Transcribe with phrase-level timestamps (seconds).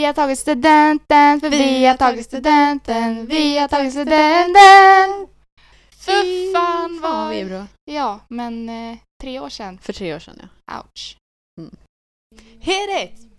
[0.00, 5.28] Vi har tagit studenten, för vi har tagit studenten, vi har tagit studenten.
[6.06, 7.66] Fy fan vad vi är bra.
[7.84, 9.78] Ja, men eh, tre år sedan.
[9.82, 10.78] För tre år sedan ja.
[10.78, 11.16] Ouch.
[12.60, 13.30] Hit it!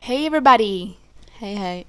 [0.00, 0.90] Hey everybody!
[1.32, 1.86] Hej hej.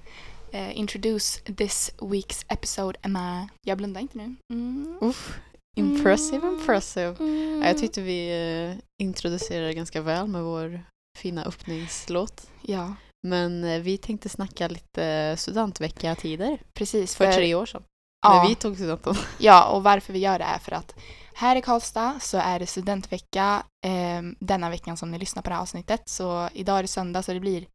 [0.53, 3.49] Uh, introduce this week's episode, Emma.
[3.65, 4.35] Jag blundar inte nu.
[4.53, 4.97] Mm.
[5.01, 5.39] Uff,
[5.77, 6.59] impressive, Mm.
[6.59, 7.15] impressive.
[7.19, 7.61] Mm.
[7.61, 8.29] Ja, Jag tyckte vi
[8.71, 10.81] eh, introducerade ganska väl med vår
[11.17, 12.47] fina öppningslåt.
[12.61, 12.93] Ja,
[13.27, 17.15] Men eh, vi tänkte snacka lite studentvecka-tider precis.
[17.15, 17.83] för tre år sedan.
[18.21, 19.15] ja, När vi tog studenten.
[19.39, 20.95] ja, och varför vi gör det är för att
[21.33, 25.55] här i Karlstad så är det studentvecka eh, denna veckan som ni lyssnar på det
[25.55, 26.01] här avsnittet.
[26.09, 27.65] Så idag är det söndag så det blir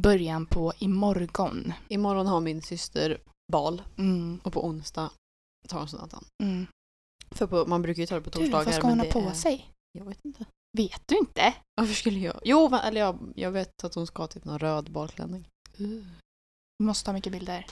[0.00, 1.72] början på imorgon.
[1.88, 3.18] Imorgon har min syster
[3.52, 5.10] bal Mm, och på onsdag
[5.68, 6.24] tar hon studenten.
[6.42, 6.66] mm.
[7.30, 8.64] För på, man brukar ju ta det på Du, torsdagar.
[8.64, 9.70] vad ska hon ha på är- sig?
[9.92, 10.44] Jag vet inte.
[10.76, 11.54] Vet du inte?
[11.74, 12.40] Varför skulle jag?
[12.44, 15.48] Jo, eller jag, jag vet att hon ska ha typ någon röd balklänning.
[15.76, 16.04] Vi
[16.84, 17.66] måste ta mycket bilder.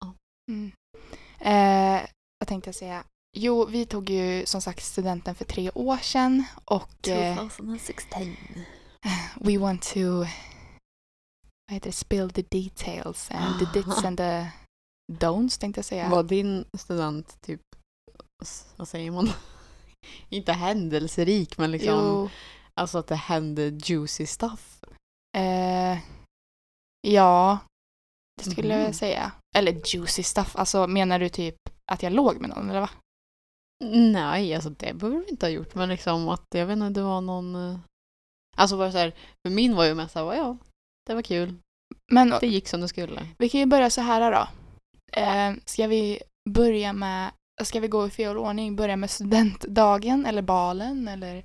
[0.00, 0.14] Ja.
[0.50, 0.72] Mm.
[1.38, 3.04] Eh, vad tänkte jag säga?
[3.36, 8.36] Jo, vi tog ju som sagt studenten för tre år sedan och eh, 2016.
[9.40, 10.24] we want to
[11.70, 14.50] vad heter det, spill the details and the dits and the
[15.12, 16.08] don'ts tänkte jag säga.
[16.08, 17.60] Var din student typ,
[18.76, 19.28] vad säger man?
[20.28, 22.30] Inte händelserik men liksom, Jo,
[22.80, 24.82] alltså att det hände juicy stuff.
[25.36, 25.98] eh,
[27.08, 27.58] ja,
[28.42, 28.84] det skulle Mhm.
[28.84, 29.32] jag säga.
[29.56, 31.56] Eller juicy stuff, alltså menar du typ
[31.92, 32.90] att jag låg med någon eller vad?
[34.12, 37.02] Nej, alltså det behöver vi inte ha gjort men liksom att jag vet inte, det
[37.04, 37.78] var någon, eh,
[38.56, 39.14] alltså var det så här,
[39.46, 40.56] för min var ju mest såhär, ja,
[41.10, 41.54] det var kul,
[42.12, 43.26] Men det gick som det skulle.
[43.38, 44.48] Vi kan ju börja så här då.
[45.20, 47.30] Eh, ska vi börja med,
[47.62, 51.44] ska vi gå i fel ordning, börja med studentdagen eller balen eller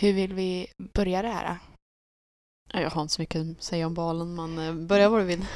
[0.00, 1.58] hur vill vi börja det här?
[2.72, 5.24] Ja, Jag har inte så mycket att säga om balen men eh, börja var du
[5.24, 5.46] vill.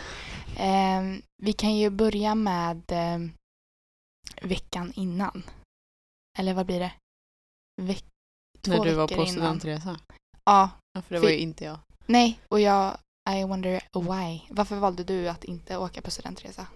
[0.58, 1.02] Eh,
[1.42, 3.18] vi kan ju börja med eh,
[4.42, 5.42] veckan innan.
[6.38, 6.92] Eller vad blir det?
[7.82, 8.04] Veck-
[8.60, 9.26] två När du var på innan.
[9.28, 10.00] studentresa.
[10.44, 11.78] Ja, Ja, för det var ju inte jag.
[12.06, 12.98] nej, och jag,
[13.30, 14.40] I wonder why.
[14.50, 16.66] Varför valde du att inte åka på studentresa?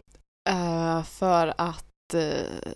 [0.50, 2.72] Eh, för att, eh,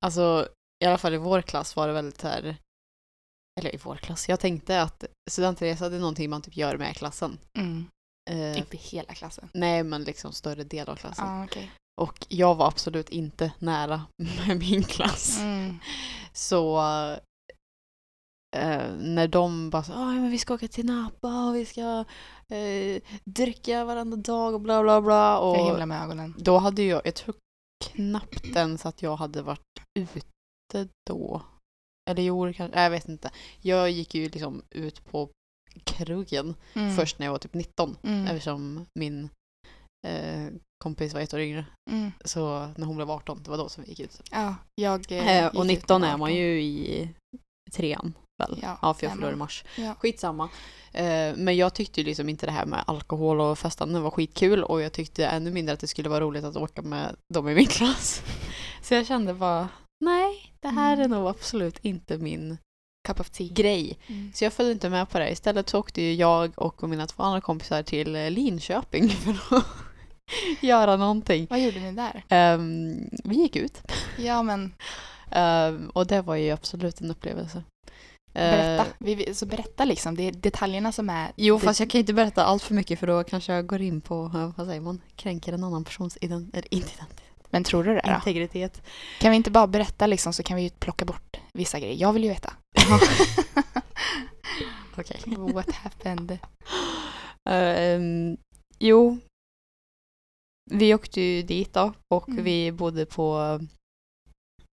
[0.00, 0.48] alltså
[0.84, 2.56] i alla fall i vår klass var det väldigt här,
[3.60, 6.96] eller i vår klass, jag tänkte att studentresa det är någonting man typ gör med
[6.96, 7.38] klassen.
[7.58, 7.86] Mm.
[8.30, 9.48] Eh, Inte hela klassen.
[9.54, 11.26] nej men liksom större del av klassen.
[11.26, 11.70] Ja, okej.
[12.00, 14.02] Och jag var absolut inte nära
[14.46, 15.38] med min klass.
[15.40, 15.78] Mm.
[16.32, 16.80] Så
[18.98, 22.04] när de bara så, "Ah, men vi ska åka till Napa och vi ska
[22.52, 25.38] eh, dricka varenda dag och bla bla bla.
[25.38, 26.34] Och Jag himlar med ögonen.
[26.38, 27.34] då hade jag, jag tror
[27.84, 29.60] knappt ens att jag hade varit
[29.98, 31.42] ute då.
[32.10, 33.30] Eller jo, kanske, jag vet inte.
[33.62, 35.30] Jag gick ju liksom ut på
[35.84, 36.96] krogen Mm.
[36.96, 37.96] först när jag var typ 19.
[38.02, 38.26] Mm.
[38.26, 39.28] Eftersom min
[40.06, 40.46] eh,
[40.84, 41.64] kompis var ett år yngre.
[41.90, 42.10] Mm.
[42.24, 44.22] Så när hon blev 18, det var då som vi gick ut.
[44.30, 46.36] Ja, jag eh, Eh, och ut 19 med är man 18.
[46.36, 47.10] ju i
[47.72, 48.58] trean väl?
[48.62, 49.64] Ja, Ja, för jag är fyller i mars.
[49.76, 49.94] Ja.
[49.98, 50.48] Skitsamma.
[50.92, 54.64] Eh, men jag tyckte ju liksom inte det här med alkohol och festande var skitkul
[54.64, 57.54] och jag tyckte ännu mindre att det skulle vara roligt att åka med dem i
[57.54, 58.22] min klass.
[58.82, 59.68] Så jag kände bara,
[60.04, 61.10] nej, det här är Mm.
[61.18, 62.58] nog absolut inte min
[63.08, 63.48] Cup of tea.
[63.50, 63.98] grej.
[64.06, 64.32] Mm.
[64.34, 65.30] Så jag följde inte med på det.
[65.30, 69.08] Istället så åkte ju jag och mina två andra kompisar till eh, Linköping
[69.48, 69.64] för att
[70.60, 71.46] göra någonting.
[71.50, 72.24] Vad gjorde ni där?
[72.28, 73.82] Ehm, vi gick ut.
[74.18, 74.74] Ja, men
[75.30, 77.62] Ehm, och det var ju absolut en upplevelse.
[78.32, 78.86] Berätta.
[78.86, 80.16] Eh, Vi, så berätta liksom.
[80.16, 81.32] Det är detaljerna som är...
[81.36, 83.80] jo, det- fast jag kan inte berätta allt för mycket för då kanske jag går
[83.82, 86.98] in på, eh, vad säger man, kränker en annan persons identitet,
[87.50, 88.14] Men tror du det då?
[88.14, 88.82] integritet.
[89.20, 91.94] Kan vi inte bara berätta liksom så kan vi ju plocka bort vissa grejer.
[92.00, 92.52] Jag vill ju veta.
[94.98, 95.20] Okej.
[95.52, 96.38] What happened?
[97.50, 98.36] Ehm,
[98.78, 99.18] jo,
[100.70, 102.44] vi åkte ju dit då och Mm.
[102.44, 103.60] vi bodde på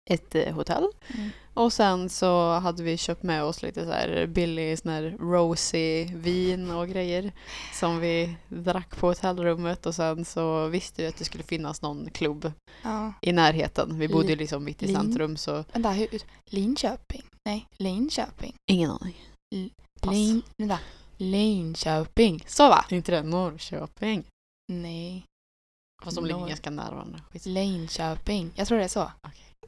[0.09, 0.87] ett eh, hotell.
[1.17, 1.29] Mm.
[1.53, 6.05] Och sen så hade vi köpt med oss lite så här billig sån här rosy
[6.15, 7.31] vin och grejer
[7.73, 12.09] som vi drack på hotellrummet och sen så visste vi att det skulle finnas någon
[12.09, 12.51] klubb
[12.83, 13.13] Ja.
[13.21, 13.99] i närheten.
[13.99, 16.07] Vi bodde ju Li- liksom mitt i Lin- centrum så Vänta, hur...
[16.45, 17.23] Linköping?
[17.45, 18.55] Nej, Linköping.
[18.71, 19.15] ingen aning.
[20.01, 20.11] Pass.
[20.13, 20.41] Lin...
[20.57, 20.79] Vänta.
[21.17, 22.43] Linköping.
[22.47, 22.85] Så va?
[22.89, 24.23] Inte det Norrköping?
[24.71, 25.25] Nej.
[26.03, 27.19] Fast de ligger Norr- ganska nära varandra.
[27.31, 27.45] Skit.
[27.45, 28.51] Linköping.
[28.55, 29.11] Jag tror det är så.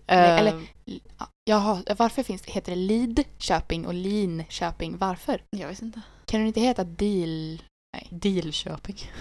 [0.08, 4.98] Eh, eller- L- ja, Jaha, varför finns det, heter det Lidköping och Linköping?
[4.98, 5.42] Varför?
[5.50, 6.02] jag vet inte.
[6.26, 7.62] Kan det inte heta Deal...
[8.10, 8.98] Dealköping.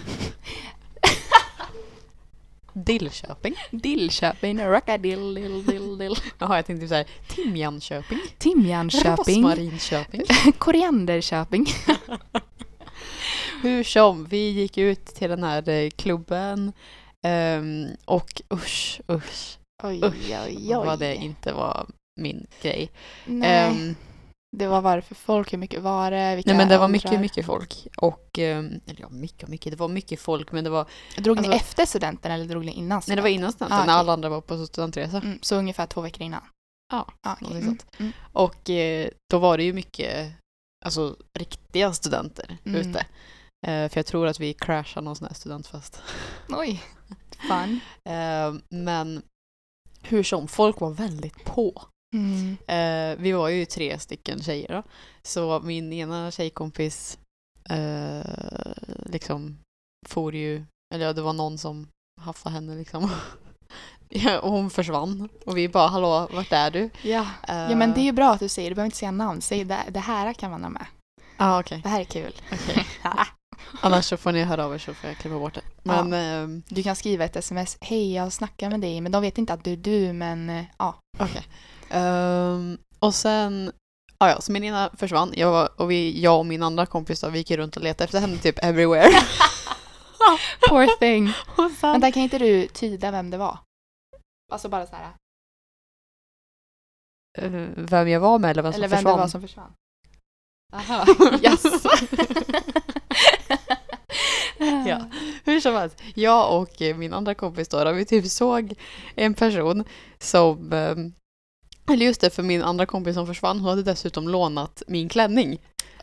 [2.73, 3.55] Dillköping.
[3.71, 6.15] Dillköping, rockadill, dill, dill, dill.
[6.39, 8.19] Jaha, jag tänkte typ såhär Timjanköping.
[8.37, 10.21] Timjanköping, Rosmarinköping.
[10.57, 11.65] korianderköping.
[13.61, 16.73] Hur som, vi gick ut till den här eh, klubben
[17.25, 20.85] ehm, och usch, usch, Oj, Usch, oj, oj.
[20.85, 21.87] vad det inte var
[22.19, 22.91] min grej.
[23.25, 23.95] Nej, Ehm,
[24.57, 27.45] det var varför folk, hur mycket var det, vilka nej men det var mycket, mycket
[27.45, 27.87] folk.
[27.97, 30.85] Och, ehm, eller ja, mycket mycket, det var mycket folk men det var,
[31.17, 33.85] Drog ni alltså- efter studenten eller drog ni innan nej det var innan studenten Ah,
[33.85, 33.99] när okej.
[33.99, 35.17] alla andra var på studentresa.
[35.17, 36.41] Mm, så ungefär två veckor innan?
[36.91, 38.11] Ja, ah, någonting Mm, mm.
[38.33, 40.33] Och eh, då var det ju mycket,
[40.85, 42.81] alltså riktiga studenter Mm.
[42.81, 42.99] ute.
[43.67, 46.01] Eh, för jag tror att vi crashade någon sån här studentfest.
[46.49, 46.83] Oj,
[47.49, 47.79] fun.
[48.13, 49.21] Eh, men
[50.03, 51.83] hur som, folk var väldigt på.
[52.13, 52.57] Mm.
[52.67, 54.83] Eh, vi var ju tre stycken tjejer då.
[55.23, 57.19] Så min ena tjejkompis
[57.69, 58.25] eh,
[59.05, 59.57] liksom
[60.07, 61.87] for ju, eller ja, det var någon som
[62.21, 63.11] haffade henne liksom.
[64.09, 65.29] Ja, och hon försvann.
[65.45, 66.89] Och vi bara, hallå, vart är du?
[67.01, 67.27] Ja.
[67.47, 69.63] ja, men det är ju bra att du säger, du behöver inte säga namn, säg
[69.63, 70.85] det, det här kan man ha med.
[71.37, 71.81] Ja, ah, okej.
[71.83, 72.33] Det här är kul.
[72.51, 72.85] Okej.
[73.81, 75.61] Annars så får ni höra av er så får jag klippa bort det.
[75.83, 79.37] Men ehm, Du kan skriva ett sms, hej jag snackar med dig, men de vet
[79.37, 80.95] inte att du är du, men eh, ja.
[81.19, 81.47] okej.
[81.89, 83.71] Ehm, och sen,
[84.19, 85.33] ja, ja, så min ena försvann.
[85.35, 88.03] Jag, var, och vi, jag och min andra kompis då, vi gick runt och letade
[88.03, 89.09] efter henne typ everywhere.
[90.69, 91.27] Poor thing.
[91.57, 93.59] och sen, Vänta, kan inte du tyda vem det var?
[94.51, 95.13] Alltså bara så här.
[97.37, 99.15] eh, vem jag var med eller vem som eller vem försvann.
[99.17, 99.73] det var som försvann.
[100.73, 101.05] Aha,
[101.41, 101.89] jaså?
[104.87, 105.05] Ja.
[105.45, 108.73] Hur som helst, jag och eh, min andra kompis då, då vi typ såg
[109.15, 109.83] en person
[110.19, 111.13] som ehm,
[111.91, 115.53] eller just det, för min andra kompis som försvann, hon hade dessutom lånat min klänning.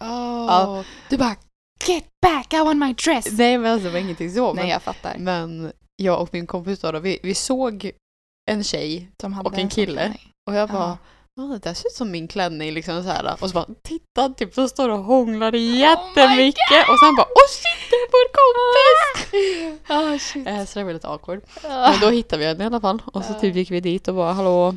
[0.01, 0.47] Oh.
[0.49, 0.85] Ja.
[1.11, 1.37] Du bara,
[1.87, 3.27] get back, I want my dress!
[3.33, 4.55] Nej men alltså det var ingenting så.
[4.55, 5.17] Nej, Men, jag fattar.
[5.19, 7.91] men jag och min kompis då, då vi, vi såg
[8.51, 9.11] en tjej
[9.45, 10.15] och en kille.
[10.51, 10.99] och jag bara
[11.37, 11.43] Ja.
[11.43, 13.37] Det där ser ut som min klänning liksom så här.
[13.41, 16.89] Och så bara titta, typ så står och hånglar jättemycket.
[16.89, 19.81] och sen bara åh shit, det är vår kompis!
[19.91, 20.47] Oh, shit.
[20.47, 21.41] Eh, så det var lite awkward.
[21.63, 23.03] Men då hittade vi henne i alla fall.
[23.07, 24.75] Och så typ gick vi dit och bara hallå,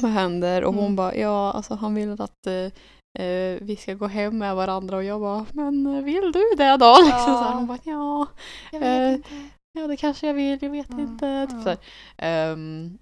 [0.00, 0.64] vad händer?
[0.64, 0.96] Och hon Mm.
[0.96, 4.96] bara ja, alltså han vill att eh, eh, vi ska gå hem med varandra.
[4.96, 6.96] Och jag bara men eh, vill du det då?
[7.04, 7.54] Liksom så här.
[7.54, 8.26] Hon bara ja,
[8.72, 9.48] Jag Eh, vet inte.
[9.78, 11.46] ja det kanske jag vill, jag vet Ja, inte.
[11.50, 11.76] Typ så.
[12.18, 12.98] Ehm,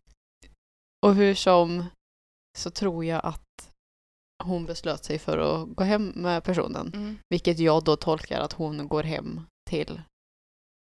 [1.07, 1.85] och hur som
[2.59, 3.69] så tror jag att
[4.45, 6.91] hon beslöt sig för att gå hem med personen.
[6.95, 7.19] Mm.
[7.29, 9.41] Vilket jag då tolkar att hon går hem
[9.71, 10.03] till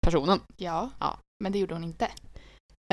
[0.05, 0.39] personen.
[0.57, 0.89] Ja.
[0.99, 1.19] Ja.
[1.43, 2.07] men det gjorde hon inte.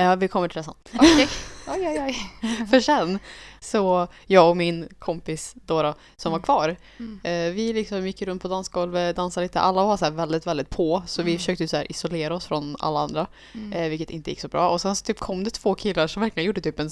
[0.01, 0.73] Ja, vi kommer till det sen.
[0.93, 1.27] Okej.
[1.67, 1.99] Oj, oj,
[2.41, 2.65] oj.
[2.67, 3.19] För sen
[3.61, 6.43] så jag och min kompis då, då som var Mm.
[6.43, 6.75] kvar.
[6.97, 7.19] Mm.
[7.23, 9.59] Eh, vi liksom gick runt på dansgolvet, dansade lite.
[9.59, 11.03] Alla var så väldigt, väldigt på.
[11.07, 11.39] Så vi Mm.
[11.39, 13.27] försökte så isolera oss från alla andra.
[13.53, 13.73] Mm.
[13.73, 14.69] Eh, vilket inte gick så bra.
[14.69, 16.89] Och sen så typ kom det två killar som verkligen gjorde typ en,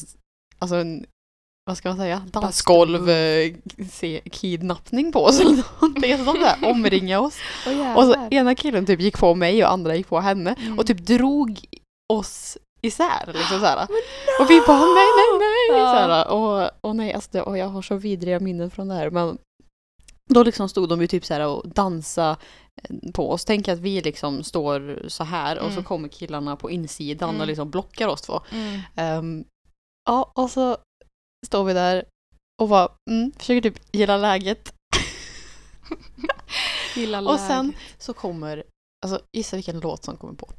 [0.60, 1.06] alltså en
[1.68, 3.54] vad ska man säga, dansgolv eh,
[3.92, 6.18] se- kidnappning på oss eller någonting.
[6.18, 7.36] Så de där omringade oss.
[7.68, 10.56] Åh, Och så ena killen typ gick på mig och andra gick på henne.
[10.60, 10.80] Mm.
[10.80, 11.60] Och typ drog
[12.14, 13.25] oss isär.
[13.25, 13.84] Liksom så här.
[14.42, 15.80] Och vi bara nej, nej, nej.
[15.80, 15.94] Ja.
[15.94, 18.94] Så här, och, och nej, alltså det, och jag har så vidriga minnen från det
[18.96, 19.10] här.
[19.10, 19.38] Men
[20.30, 22.38] då liksom stod de ju typ så här och dansa
[23.14, 23.46] på oss.
[23.46, 25.84] Tänk att vi liksom står så här och så Mm.
[25.84, 27.42] kommer killarna på insidan Mm.
[27.42, 28.42] och liksom blockar oss två.
[28.52, 28.80] Mm.
[28.96, 29.44] Ehm,
[30.10, 30.78] ja, och så
[31.45, 32.06] står vi där
[32.61, 34.73] och bara, mm, försöker typ gilla läget.
[36.95, 37.81] Gilla Och sen läget.
[37.97, 38.63] så kommer,
[39.06, 40.49] alltså gissa vilken låt som kommer på.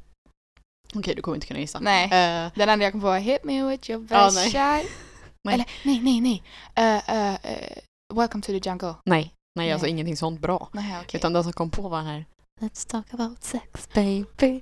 [0.95, 1.79] Okej, du kommer inte kunna gissa.
[1.79, 2.03] Nej.
[2.05, 4.51] Eh, Den enda jag kom på var Hit me with your best nej.
[4.51, 4.91] shot.
[5.43, 5.53] Nej.
[5.55, 6.43] Eller nej, nej, nej.
[6.79, 7.77] Uh, uh, uh,
[8.13, 8.95] welcome to the jungle.
[9.05, 9.91] nej, nej, alltså Nej.
[9.91, 10.69] ingenting sånt bra.
[10.73, 11.17] Nej, okej.
[11.17, 12.25] Utan den som kom på var den här
[12.61, 14.61] Let's talk about sex baby.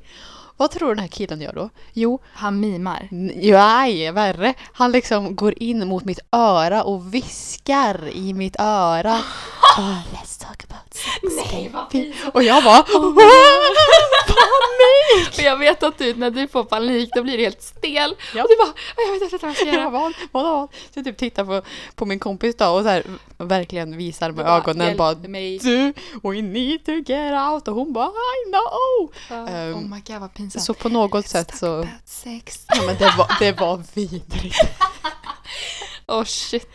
[0.57, 1.69] Vad tror du den här killen gör då?
[1.93, 3.07] Jo, Han mimar.
[3.11, 4.53] nej, värre.
[4.73, 9.13] Han liksom går in mot mitt öra och viskar i mitt öra.
[9.77, 12.13] "Oh, let's talk about sex Nej, vad baby.
[12.33, 12.83] Och jag bara
[14.27, 15.33] panik!
[15.35, 18.15] För jag vet att du, när du får panik, då blir du helt stel.
[18.35, 18.43] Ja.
[18.43, 19.91] Och du bara, "Åh, jag vet inte vad jag ska göra.
[19.91, 20.69] bara, vad vad?
[20.69, 21.61] Så jag typ tittar på,
[21.95, 23.03] på min kompis då och så här,
[23.37, 25.57] verkligen visar med bara, ögonen "Hjälp bara mig.
[25.59, 29.11] du, we need to get out och hon bara I know!
[29.49, 30.46] Ehm, oh my god vad pinsamt.
[30.49, 32.65] Så på något sätt så, sex.
[32.67, 34.55] ja men det var, det var vidrigt.
[36.07, 36.67] Oh shit.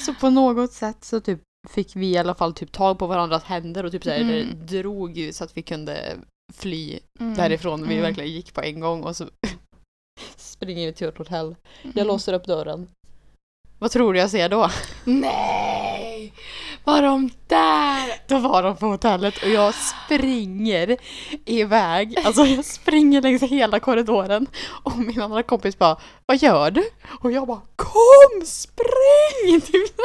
[0.00, 3.42] Så på något sätt så typ fick vi i alla fall typ tag på varandras
[3.44, 4.66] händer och typ så här Mm.
[4.66, 6.16] drog så att vi kunde
[6.54, 7.34] fly Mm.
[7.34, 7.88] därifrån.
[7.88, 8.02] Vi Mm.
[8.02, 9.28] verkligen gick på en gång och så
[10.36, 11.56] springer vi till ett hotell.
[11.82, 12.06] Jag Mm.
[12.06, 12.88] låser upp dörren.
[13.78, 14.70] Vad tror du jag ser då?
[15.04, 15.55] Nej!
[16.86, 18.28] Var de där?
[18.28, 20.96] Då var de på hotellet och jag springer
[21.44, 22.18] iväg.
[22.24, 24.46] Alltså jag springer längs hela korridoren
[24.82, 26.84] och min andra kompis bara Vad gör du?
[27.20, 29.60] Och jag bara Kom spring!
[29.72, 29.96] Typ.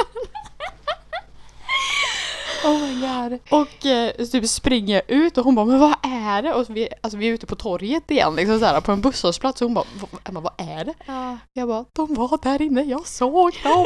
[2.64, 3.40] Oh my god.
[3.50, 6.54] Och eh, typ springer jag ut och hon bara men vad är det?
[6.54, 9.62] Och vi, alltså, vi är ute på torget igen liksom så här, på en busshållplats
[9.62, 10.94] och hon bara "Va- Emma vad är det?
[11.06, 11.38] Ja.
[11.54, 13.86] Jag bara de var där inne, jag såg dem!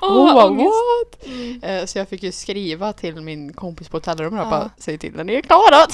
[0.00, 0.70] Åh, hon bara ångest.
[0.70, 1.26] what?
[1.26, 1.62] Mm.
[1.62, 4.50] Eh, Så jag fick ju skriva till min kompis på hotellrummet och Ja.
[4.50, 5.86] bara säg till när ni är klara.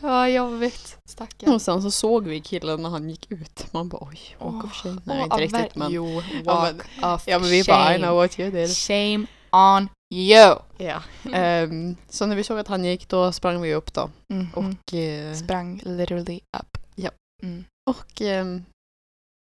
[0.00, 0.96] Ja, jobbigt.
[1.08, 1.52] Stackarn.
[1.54, 3.66] Och sen så såg vi killen när han gick ut.
[3.72, 5.00] Man bara oj, walk of shame.
[5.04, 5.92] Nej Åh, inte riktigt men.
[5.92, 8.76] Jo, Ja, walk of Ja men vi bara I know what you did.
[8.76, 10.56] Shame on you.
[10.78, 11.02] Ja.
[11.32, 14.10] Ehm, så när vi såg att han gick då sprang vi upp då.
[14.34, 14.48] Mhm.
[14.54, 16.78] Och, eh, Sprang literally up.
[16.94, 17.10] Ja.
[17.42, 17.64] Mm.
[17.90, 18.64] och ehm,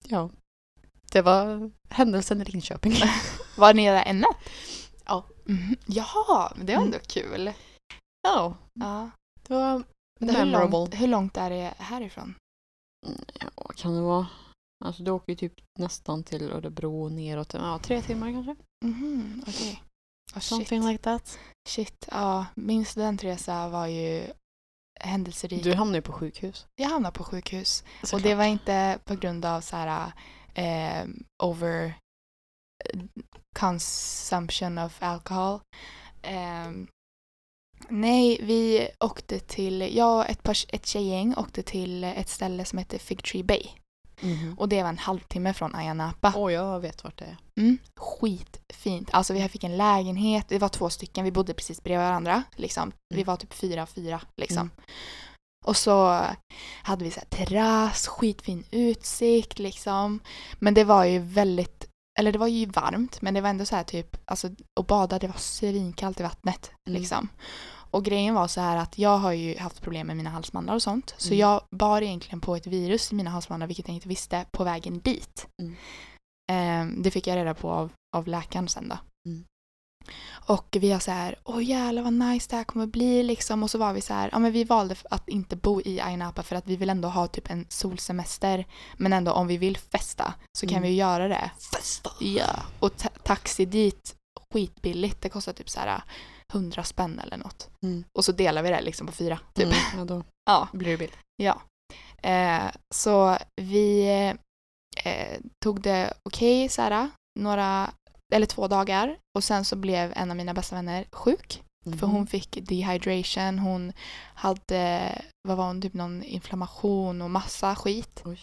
[0.07, 0.29] ja.
[1.11, 2.93] Det var händelsen i Linköping.
[3.57, 4.37] Var ni där natt?
[5.05, 5.25] Ja.
[5.45, 5.75] Mhm.
[5.85, 6.93] Jaha, men det var Mm.
[6.93, 7.53] ändå kul.
[8.21, 9.09] ja, Ja.
[9.47, 9.83] det var
[10.19, 10.71] Men hur, memorable.
[10.77, 12.35] långt, hur långt är det härifrån?
[13.39, 14.27] Ja, kan det vara?
[14.85, 17.53] Alltså du åker ju typ nästan till Örebro och neråt.
[17.53, 18.55] Ja, tre timmar kanske?
[18.85, 19.83] Mhm, okej.
[20.35, 20.43] Oh, shit.
[20.43, 21.39] Something like that.
[21.69, 22.07] shit.
[22.11, 24.27] Ja, min studentresa var ju
[24.99, 25.63] händelserik.
[25.63, 26.67] Du hamnade ju på sjukhus.
[26.75, 27.83] Jag hamnade på sjukhus.
[28.01, 28.23] Och Såklart.
[28.23, 30.11] det var inte på grund av så här
[30.53, 31.07] eh,
[31.43, 31.93] over
[32.85, 32.99] eh,
[33.59, 35.59] consumption of alcohol.
[36.21, 36.87] Ehm,
[37.89, 42.77] nej, vi åkte till, jag och ett, par, ett tjejgäng åkte till ett ställe som
[42.79, 43.69] heter Fig Tree Bay.
[44.21, 44.55] Mhm.
[44.57, 46.33] Och det var en halvtimme från Ayia Napa.
[46.35, 47.37] Åh, jag vet vart det är.
[47.57, 49.09] Mm, skitfint.
[49.13, 52.43] Alltså vi fick en lägenhet, det var två stycken, vi bodde precis bredvid varandra.
[52.55, 52.91] Liksom.
[53.09, 53.25] Vi Mm.
[53.25, 54.57] var typ fyra, fyra liksom.
[54.61, 54.71] Mm.
[55.65, 56.25] Och så
[56.83, 60.19] hade vi så här terrass, skitfin utsikt liksom.
[60.59, 61.85] Men det var ju väldigt,
[62.19, 64.49] eller det var ju varmt men det var ändå så här typ, alltså
[64.79, 67.01] att bada det var svinkallt i vattnet Mm.
[67.01, 67.29] liksom.
[67.91, 70.81] Och grejen var så här att jag har ju haft problem med mina halsmandlar och
[70.83, 71.13] sånt.
[71.17, 71.39] Så Mm.
[71.39, 74.99] jag bar egentligen på ett virus i mina halsmandlar vilket jag inte visste på vägen
[74.99, 75.47] dit.
[75.61, 75.75] Mm.
[76.51, 78.97] Ehm, det fick jag reda på av, av läkaren sen då.
[79.29, 79.45] Mm.
[80.47, 83.63] Och vi har så här, åh jävlar vad nice det här kommer bli liksom.
[83.63, 86.17] Och så var vi så här, ja men vi valde att inte bo i Ayia
[86.17, 88.67] Napa för att vi vill ändå ha typ en solsemester.
[88.97, 90.83] Men ändå om vi vill festa så kan Mm.
[90.83, 91.51] vi ju göra det.
[91.75, 92.09] Festa!
[92.19, 92.59] Ja.
[92.79, 94.15] Och ta- taxi dit,
[94.53, 95.21] skitbilligt.
[95.21, 96.01] Det kostar typ så här
[96.53, 97.69] 100 spänn eller något.
[97.83, 98.03] Mm.
[98.17, 99.39] Och så delar vi det liksom på fyra.
[99.53, 99.65] Typ.
[99.65, 100.67] Mm, ja, då Ja.
[100.73, 101.11] blir det bild.
[101.43, 101.61] Ja.
[102.29, 104.07] Eh, så vi
[105.03, 107.91] eh, tog det okej så här, några,
[108.33, 109.17] eller två dagar.
[109.37, 111.63] Och sen så blev en av mina bästa vänner sjuk.
[111.85, 112.15] För Mhm.
[112.15, 113.93] hon fick dehydration, hon
[114.33, 115.11] hade,
[115.47, 118.21] vad var hon, typ någon inflammation och massa skit.
[118.25, 118.39] Oj.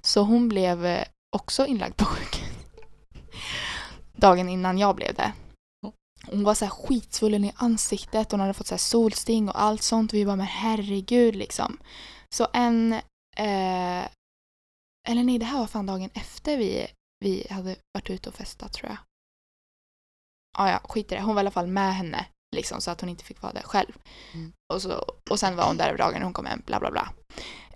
[0.00, 1.04] Så hon blev eh,
[1.36, 2.48] också inlagd på sjukhus.
[4.16, 5.32] Dagen innan jag blev det.
[6.26, 6.34] Ja.
[6.34, 9.82] Hon var så här skitsvullen i ansiktet, hon hade fått så här solsting och allt
[9.82, 10.14] sånt.
[10.14, 11.78] Vi bara, men herregud liksom.
[12.34, 12.92] Så en,
[13.36, 14.04] eh,
[15.08, 16.86] eller nej det här var fan dagen efter vi,
[17.20, 18.98] vi hade varit ute och festat tror jag.
[20.58, 21.20] Ah, ja, skit i det.
[21.20, 23.62] Hon var i alla fall med henne liksom så att hon inte fick vara där
[23.62, 23.92] själv.
[24.34, 24.52] Mm.
[24.74, 27.12] Och, så, och sen var hon där över dagen hon kom hem, bla bla bla.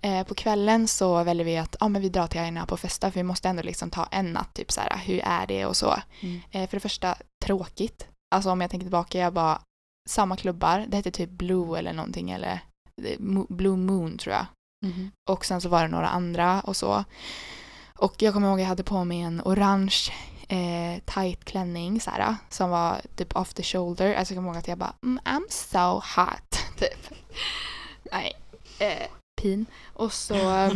[0.03, 3.11] Eh, på kvällen så väljer vi att ah, men vi drar till Aina på festa
[3.11, 5.77] för vi måste ändå liksom ta en natt, typ så här, hur är det och
[5.77, 5.95] så.
[6.19, 6.41] Mm.
[6.51, 8.07] Eh, för det första, tråkigt.
[8.31, 9.61] Alltså om jag tänker tillbaka, jag bara,
[10.09, 12.59] samma klubbar, det hette typ Blue eller någonting eller
[13.03, 13.19] eh,
[13.49, 14.45] Blue Moon tror jag.
[14.85, 15.11] Mhm.
[15.29, 17.03] Och sen så var det några andra och så.
[17.97, 20.11] Och jag kommer ihåg att jag hade på mig en orange
[20.47, 24.15] eh, tight klänning så här, som var typ off the shoulder.
[24.15, 26.51] Alltså jag kommer ihåg att jag bara mm, I'm so hot.
[26.79, 27.13] Typ.
[28.11, 28.33] Nej.
[28.79, 29.07] Eh,
[29.41, 29.65] pin.
[29.93, 30.71] Och så, eh,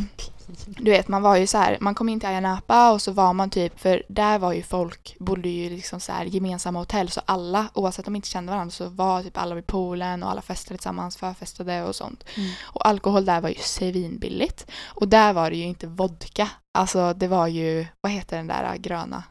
[0.67, 3.11] du vet man var ju så här, man kom in till Ayia Napa och så
[3.11, 7.09] var man typ, för där var ju folk, bodde ju liksom så här gemensamma hotell
[7.09, 10.29] så alla, oavsett om de inte kände varandra så var typ alla vid poolen och
[10.31, 12.23] alla festade tillsammans, förfestade och sånt.
[12.37, 12.49] Mm.
[12.63, 14.71] Och alkohol där var ju svinbilligt.
[14.85, 16.49] Och där var det ju inte vodka.
[16.77, 19.23] Alltså det var ju, vad heter den där gröna?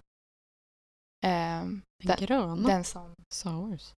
[1.26, 2.68] Ehm, Den Den- gröna?
[2.68, 3.92] den som, Sours.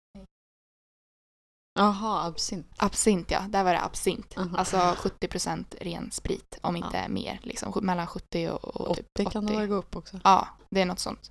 [1.77, 2.67] Jaha, absint.
[2.77, 4.35] absint ja, där var det absint.
[4.39, 4.57] Aha.
[4.57, 7.41] Alltså 70% ren sprit, om inte mer.
[7.43, 9.33] Liksom, mellan 70 och, och typ 80 80.
[9.33, 10.21] kan det gå upp också.
[10.25, 11.31] Ja, det är något sånt.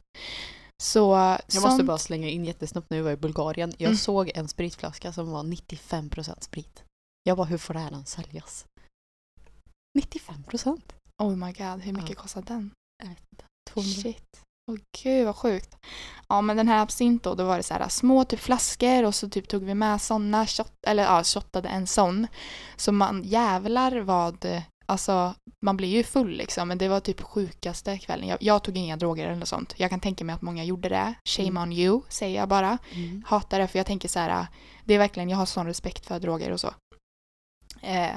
[0.83, 3.73] Så, Jag måste sånt- bara slänga in jättesnabbt vi var i Bulgarien.
[3.77, 3.97] Jag Mm.
[3.97, 6.83] såg en spritflaska som var 95% sprit.
[7.23, 8.65] Jag bara, hur får det här säljas?
[9.97, 10.93] 95%?
[11.23, 12.15] Oh my god, hur mycket Ja.
[12.21, 12.71] kostar den?
[13.03, 13.45] Jag vet inte.
[13.69, 14.01] 200.
[14.01, 14.41] Shit.
[14.71, 15.75] Åh gud vad sjukt.
[16.27, 19.15] Ja men den här absint då, då var det så här små typ flaskor och
[19.15, 22.27] så typ tog vi med sådana, shot, eller ja, shottade en sån.
[22.75, 24.45] Så man jävlar vad,
[24.87, 28.27] Alltså, man blir ju full liksom, men det var typ sjukaste kvällen.
[28.27, 29.73] Jag, jag tog inga droger eller något sånt.
[29.77, 31.13] Jag kan tänka mig att många gjorde det.
[31.29, 31.63] Shame Mm.
[31.63, 32.77] on you, säger jag bara.
[32.91, 33.23] Mm.
[33.27, 34.47] Hatar det, för jag tänker så här,
[34.83, 36.73] det är verkligen, jag har sån respekt för droger och så.
[37.81, 38.15] Eh,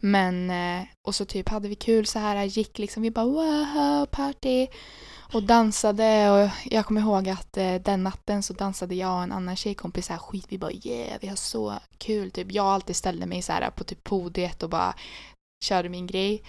[0.00, 4.06] men, eh, och så typ hade vi kul så här, gick liksom, vi bara wow,
[4.06, 4.66] party.
[5.32, 9.32] Och dansade och jag kommer ihåg att eh, den natten så dansade jag och en
[9.32, 10.46] annan tjejkompis så här skit.
[10.48, 12.30] Vi bara yeah, vi har så kul.
[12.30, 14.94] Typ, jag alltid ställde mig så här på typ podiet och bara
[15.64, 16.42] körde min grej.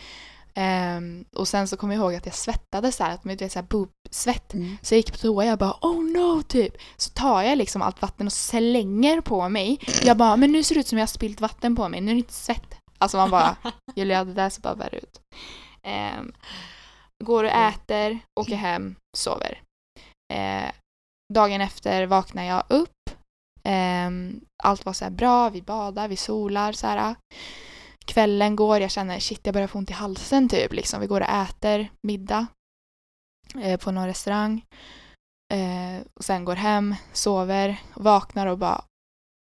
[0.60, 3.51] Ehm, och sen så kommer jag ihåg att jag svettades så här, att man vet
[3.51, 4.53] så här boob-svett.
[4.53, 4.77] Mm.
[4.81, 6.77] Så jag gick på toa och jag bara oh no typ.
[6.98, 9.79] Så tar jag liksom allt vatten och slänger på mig.
[10.03, 12.12] Jag bara men nu ser det ut som jag har spillt vatten på mig, nu
[12.12, 12.75] är det inte svett.
[12.98, 13.55] Alltså man bara
[13.96, 15.22] Julia det där ser bara värre ut.
[15.84, 16.31] Ehm,
[17.24, 19.62] går och äter, åker hem, sover.
[20.34, 20.72] Eh,
[21.34, 23.10] dagen efter vaknar jag upp.
[23.64, 27.16] Ehm, allt var så här bra, vi badar, vi solar så här.
[28.06, 30.74] Kvällen går, jag känner shit jag börjar få ont i halsen typ.
[30.74, 31.02] Liksom.
[31.02, 32.48] Vi går och äter middag
[33.62, 34.66] eh, på någon restaurang.
[35.54, 38.84] Eh, och sen går hem, sover, vaknar och bara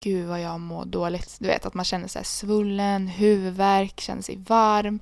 [0.04, 1.38] gud vad jag mår dåligt.
[1.40, 5.00] Du vet att man känner sig svullen, huvudvärk, känner sig varm.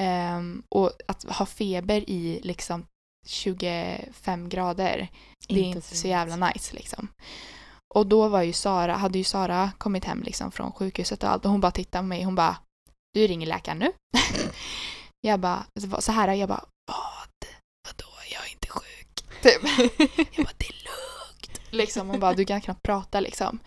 [0.00, 2.86] Ehm, och att ha feber i liksom
[3.26, 5.08] 25 grader,
[5.48, 7.08] det är inte så jävla nice liksom.
[7.94, 11.44] Och då var ju Sara, hade ju Sara kommit hem liksom från sjukhuset och allt
[11.44, 12.56] och hon bara tittade på mig hon bara
[13.14, 13.92] du ringer läkaren nu.
[15.20, 15.64] jag bara,
[15.98, 17.50] så här, jag bara vad?
[17.88, 19.24] Vadå, jag är inte sjuk.
[19.42, 19.62] Typ.
[20.36, 21.60] jag bara det är lugnt.
[21.70, 23.58] Liksom, hon bara du kan knappt prata liksom.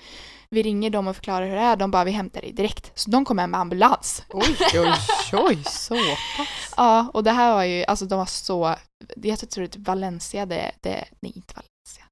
[0.56, 2.92] Vi ringer dem och förklarar hur det är, de bara vi hämtar dig direkt.
[3.00, 4.24] Så de kom hem med ambulans.
[4.30, 4.94] Oj, oj,
[5.34, 5.96] oj, så
[6.38, 6.48] pass.
[6.78, 8.76] Ja, och det här var ju, alltså de var så,
[9.16, 12.06] jag tror det är typ Valencia, det, det, nej inte Valencia.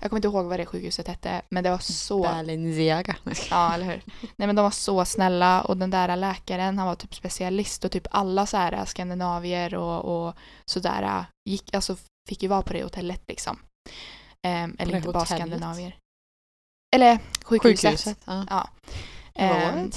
[0.00, 3.16] Jag kommer inte ihåg vad det sjukhuset hette, men det var så, Balenciaga.
[3.50, 4.02] ja eller hur.
[4.36, 7.90] Nej men de var så snälla och den där läkaren, han var typ specialist och
[7.90, 11.96] typ alla så här skandinavier och, och sådär gick, alltså
[12.28, 13.58] fick ju vara på det hotellet liksom.
[14.46, 15.96] Ehm, eller inte bara skandinavier.
[16.94, 17.90] Eller sjukhuset.
[17.90, 18.18] Sjukhuset.
[18.24, 18.44] Ja.
[18.50, 18.68] Ja.
[19.34, 19.90] Ehm,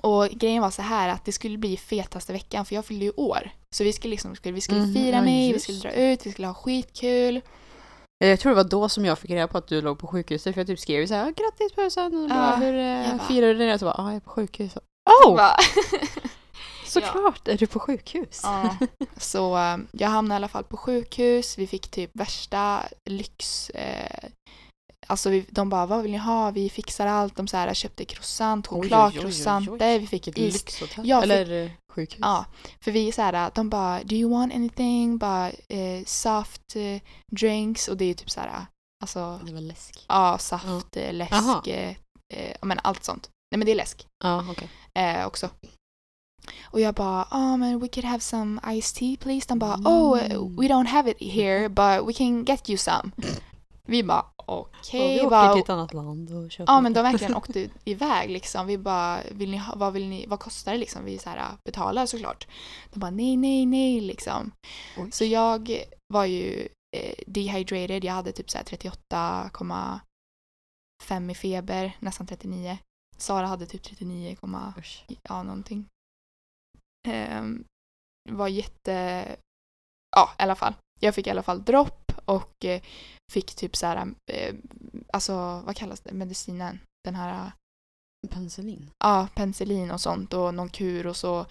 [0.00, 3.12] och grejen var så här att det skulle bli fetaste veckan för jag fyllde ju
[3.16, 3.50] år.
[3.76, 6.26] Så vi skulle liksom, vi skulle Mhm, fira ja, mig, vi just skulle dra ut,
[6.26, 7.40] vi skulle ha skitkul.
[8.24, 10.54] Jag tror det var då som jag fick reda på att du låg på sjukhuset
[10.54, 13.46] för jag typ skrev ju såhär grattis pussen och bara, Ja, hur eh, bara- firar
[13.46, 13.74] du det?
[13.74, 14.72] Och så bara, ja jag är på sjukhus.
[15.26, 15.40] Oh!
[16.86, 18.40] Såklart är du på sjukhus.
[18.42, 18.76] ja.
[19.16, 23.70] Så eh, jag hamnade i alla fall på sjukhus, vi fick typ värsta lyx...
[23.70, 24.28] Eh,
[25.06, 26.50] alltså vi, de bara vad vill ni ha?
[26.50, 27.36] Vi fixar allt.
[27.36, 30.54] De så här, köpte croissant, chokladcroissanter, vi fick is.
[30.54, 31.08] lyxhotell.
[31.08, 32.18] Ja, för- Eller eh, sjukhus.
[32.22, 32.44] Ja,
[32.84, 35.18] för vi är så här, de bara do you want anything?
[35.18, 37.00] Bara eh, soft eh,
[37.32, 38.66] drinks och det är ju typ så här,
[39.02, 40.04] alltså Det var läsk.
[40.08, 41.94] Ja, saft, eh, läsk, eh,
[42.34, 43.30] eh, men allt sånt.
[43.50, 44.68] Nej men det är läsk Ja, okej.
[44.94, 45.50] eh, också.
[46.64, 49.46] Och jag bara, oh men we could have some iced tea please.
[49.48, 50.56] De bara, oh Mm.
[50.56, 53.10] we don't have it here but we can get you some.
[53.88, 55.14] Vi bara, okej.
[55.14, 58.30] vi åker vad- till ett annat land och köper Ja men de verkligen åkte iväg
[58.30, 58.66] liksom.
[58.66, 61.04] Vi bara, vill ni vad, vill ni, vad kostar det liksom?
[61.04, 62.46] Vi så här, betalar såklart.
[62.92, 64.52] De bara nej, nej, nej liksom.
[64.98, 65.10] Oj.
[65.12, 68.04] Så jag var ju eh, dehydrated.
[68.04, 72.78] Jag hade typ så här 38,5 i feber, nästan 39.
[73.16, 74.36] Sara hade typ 39,
[74.78, 75.04] Usch.
[75.22, 75.86] ja någonting.
[77.08, 77.64] Ehm,
[78.30, 79.26] var jätte...
[80.16, 80.74] Ja, i alla fall.
[81.00, 82.80] Jag fick i alla fall dropp och eh,
[83.32, 84.54] fick typ så här, eh,
[85.12, 86.80] alltså vad kallas det, medicinen?
[87.04, 87.52] Den här,
[88.30, 88.90] Penicillin.
[88.98, 91.46] ja, penicillin och sånt och någon kur och så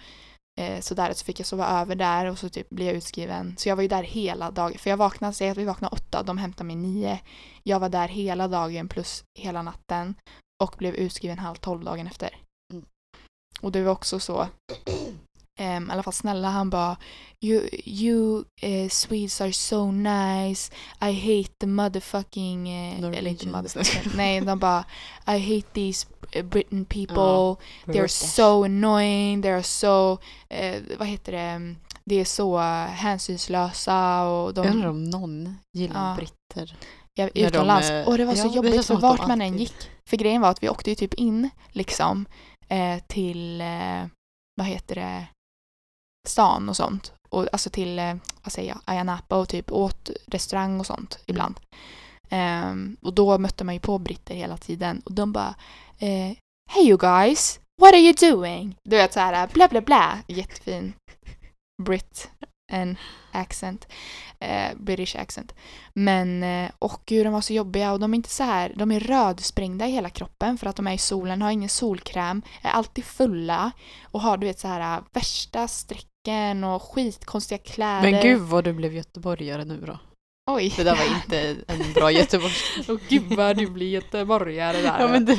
[0.60, 1.12] eh, sådär.
[1.12, 3.54] Så fick jag sova över där och så typ blev jag utskriven.
[3.58, 4.78] Så jag var ju där hela dagen.
[4.78, 7.20] För jag vaknade, säg att vi vaknade åtta, de hämtade mig nio.
[7.62, 10.14] Jag var där hela dagen plus hela natten
[10.62, 12.36] och blev utskriven halv tolv dagen efter.
[12.72, 12.84] Mm.
[13.60, 14.48] Och det var också så,
[15.56, 16.96] ehm, i alla fall snälla, han bara
[17.40, 24.12] You, you eh, Swedes are so nice, I hate the motherfucking, eh, eller inte motherfucking,
[24.16, 24.84] nej de bara
[25.26, 27.56] I hate these eh, Britain people, Ja.
[27.86, 34.64] they're so annoying, they're so, eh, vad heter det, det är så hänsynslösa och de...
[34.66, 36.16] Jag undrar om någon gillar Ja.
[36.16, 36.76] britter.
[37.14, 37.90] Ja, de, utomlands.
[37.90, 39.74] eh, och det var så ja, jobbigt för de vart man än gick.
[40.10, 42.26] För grejen var att vi åkte ju typ in liksom
[42.68, 44.06] eh, till, eh,
[44.56, 45.26] vad heter det,
[46.28, 47.12] stan och sånt.
[47.28, 51.18] Och, alltså till, eh, vad säger jag, Ayia Napa och typ åt restaurang och sånt
[51.26, 51.60] ibland.
[52.28, 55.54] Ehm, och då mötte man ju på britter hela tiden och de bara
[55.98, 56.36] eh,
[56.70, 58.76] Hey you guys, what are you doing?
[58.84, 60.92] Du vet så här bla bla bla, jättefin
[61.82, 62.30] britt
[62.72, 62.96] en
[63.32, 63.86] accent.
[64.40, 65.54] Eh, British accent.
[65.94, 68.92] Men, eh, och gud de var så jobbiga och de är inte så här, de
[68.92, 72.70] är rödsprängda i hela kroppen för att de är i solen, har ingen solkräm, är
[72.70, 73.70] alltid fulla
[74.04, 75.68] och har du vet så här värsta
[76.26, 78.10] strecken och skitkonstiga kläder.
[78.10, 79.98] Men gud vad du blev göteborgare nu då.
[80.50, 80.74] Oj.
[80.76, 82.64] Det där var inte en bra göteborgsk.
[82.88, 85.00] Och gud vad du blir göteborgare där.
[85.00, 85.38] Ja men du,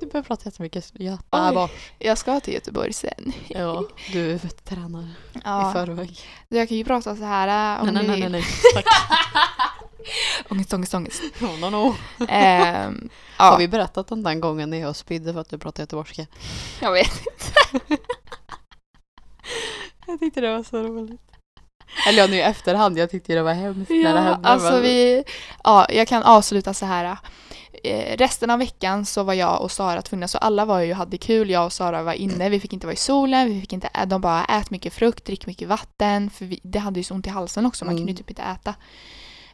[0.00, 1.70] du börjar prata jättemycket Göteborg.
[1.98, 3.32] Jag ska till Göteborg sen.
[3.48, 6.20] Ja, du tränar i Ja, förväg.
[6.48, 8.30] jag kan ju prata så här äh, om Nej ni nej nej.
[8.30, 8.44] nej.
[8.74, 8.84] Tack.
[10.50, 11.22] Ångest, ångest, ångest.
[11.38, 11.94] No, no, no.
[13.36, 16.26] Har ja, vi berättat om den gången när jag spydde för att du pratade göteborgska?
[16.80, 17.22] jag vet.
[20.06, 21.20] Jag tyckte det var så roligt.
[22.08, 24.48] Eller ja, nu i efterhand, jag tyckte det var hemskt när det Ja, hände.
[24.48, 25.24] alltså vi,
[25.64, 27.16] ja, jag kan avsluta så här.
[27.84, 31.18] Eh, resten av veckan så var jag och Sara tvungna, så alla var ju hade
[31.18, 31.50] kul.
[31.50, 34.20] Jag och Sara var inne, vi fick inte vara i solen, vi fick inte de
[34.20, 36.30] bara ät mycket frukt, drick mycket vatten.
[36.30, 38.06] För vi, det hade ju så ont i halsen också, man Mm.
[38.06, 38.74] kunde typ inte äta.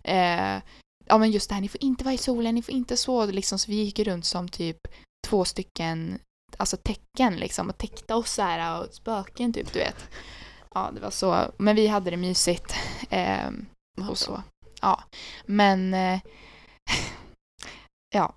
[0.02, 0.62] Eh,
[1.06, 3.26] ja men just det här, ni får inte vara i solen, ni får inte så
[3.26, 3.58] liksom.
[3.58, 4.78] Så vi gick runt som typ
[5.26, 6.18] två stycken,
[6.56, 7.68] alltså tecken liksom.
[7.68, 10.08] Och täckte oss så här och spöken typ, du vet.
[10.74, 11.52] Ja, det var så.
[11.58, 12.74] Men vi hade det mysigt.
[13.10, 13.50] Eh,
[14.10, 14.42] och så.
[14.80, 15.02] Ja,
[15.46, 16.20] men eh,
[18.14, 18.34] ja,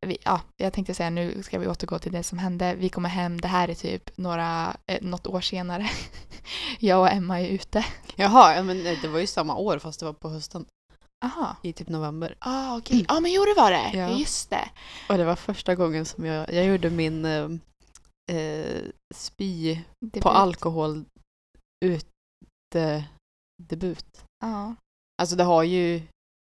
[0.00, 2.74] vi, ja, jag tänkte säga nu ska vi återgå till det som hände.
[2.74, 5.90] Vi kommer hem, det här är typ några, eh, något år senare.
[6.78, 7.84] jag och Emma är ute.
[8.16, 10.66] Jaha, men det var ju samma år fast det var på hösten.
[11.24, 11.56] Aha.
[11.62, 12.34] I typ november.
[12.38, 13.04] Ah, okej.
[13.08, 13.90] Ja, men jo det var det.
[13.98, 14.08] Ja.
[14.18, 14.68] Just det.
[15.08, 17.50] Och det var första gången som jag, jag gjorde min eh,
[18.32, 18.82] eh,
[19.14, 20.22] spy Debut.
[20.22, 21.04] på alkohol
[21.84, 23.04] ute
[23.62, 24.24] debut.
[24.44, 24.74] Ja.
[25.22, 26.02] Alltså det har ju,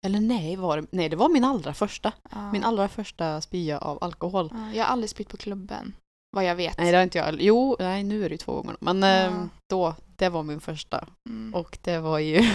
[0.06, 2.14] eller nej, var det, nej det var min allra första.
[2.32, 2.52] ja.
[2.52, 4.50] Min allra första spya av alkohol.
[4.54, 5.94] Ja, jag har aldrig spytt på klubben.
[6.36, 6.78] Vad jag vet.
[6.78, 8.76] Nej det har inte jag, jo, nej nu är det ju två gånger.
[8.80, 9.08] Men Ja.
[9.26, 11.08] eh, då, det var min första.
[11.30, 11.54] Mm.
[11.56, 12.42] Och det var ju...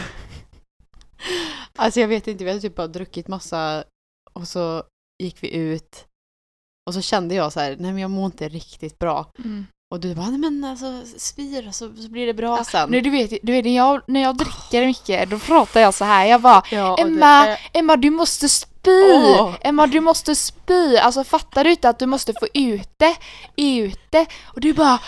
[1.77, 3.85] alltså jag vet inte, vi hade typ bara druckit massa
[4.33, 4.83] och så
[5.23, 6.05] gick vi ut
[6.87, 9.33] och så kände jag så här, nej men jag mår inte riktigt bra.
[9.39, 9.67] Mm.
[9.91, 12.91] Och du bara, nej men alltså spyr så, så blir det bra Ja, sen.
[12.91, 16.05] Nej, du vet, du vet när, jag, när jag dricker mycket då pratar jag så
[16.05, 16.27] här.
[16.27, 19.13] Jag bara ja, och det Emma, är- Emma du måste spy!
[19.13, 19.55] Åh.
[19.61, 20.97] Emma du måste spy!
[20.97, 23.17] Alltså fattar du inte att du måste få ut det?
[23.57, 24.27] Ut det!
[24.55, 24.99] Och du bara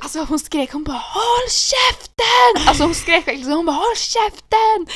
[0.00, 2.68] Alltså hon skrek, hon bara HÅLL KÄFTEN!
[2.68, 4.86] Alltså hon skrek så, hon bara HÅLL KÄFTEN!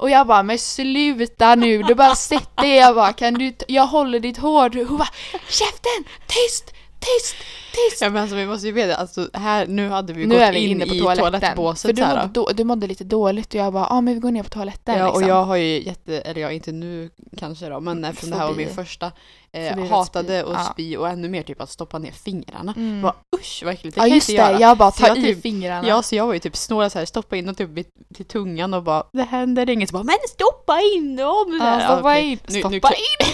[0.00, 2.76] Och jag bara men sluta nu, du bara sätt dig.
[2.76, 4.86] Jag bara kan du, jag håller ditt hår.
[4.88, 5.08] Hon bara
[5.48, 7.36] käften, tyst, tyst,
[7.72, 8.02] tyst.
[8.02, 10.52] Ja men alltså vi måste ju veta, alltså här, nu hade vi Nu gått är
[10.52, 11.40] vi in inne på i toaletten.
[11.40, 14.14] toalettbåset För du mådde, då, du mådde lite dåligt och jag bara ja ah, men
[14.14, 15.28] vi går ner på toaletten Ja, och liksom.
[15.28, 18.54] jag har ju jätte, eller ja inte nu kanske då, men eftersom det här var
[18.54, 19.12] min första,
[19.52, 20.70] eh, hatade att Ja.
[20.72, 22.74] spy och ännu mer typ att stoppa ner fingrarna.
[22.76, 23.02] Mm.
[23.02, 24.60] Bara usch vad äckligt, det Ja kan jag just inte det, göra.
[24.60, 25.88] jag bara jag i typ- fingrarna.
[25.88, 27.70] Ja, så jag var ju typ snåla så här, stoppa in dem typ
[28.14, 29.88] till tungan och bara det händer inget.
[29.88, 31.58] Så bara men stoppa in dem!
[31.62, 33.26] Ja, stoppa in, Nu- nu stoppa klä- in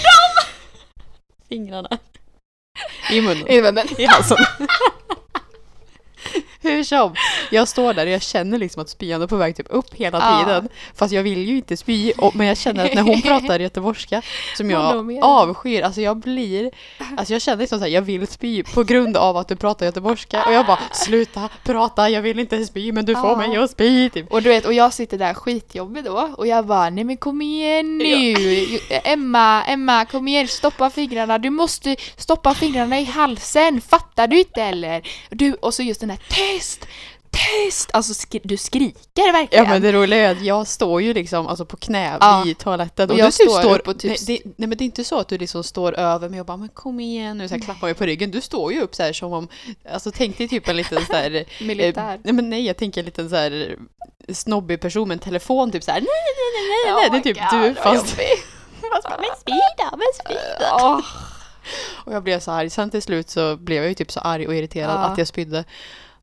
[1.48, 1.88] fingrarna.
[3.10, 3.46] I munnen.
[3.48, 3.88] i munnen.
[3.98, 4.36] I halsen.
[6.66, 7.14] Hur som,
[7.50, 10.18] jag står där och jag känner liksom att spyan är på väg typ upp hela
[10.18, 10.44] Ja.
[10.44, 10.68] tiden.
[10.94, 14.22] Fast jag vill ju inte spy, och, men jag känner att när hon pratar göteborgska
[14.56, 16.70] som jag avskyr, alltså jag blir,
[17.16, 20.42] alltså jag känner liksom såhär, jag vill spy på grund av att du pratar göteborgska
[20.46, 23.36] och jag bara sluta prata, jag vill inte spy men du får Ja.
[23.36, 24.32] mig att spy typ.
[24.32, 27.42] Och du vet, och jag sitter där skitjobbig då och jag bara nej men kom
[27.42, 28.34] igen nu!
[29.04, 34.62] Emma, Emma kom igen stoppa fingrarna, du måste stoppa fingrarna i halsen, fattar du inte
[34.62, 35.02] eller?
[35.30, 36.18] Du, och så just den där
[36.56, 36.86] tyst!
[37.30, 37.90] Tyst!
[37.92, 39.64] Alltså skri- du skriker verkligen.
[39.64, 42.42] Ja men det roliga är att jag står ju liksom alltså på knä Ja.
[42.44, 44.68] vid toaletten Och och, jag du typ står står upp och typ- nej, det, nej
[44.68, 47.00] men det är inte så att du liksom står över mig och bara men kom
[47.00, 48.30] igen nu så här, klappar mig på ryggen.
[48.30, 49.48] Du står ju upp så här som om,
[49.90, 52.14] alltså tänk dig typ en liten så här Militär.
[52.14, 53.76] Eh, nej men nej jag tänker en liten så här
[54.32, 57.30] snobbig person med en telefon typ så här nej nej nej nej, Oh nej det
[57.30, 58.06] är typ God, du fast,
[58.92, 60.70] fast bara, men spida, men spida.
[60.74, 61.00] Åh.
[62.04, 62.70] Och jag blev så arg.
[62.70, 65.04] Sen till slut så blev jag ju typ så arg och irriterad Ja.
[65.04, 65.64] att jag spydde.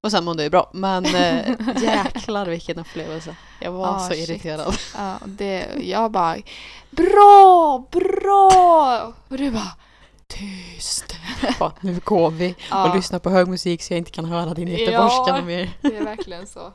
[0.03, 0.69] Och sen mådde jag bra.
[0.73, 1.45] Men eh,
[1.83, 3.35] jäklar vilken upplevelse.
[3.61, 4.29] Jag var Ah, så shit.
[4.29, 4.75] irriterad.
[4.97, 6.37] Ja, det, jag bara
[6.89, 7.83] Bra!
[7.91, 9.13] Bra!
[9.27, 9.71] Och du bara
[10.27, 11.15] Tyst!
[11.59, 12.89] Bara, nu går vi Ja.
[12.89, 14.77] och lyssnar på hög musik så jag inte kan höra din Ja.
[14.77, 15.41] göteborgska ja.
[15.41, 15.77] mer.
[15.81, 16.59] Det är verkligen så.
[16.59, 16.73] Ja,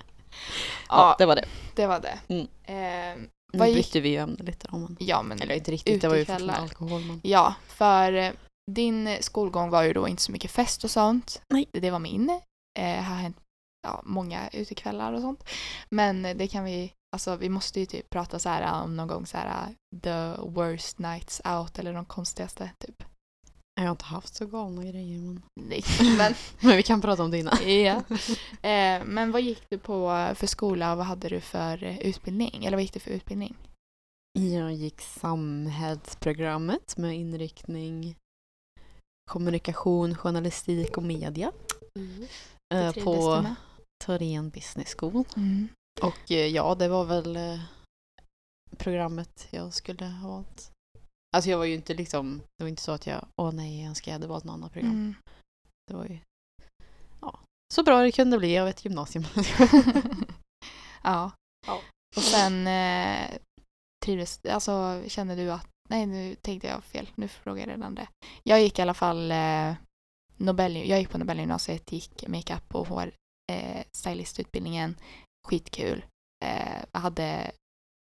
[0.88, 1.44] Ja, det var det.
[1.74, 2.18] det var det.
[2.28, 2.46] Mm.
[2.64, 4.96] Eh, Nu Vad gick- bytte vi ju ämne lite om.
[5.00, 7.00] ja, men Eller inte riktigt, det var ju fortfarande alkohol.
[7.00, 7.20] Men...
[7.24, 8.30] Ja, för eh,
[8.70, 11.42] din skolgång var ju då inte så mycket fest och sånt.
[11.48, 11.68] Nej.
[11.72, 12.40] Det var min.
[12.78, 13.36] Eh, har hänt
[13.82, 15.44] ja, många utekvällar och sånt.
[15.88, 19.26] Men det kan vi, alltså vi måste ju typ prata så här om någon gång
[19.26, 23.02] så här the worst nights out eller de konstigaste typ.
[23.74, 25.84] Jag har inte haft så galna grejer men, Nej,
[26.18, 27.62] men, men vi kan prata om dina.
[27.62, 28.02] ja.
[28.68, 32.64] eh, men vad gick du på för skola och vad hade du för utbildning?
[32.64, 33.56] Eller vad gick du för utbildning?
[34.32, 38.16] Jag gick samhällsprogrammet med inriktning
[39.28, 41.52] kommunikation, journalistik och media.
[41.94, 42.28] Det
[42.74, 43.44] eh, på?
[44.04, 45.24] Thorén Business School.
[45.36, 45.68] Mm.
[46.02, 47.60] Och eh, ja, det var väl eh,
[48.76, 50.70] programmet jag skulle ha valt.
[51.36, 53.88] Alltså jag var ju inte liksom, det var inte så att jag, åh nej, jag
[53.88, 54.92] önskar jag hade valt något annat program.
[54.92, 55.14] Mm.
[55.86, 56.18] Det var ju,
[57.20, 57.40] ja,
[57.74, 59.24] så bra det kunde bli av ett gymnasium.
[61.02, 61.30] ja.
[61.66, 61.80] Ja.
[62.16, 63.30] Och sen eh,
[64.04, 68.08] trivdes, alltså kände du att, nej nu tänkte jag fel, nu frågar jag redan det.
[68.42, 69.74] Jag gick i alla fall eh,
[70.38, 73.12] Nobel, jag gick på Nobelgymnasiet, gick makeup och hår
[73.52, 74.96] eh, stylistutbildningen,
[75.46, 76.04] skitkul.
[76.44, 77.50] Eh, jag hade,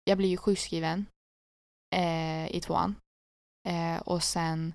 [0.04, 1.06] jag blev ju sjukskriven
[1.94, 2.94] eh, i tvåan.
[3.68, 4.74] Eh, och sen,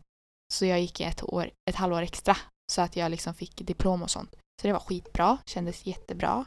[0.54, 2.38] så jag gick ett, år, ett halvår extra
[2.72, 4.36] så att jag liksom fick diplom och sånt.
[4.62, 6.46] Så det var skitbra, kändes jättebra.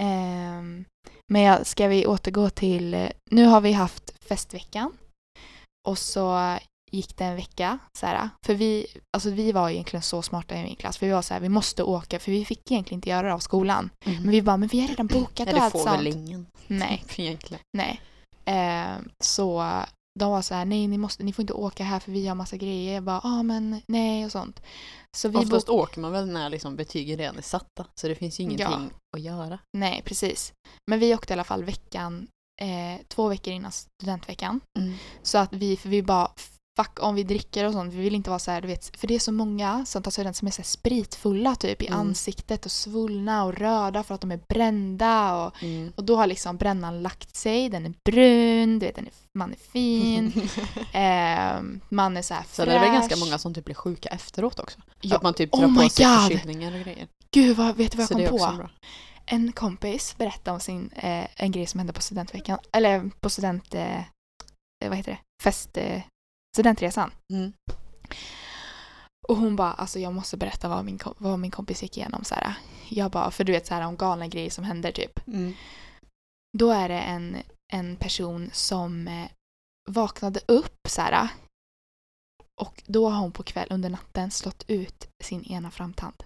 [0.00, 0.84] Ehm,
[1.32, 4.98] men jag, ska vi återgå till, nu har vi haft festveckan
[5.88, 6.58] och så
[6.90, 10.62] gick det en vecka så här, för vi, alltså vi var egentligen så smarta i
[10.62, 13.08] min klass för vi var så här, vi måste åka för vi fick egentligen inte
[13.08, 13.90] göra det av skolan.
[14.04, 15.98] Men vi bara, men vi har redan bokat ja, och det allt får sånt.
[15.98, 16.46] väl ingen.
[16.66, 17.62] Nej, Egentligen.
[17.76, 18.00] nej.
[18.44, 19.64] Ehm, så
[20.18, 22.34] de var så här, nej ni, måste, ni får inte åka här för vi har
[22.34, 22.94] massa grejer.
[22.94, 24.62] Jag bara, ja ah, men nej och sånt.
[25.16, 27.86] Så vi Oftast åker man väl när liksom betygen redan är satta.
[28.00, 29.58] Så det finns ju ingenting att göra.
[29.76, 30.52] Nej, precis.
[30.90, 32.28] Men vi åkte i alla fall veckan,
[32.62, 34.60] eh, två veckor innan studentveckan.
[35.22, 36.32] Så att vi, för vi bara,
[36.82, 39.06] fuck om vi dricker och sånt, vi vill inte vara så här, du vet, för
[39.06, 42.00] det är så många som tar student som är så spritfulla typ i Mm.
[42.00, 45.92] ansiktet och svullna och röda för att de är brända och, Mm.
[45.96, 49.52] och då har liksom brännan lagt sig, den är brun, du vet, den är, man
[49.52, 50.26] är fin,
[50.92, 53.24] eh, man är så här Så det är väl ganska fräsch.
[53.26, 54.78] många som typ blir sjuka efteråt också.
[55.00, 56.22] Ja, Att man typ oh drar my på sig God!
[56.32, 57.06] förkylningar och grejer.
[57.34, 58.34] Gud, vad, vet du vad jag Så kom det är på?
[58.36, 58.70] också bra.
[59.26, 63.74] En kompis berättade om sin, eh, en grej som hände på studentveckan, eller på student,
[63.74, 64.00] eh,
[64.88, 66.02] vad heter det, fest, eh,
[66.58, 67.10] studentresan.
[67.32, 67.52] Mm.
[69.28, 72.24] Och hon bara, alltså jag måste berätta vad min, vad min kompis gick igenom.
[72.24, 72.54] Så här.
[72.88, 75.26] Jag bara, för du vet så här om galna grejer som händer typ.
[75.26, 75.54] Mm.
[76.58, 77.36] Då är det en,
[77.72, 79.30] en person som eh,
[79.90, 81.28] vaknade upp så här.
[82.60, 86.24] Och då har hon på kväll under natten slått ut sin ena framtand.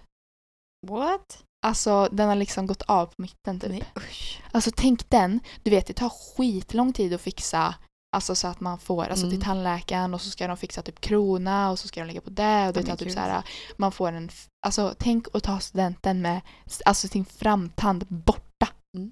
[0.87, 1.43] What?
[1.65, 3.69] Alltså den har liksom gått av på mitten typ.
[3.69, 4.41] Nej usch.
[4.51, 7.75] Alltså tänk den, du vet det tar skitlång tid att fixa
[8.13, 9.41] Alltså så att man får, alltså till Mm.
[9.41, 12.67] tandläkaren och så ska de fixa typ krona och så ska de lägga på det
[12.67, 13.43] och det tar typ så här,
[13.77, 14.29] man får en,
[14.65, 16.41] alltså tänk att ta studenten med
[16.85, 18.67] alltså sin framtand borta.
[18.97, 19.11] Mm.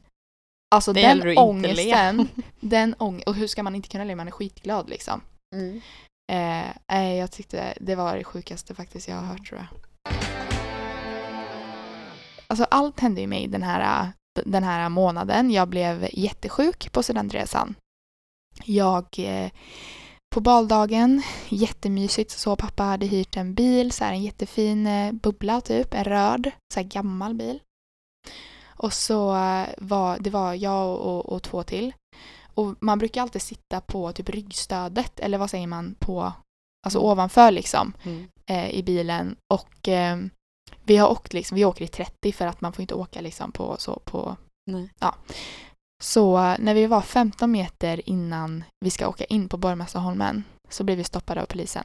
[0.76, 2.28] Alltså Det den ångesten,
[2.60, 5.22] den ång och hur ska man inte kunna le, man är skitglad liksom.
[5.56, 5.82] Mm.
[6.92, 9.68] Eh, jag tyckte det var det sjukaste faktiskt jag har hört tror jag.
[12.48, 14.12] Alltså allt hände ju mig den här,
[14.46, 15.52] den här månaden.
[15.52, 17.76] Jag blev jättesjuk på studentresan.
[18.65, 19.52] Jag, eh,
[20.36, 25.62] på baldagen, jättemysigt, så pappa hade hyrt en bil, så här en jättefin eh, bubbla
[25.62, 27.60] typ, en röd, så här gammal bil.
[28.65, 31.93] Och så eh, var det var jag och, och två till.
[32.54, 36.34] Och man brukar alltid sitta på typ ryggstödet, eller vad säger man, på,
[36.86, 37.12] alltså Mm.
[37.12, 38.28] ovanför liksom Mm.
[38.45, 39.89] eh, i bilen och
[40.84, 43.52] vi har åkt liksom, vi åker i 30 för att man får inte åka liksom
[43.52, 44.36] på så på
[44.71, 44.89] Nej.
[46.02, 50.84] Så eh, när vi var 15 meter innan vi ska åka in på Borgmästarholmen så
[50.84, 51.84] blev vi stoppade av polisen.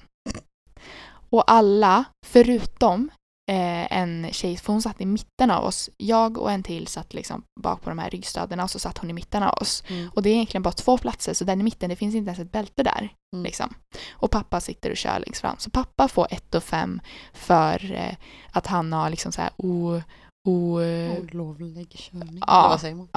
[1.31, 3.11] Och alla, förutom
[3.51, 5.91] eh, en tjej, för hon satt i mitten av oss.
[5.97, 9.11] Jag och en till satt liksom bak på de här ryggstöderna och så satt hon
[9.11, 9.83] i mitten av oss.
[9.89, 10.11] Mm.
[10.15, 12.41] Och det är egentligen bara två platser så den i mitten, det finns inte ens
[12.41, 13.13] ett bälte där.
[13.35, 13.45] Mm.
[13.45, 13.75] Liksom.
[14.11, 15.57] Och pappa sitter och kör längst fram.
[15.59, 17.01] Så pappa får 1 och 5
[17.33, 18.15] för eh,
[18.51, 20.01] att han har liksom så här o...
[20.49, 22.43] o eh, Olovlig körning.
[22.47, 22.59] Ja.
[22.59, 23.09] Eller vad säger man?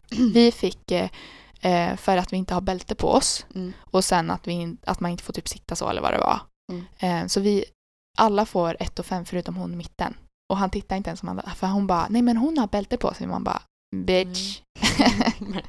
[0.34, 1.10] vi fick eh,
[1.60, 3.72] eh, för att vi inte har bälte på oss Mm.
[3.90, 6.40] och sen att, vi, att man inte får typ sitta så eller vad det var.
[6.72, 6.84] Mm.
[6.98, 7.64] Eh, så vi
[8.18, 10.14] alla får 1 och 5 förutom hon i mitten.
[10.52, 12.96] Och han tittar inte ens som han, för hon bara, nej men hon har bälte
[12.96, 13.26] på sig.
[13.26, 13.62] Man bara,
[13.96, 14.60] bitch.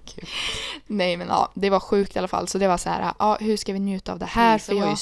[0.05, 0.25] Kul.
[0.87, 2.47] nej men ja, det var sjukt i alla fall.
[2.47, 4.57] Så det var så här, ja hur ska vi njuta av det här?
[4.57, 4.95] För var jag, ju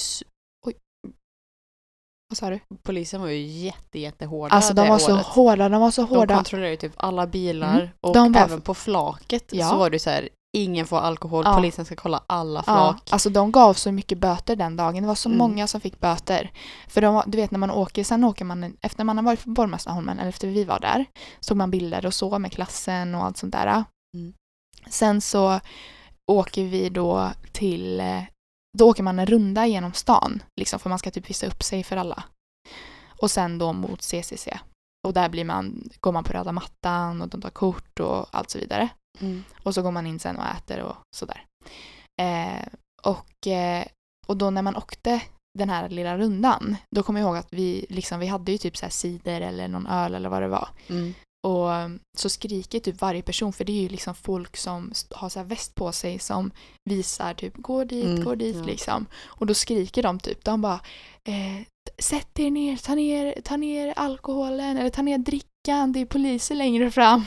[2.29, 2.59] vad sa du?
[2.83, 5.25] Polisen var ju jätte, jättehårda Alltså de var så året.
[5.25, 6.35] hårda, de var så De hårda.
[6.35, 7.87] kontrollerade ju typ alla bilar Mm.
[8.01, 9.69] och De var- även på flaket Ja.
[9.69, 11.55] så var det så här ingen får alkohol, Ja.
[11.55, 13.09] polisen ska kolla alla Ja, flak.
[13.11, 15.01] alltså de gav så mycket böter den dagen.
[15.03, 15.37] Det var så Mm.
[15.37, 16.51] många som fick böter.
[16.87, 19.49] För de, du vet när man åker, sen åker man, efter man har varit på
[19.49, 21.05] Borgmästarholmen, eller efter vi var där,
[21.39, 23.83] så tog man bilder och så med klassen och allt sånt där.
[24.17, 24.33] Mm.
[24.89, 25.59] Sen så
[26.31, 28.21] åker vi då till, eh,
[28.77, 30.43] då åker man en runda genom stan.
[30.59, 32.23] Liksom, för man ska typ visa upp sig för alla.
[33.21, 34.47] Och sen då mot CCC.
[35.07, 38.49] Och där blir man, går man på röda mattan och de tar kort och allt
[38.49, 38.89] så vidare.
[39.19, 39.43] Mm.
[39.63, 41.45] Och så går man in sen och äter och sådär.
[42.21, 42.67] Eh,
[43.03, 43.85] och, eh,
[44.27, 45.21] och då när man åkte
[45.59, 48.77] den här lilla rundan, då kommer jag ihåg att vi, liksom, vi hade ju typ
[48.77, 50.69] så cider eller någon öl eller vad det var.
[50.89, 51.13] Mm.
[51.47, 55.29] Och um, så skriker typ varje person, för det är ju liksom folk som har
[55.29, 56.51] så väst på sig som
[56.89, 58.63] visar typ gå dit, Mm, gå dit ja.
[58.63, 59.05] liksom.
[59.25, 60.79] Och då skriker de typ, de bara
[61.27, 61.65] eh,
[61.97, 65.17] sätt er ner, ta ner, ta ner alkoholen eller ta ner
[65.69, 67.25] drickan, det är poliser längre fram.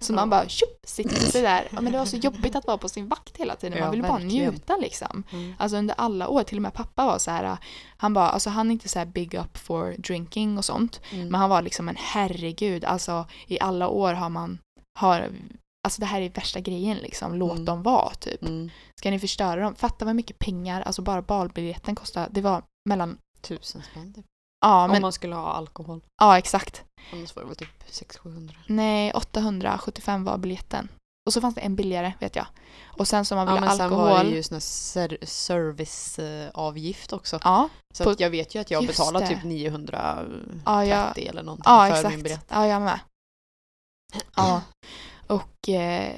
[0.00, 1.68] Så man bara tjup, sitter sig där.
[1.70, 4.02] Ja, men det var så jobbigt att vara på sin vakt hela tiden, man ville
[4.02, 5.22] bara njuta liksom.
[5.32, 5.54] Mm.
[5.58, 7.56] Alltså under alla år, till och med pappa var så här,
[7.96, 11.00] han bara, alltså han är inte så här big up for drinking och sånt.
[11.12, 11.28] Mm.
[11.28, 14.58] Men han var liksom en herregud, alltså i alla år har man,
[14.98, 15.28] har,
[15.84, 17.64] alltså det här är värsta grejen liksom, låt Mm.
[17.64, 18.42] dem vara typ.
[18.42, 18.70] Mm.
[18.98, 19.74] Ska ni förstöra dem?
[19.74, 24.24] Fatta vad mycket pengar, alltså bara balbiljetten kostar, det var mellan, Tusen spänn typ.
[24.66, 26.00] ja Om men, man skulle ha alkohol.
[26.22, 26.84] ja exakt.
[27.12, 28.50] Annars var det väl typ 600-700.
[28.66, 30.88] Nej, 875 var biljetten.
[31.26, 32.46] Och så fanns det en billigare vet jag.
[32.98, 34.08] Och sen som man Ja ville men sen alkohol.
[34.08, 37.38] var det ju sån ser- serviceavgift också.
[37.44, 38.82] Ja, Så På- jag vet ju att jag
[39.20, 39.26] det.
[39.26, 42.22] typ 930 Ja, jag- eller någonting ja för min exakt.
[42.22, 42.46] biljett.
[42.48, 43.00] Ja, jag med.
[44.36, 44.62] Ja.
[45.26, 46.16] Och, eh,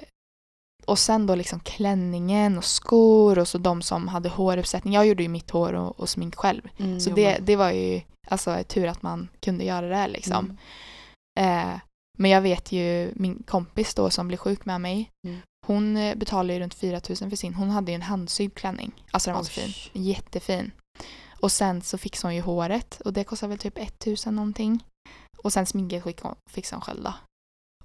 [0.86, 4.94] och sen då liksom klänningen och skor och så de som hade håruppsättning.
[4.94, 6.62] Jag gjorde ju mitt hår och, och smink själv.
[6.78, 10.56] Mm, Så det, men- det var ju alltså tur att man kunde göra det liksom.
[11.36, 11.72] Mm.
[11.74, 11.80] Eh,
[12.18, 15.10] men jag vet ju min kompis då som blev sjuk med mig.
[15.26, 15.40] Mm.
[15.66, 17.54] Hon eh, betalade ju runt 4 000 för sin.
[17.54, 19.04] Hon hade ju en handsydd klänning.
[19.10, 19.72] Alltså den var så Oj.
[19.72, 20.02] fin.
[20.02, 20.70] Jättefin.
[21.40, 24.84] Och sen så fixade hon ju håret och det kostade väl typ 1000 någonting.
[25.38, 26.04] Och sen sminket
[26.50, 27.14] fixade hon själv då.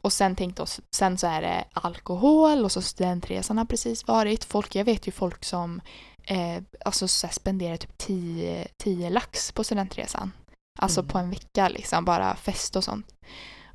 [0.01, 4.43] Och sen tänkte oss, sen så är det alkohol och så studentresan har precis varit.
[4.43, 5.81] Folk, jag vet ju folk som
[6.27, 10.31] eh, alltså så här spenderar typ 10, 10 lax på studentresan.
[10.79, 11.09] Alltså Mm.
[11.11, 13.13] på en vecka liksom, bara fest och sånt.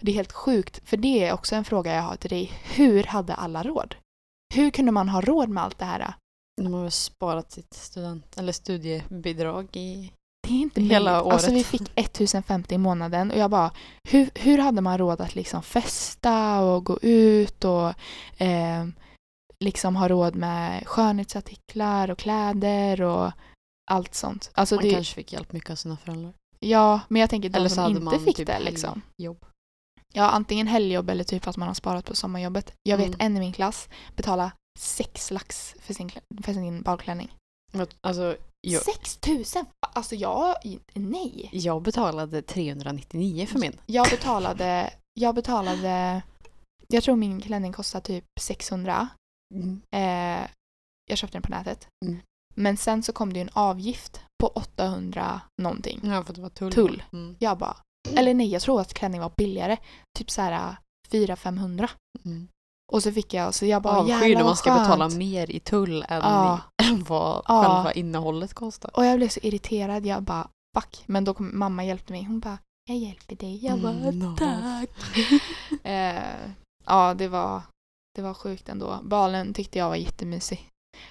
[0.00, 2.52] Det är helt sjukt, för det är också en fråga jag har till dig.
[2.74, 3.94] Hur hade alla råd?
[4.54, 6.14] Hur kunde man ha råd med allt det här?
[6.62, 10.12] De har väl sparat sitt student eller studiebidrag i...
[10.48, 11.32] Det är inte Hela möjligt.
[11.32, 11.58] Alltså året.
[11.58, 13.70] vi fick 1050 i månaden och jag bara,
[14.08, 17.88] hur, hur hade man råd att liksom festa och gå ut och
[18.42, 18.86] eh,
[19.62, 23.32] liksom ha råd med skönhetsartiklar och kläder och
[23.90, 24.50] allt sånt.
[24.54, 26.32] Alltså Man det, kanske fick hjälp mycket av sina föräldrar.
[26.60, 29.02] Ja, men jag tänker de Eller så som hade inte man fick typ det liksom.
[29.22, 29.44] Jobb.
[30.14, 32.72] Ja, antingen helgjobb eller typ att man har sparat på sommarjobbet.
[32.82, 33.20] Jag vet Mm.
[33.20, 36.10] en i min klass betala sex lax för sin,
[36.42, 37.32] för sin balklänning.
[38.00, 39.66] Alltså, jag, Sex tusen?
[39.92, 40.54] Alltså jag,
[40.94, 41.48] nej.
[41.52, 43.72] jag betalade 399 för min.
[43.86, 46.22] Jag betalade, jag betalade,
[46.88, 49.08] jag tror min klänning kostade typ 600.
[49.90, 50.46] Eh,
[51.10, 51.88] jag köpte den på nätet.
[52.06, 52.18] Mm.
[52.54, 56.00] Men sen så kom det ju en avgift på 800 någonting.
[56.02, 56.72] Ja, för att det var tull.
[56.72, 57.02] Tull.
[57.12, 57.36] Mm.
[57.38, 57.76] Jag bara,
[58.16, 59.76] eller nej jag tror att klänningen var billigare.
[60.18, 60.76] Typ så här
[61.10, 61.88] 400-500.
[62.24, 62.48] Mm.
[62.92, 64.82] Och så fick jag, så jag bara Avsky jävlar när man ska skönt.
[64.82, 66.60] betala mer i tull än, Ja.
[66.82, 67.62] i, än vad Ja.
[67.64, 68.96] själva innehållet kostar.
[68.96, 70.06] Och jag blev så irriterad.
[70.06, 71.02] Jag bara fuck.
[71.06, 72.24] Men då kom mamma hjälpte mig.
[72.24, 73.64] Hon bara jag hjälper dig.
[73.66, 74.36] Jag bara Mm, no.
[74.36, 74.90] tack.
[75.82, 76.22] eh,
[76.86, 77.62] ja det var,
[78.14, 79.00] det var sjukt ändå.
[79.02, 80.68] Balen tyckte jag var jättemysig.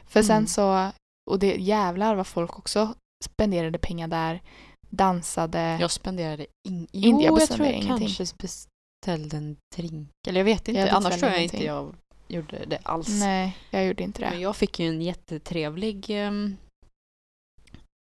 [0.07, 0.47] För sen Mm.
[0.47, 0.91] så,
[1.31, 4.41] och det jävlar vad folk också spenderade pengar där.
[4.89, 5.77] Dansade.
[5.81, 6.79] Jag spenderade in...
[6.79, 8.07] Inte- Jo, jag jag, tror jag ingenting.
[8.15, 10.09] kanske beställde en drink.
[10.27, 10.81] Eller jag vet inte.
[10.81, 11.57] Jag Annars tror jag ingenting.
[11.59, 11.95] inte jag
[12.27, 13.09] gjorde det alls.
[13.09, 14.29] Nej, jag gjorde inte det.
[14.29, 16.57] Men jag fick ju en jättetrevlig ehm,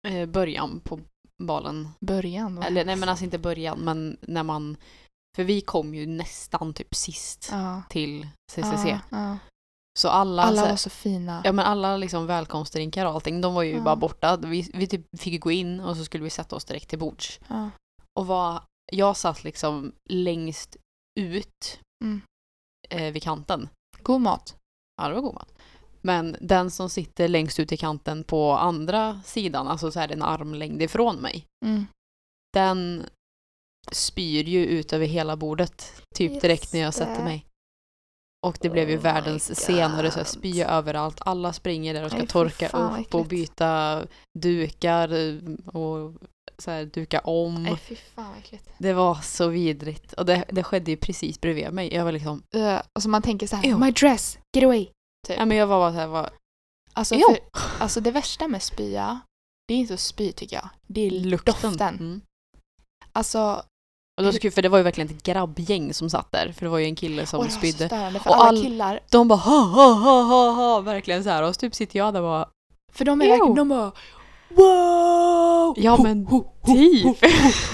[0.09, 1.01] eh, början på
[1.43, 1.89] balen.
[2.01, 2.65] Början va?
[2.67, 4.77] Eller nej men alltså inte början men när man...
[5.37, 7.83] För vi kom ju nästan typ sist ja.
[7.91, 8.85] till CCC.
[9.11, 9.39] Ja.
[9.99, 11.43] Så alla, Alla var så fina.
[11.45, 14.37] ja, men alla liksom välkomstdrinkar och allting, de var ju bara borta.
[14.37, 17.41] Vi, vi typ fick gå in och så skulle vi sätta oss direkt till bords.
[18.19, 20.77] Och var, jag satt liksom längst
[21.21, 22.21] ut Mm.
[22.89, 23.69] eh, vid kanten.
[24.03, 24.57] God mat.
[25.03, 25.55] Ja, det var god mat.
[26.01, 30.23] Men den som sitter längst ut i kanten på andra sidan, alltså så här en
[30.23, 31.87] armlängd ifrån mig, Mm.
[32.55, 33.07] den
[33.91, 37.47] spyr ju ut över hela bordet typ direkt när jag sätter mig.
[38.47, 41.21] Och det blev ju Oh världens scen och det är spy överallt.
[41.21, 44.03] Alla springer där och ska fy torka upp och byta
[44.39, 45.35] dukar eh,
[45.67, 46.15] och
[46.59, 47.63] så här, duka om.
[47.63, 48.43] Nej fy fan.
[48.79, 50.13] Det var så vidrigt.
[50.13, 51.95] Och det, det skedde ju precis bredvid mig.
[51.95, 53.81] Jag var liksom, Uh, och så man tänker så här, Ew.
[53.87, 54.89] my dress, get away.
[55.29, 56.31] ja men jag var bara så här, var,
[56.93, 57.39] Alltså, för,
[57.81, 59.21] alltså det värsta med spya,
[59.69, 60.69] det är inte spy tycker jag.
[60.87, 61.55] Det är lukten.
[61.63, 61.95] doften.
[61.95, 62.21] Mm.
[63.13, 63.63] Alltså,
[64.17, 66.53] Och det var så kul för det var ju verkligen ett grabbgäng som satt där.
[66.53, 67.87] För det var ju en kille som så spydde.
[67.87, 71.43] störande Och alla all- killar, De bara ha ha ha ha ha verkligen så här
[71.43, 72.49] och så typ sitter jag där och bara
[72.93, 73.31] För de är Ew.
[73.33, 73.93] verkligen, de bara
[74.73, 75.75] Wow!
[75.77, 77.05] Ja, men ho, ho, typ.
[77.05, 77.15] ho.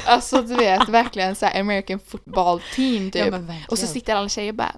[0.06, 3.26] Alltså du vet, verkligen så här American football team typ.
[3.32, 4.74] Ja, och så sitter alla tjejer och bara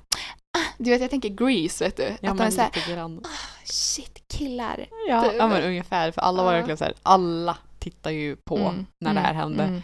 [0.58, 2.16] ah, Du vet jag tänker Grease vet du.
[2.20, 3.20] Ja, att de är såhär lite grann.
[3.64, 4.86] shit killar.
[5.08, 5.32] Ja, Typ.
[5.38, 6.10] ja men ungefär.
[6.12, 9.36] För alla var verkligen så här, alla tittar ju på Mm, när det här mm,
[9.42, 9.62] hände.
[9.64, 9.82] Mm,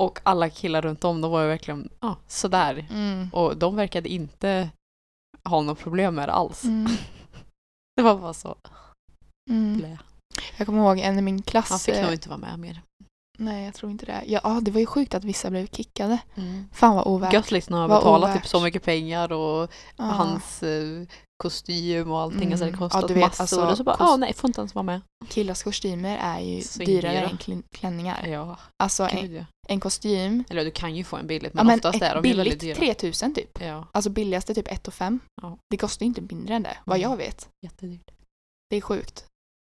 [0.00, 2.86] Och alla killar runt om, de var ju verkligen ja, sådär.
[2.90, 4.70] mm, Och de verkade inte
[5.44, 6.64] ha något problem med det alls.
[6.64, 6.92] mm,
[7.96, 8.56] Det var bara så
[9.50, 9.96] mm.
[10.56, 11.70] Jag kommer ihåg en i min klass.
[11.70, 12.82] Han fick eh, nog inte vara med mer.
[13.38, 14.22] Nej jag tror inte det.
[14.26, 16.18] Ja ah, det var ju sjukt att vissa blev kickade.
[16.72, 17.32] Fan vad ovärt.
[17.32, 20.04] Gött liksom att Vad betala typ så mycket pengar och Ja.
[20.04, 21.06] hans eh,
[21.40, 22.50] kostym och allting.
[22.52, 22.78] Alltså det Mm.
[22.78, 23.42] kostat Ja, du vet, massor.
[23.42, 25.00] alltså, och så bara, ja nej, får inte ens vara med.
[25.28, 27.10] Killars kostymer är ju Svindyra.
[27.12, 28.26] dyrare än klänningar.
[28.26, 29.44] Ja, Alltså en, gud ja.
[29.68, 32.28] en kostym, Eller du kan ju få en billigt, ja, men men oftast är de
[32.28, 32.94] ju väldigt billigt dyra.
[32.94, 33.60] 3000 typ.
[33.60, 35.20] Ja, Alltså billigaste typ 1 och 5.
[35.42, 35.56] Ja.
[35.70, 37.10] Det kostar ju inte mindre än det, vad Mm.
[37.10, 37.48] jag vet.
[37.66, 38.10] jättedyrt.
[38.70, 39.24] Det är sjukt.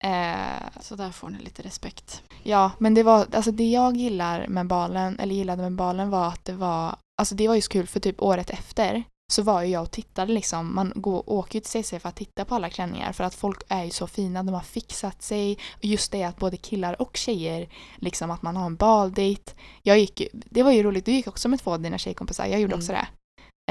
[0.05, 2.23] Eh, Så där får ni lite respekt.
[2.43, 6.29] ja, men det var, alltså det jag gillar med balen, eller gillade med balen var
[6.29, 9.03] att det var, alltså det var ju så kul för typ året efter
[9.33, 12.17] så var ju jag och tittade liksom, man går, åker ju till CC för att
[12.17, 15.59] titta på alla klänningar för att folk är ju så fina, de har fixat sig.
[15.73, 19.55] Och just det att både killar och tjejer, liksom att man har en baldejt.
[19.83, 22.61] Jag gick, det var ju roligt, du gick också med två av dina tjejkompisar, jag
[22.61, 22.79] gjorde Mm.
[22.81, 23.09] också det.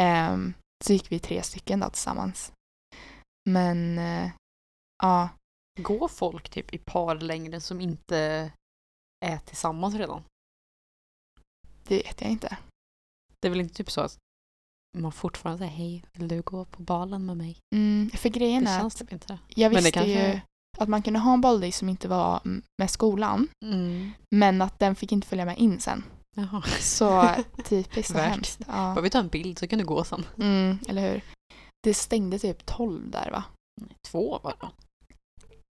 [0.01, 0.53] Ehm,
[0.84, 2.51] så gick vi tre stycken då tillsammans.
[3.49, 4.30] Men, eh,
[5.03, 5.30] ja,
[5.80, 8.51] Går folk typ i parlängden som inte
[9.26, 10.24] är tillsammans redan?
[11.88, 12.57] det vet jag inte.
[13.39, 14.18] Det är väl inte typ så att
[14.97, 17.57] man fortfarande säger hej, vill du gå på balen med mig?
[17.75, 19.39] Mm, för grejen Det är känns att typ inte det.
[19.47, 20.39] jag men det visste kanske ju
[20.77, 22.41] att man kunde ha en balldejt som inte var
[22.81, 24.11] med skolan, Mm.
[24.35, 26.03] men att den fick inte följa med in sen.
[26.35, 26.61] Jaha.
[26.79, 27.29] Så
[27.65, 28.29] typiskt och Värt.
[28.29, 28.59] hemskt.
[28.67, 28.73] Ja.
[28.95, 30.25] Bara vi tar en bild så kan du gå sen.
[30.37, 31.21] Mm, eller hur?
[31.83, 33.43] Det stängde typ 12 där va?
[34.11, 34.69] Två var det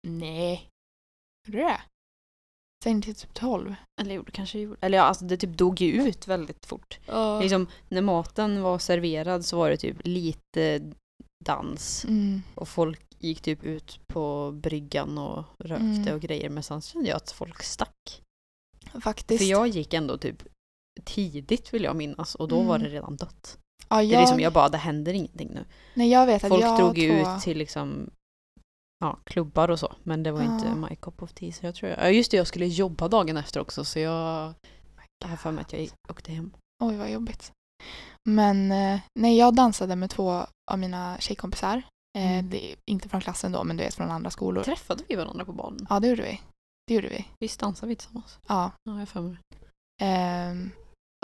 [0.08, 0.68] Nej.
[1.46, 1.80] Gjorde det?
[2.86, 3.74] Stängde till typ 12.
[4.00, 4.76] Eller jo, det kanske gjorde.
[4.80, 6.98] Eller ja, alltså det typ dog ju ut väldigt fort.
[7.06, 7.40] Ja.
[7.40, 10.92] Liksom, när maten var serverad så var det typ lite
[11.44, 12.04] dans.
[12.04, 12.42] Mm.
[12.54, 16.14] Och folk gick typ ut på bryggan och rökte Mm.
[16.14, 16.50] och grejer.
[16.50, 18.22] Men sen kände jag att folk stack.
[19.02, 19.42] Faktiskt.
[19.44, 20.42] För jag gick ändå typ
[21.04, 22.34] tidigt vill jag minnas.
[22.34, 22.88] Och då var Mm.
[22.88, 23.58] det redan dött.
[23.88, 25.64] ja, Det är jag, liksom, jag bara, det händer ingenting nu.
[25.94, 27.30] nej, jag vet att Folk jag drog ju två...
[27.36, 28.10] ut till liksom
[28.98, 29.94] ja, klubbar och så.
[30.02, 30.74] Men det var inte Ja.
[30.74, 31.52] my cup of tea.
[31.52, 34.54] Så jag tror jag, Ja just det, jag skulle jobba dagen efter också så jag...
[35.24, 36.50] har för mig att jag åkte hem.
[36.84, 37.52] Oj, vad jobbigt.
[38.28, 41.76] Men eh, nej, jag dansade med två av mina tjejkompisar.
[42.18, 42.50] Eh, Mm.
[42.50, 44.62] det, inte från klassen då, men du vet från andra skolor.
[44.62, 45.86] Träffade vi varandra på balen?
[45.90, 46.40] Ja, det gjorde vi.
[46.86, 47.24] Det gjorde vi.
[47.40, 48.38] Visst dansade vi tillsammans?
[48.48, 48.70] Ja.
[48.84, 49.36] Ja, jag för mig.
[50.02, 50.70] Ehm,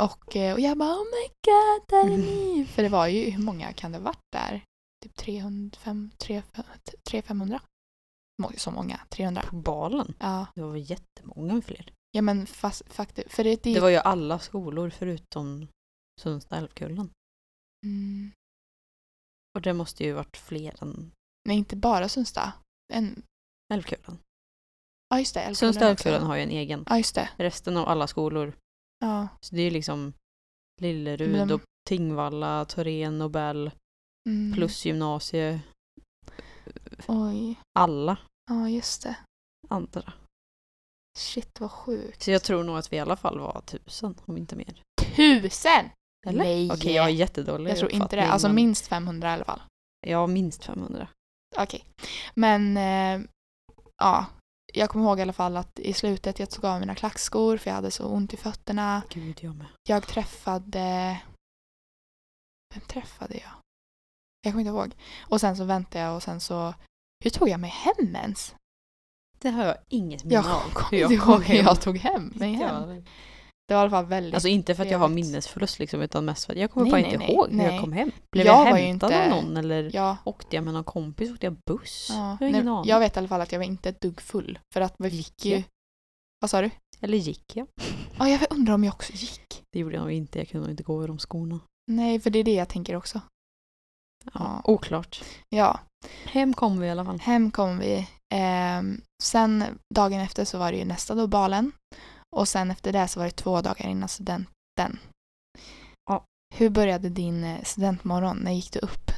[0.02, 2.20] och, eh, och jag bara oh my god, där är Mm.
[2.20, 2.64] ni!
[2.74, 4.62] För det var ju, hur många kan det varit där?
[5.02, 5.78] Typ 300,
[7.10, 7.60] 300-500?
[8.56, 9.42] Så många, 300.
[9.42, 10.14] På balen?
[10.18, 11.92] Ja, Det var väl jättemånga fler.
[12.12, 15.66] ja men fast, faktiskt, för det, det, Det var ju alla skolor förutom
[16.20, 17.10] Sundsta älvkullen.
[17.86, 18.30] mm,
[19.54, 21.12] Och det måste ju varit fler än
[21.48, 22.52] nej inte bara Sundsta.
[22.92, 23.22] En,
[23.74, 24.18] älvkullen.
[25.08, 26.84] ja just det, Älvkullen Sundsta älvkullen har ju en egen.
[26.88, 27.30] Ja just det.
[27.36, 28.52] Resten av alla skolor,
[28.98, 29.28] Ja.
[29.40, 30.12] så det är liksom
[30.80, 33.70] Lillerud de- och Tingvalla, Torén, Nobel,
[34.28, 34.52] Mm.
[34.54, 35.60] plus gymnasie.
[37.08, 37.58] Oj.
[37.78, 38.16] Alla
[38.50, 39.16] Ja just det.
[39.68, 40.12] andra.
[41.18, 42.22] Shit vad sjukt.
[42.22, 44.82] Så jag tror nog att vi i alla fall var tusen, om inte mer.
[45.16, 45.88] Tusen!
[46.26, 46.38] Eller?
[46.44, 46.70] Nej.
[46.72, 48.04] Okej, jag har jättedålig Jag tror inte det.
[48.06, 49.62] uppfattning, Alltså men- minst 500 i alla fall.
[50.06, 51.08] Ja, minst 500.
[51.56, 51.84] Okej.
[52.34, 53.28] Men eh,
[53.96, 54.26] ja,
[54.72, 57.70] jag kommer ihåg i alla fall att i slutet jag tog av mina klackskor för
[57.70, 59.02] jag hade så ont i fötterna.
[59.10, 59.66] Gud, jag med.
[59.88, 61.20] Jag träffade...
[62.74, 63.50] Vem träffade jag?
[64.42, 64.94] Jag kommer inte ihåg.
[65.20, 66.74] Och sen så väntade jag och sen så...
[67.24, 68.54] Hur tog jag mig hem ens?
[69.38, 70.70] Det har jag inget minne Jag av.
[70.72, 73.04] kommer hur inte ihåg hur jag tog hem mig hem.
[73.68, 74.34] Det var i alla fall väldigt...
[74.34, 76.90] Alltså inte för att jag har minnesförlust liksom, utan mest för att jag kommer Nej,
[76.92, 77.66] bara nej, inte nej, ihåg nej.
[77.66, 78.10] jag kom hem.
[78.32, 81.30] Blev Jag jag, hämtad inte- av någon eller Ja, åkte jag med någon kompis?
[81.32, 82.08] Åkte jag buss?
[82.12, 82.36] ja.
[82.40, 82.90] Jag ingen aning.
[82.90, 84.58] jag vet i alla fall att jag var inte ett dugg full.
[84.74, 85.52] För att vi Gick ju...
[85.52, 85.62] jag?
[86.40, 86.70] Vad sa du?
[87.00, 87.66] Eller gick jag?
[88.18, 89.62] Ja, jag undrar om jag också gick.
[89.72, 90.38] Det gjorde jag nog inte.
[90.38, 91.60] Jag kunde nog inte gå över de skorna.
[91.90, 93.20] Nej, för det är det jag tänker också.
[94.24, 94.60] Ja, Ja.
[94.64, 95.24] Oklart.
[95.48, 95.80] Ja,
[96.24, 97.20] Hem kom vi i alla fall.
[97.20, 98.08] hem kom vi.
[98.34, 99.64] Ehm, sen
[99.94, 101.72] dagen efter så var det ju nästa då balen.
[102.36, 104.98] Och sen efter det så var det två dagar innan studenten.
[106.10, 106.24] Ja.
[106.54, 108.36] Hur började din eh, studentmorgon?
[108.36, 109.10] När gick du upp?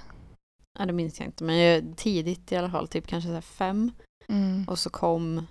[0.78, 1.44] Ja, det minns jag inte.
[1.44, 3.92] Men tidigt i alla fall, typ kanske så fem.
[4.28, 4.64] Mm.
[4.68, 5.46] Och så kom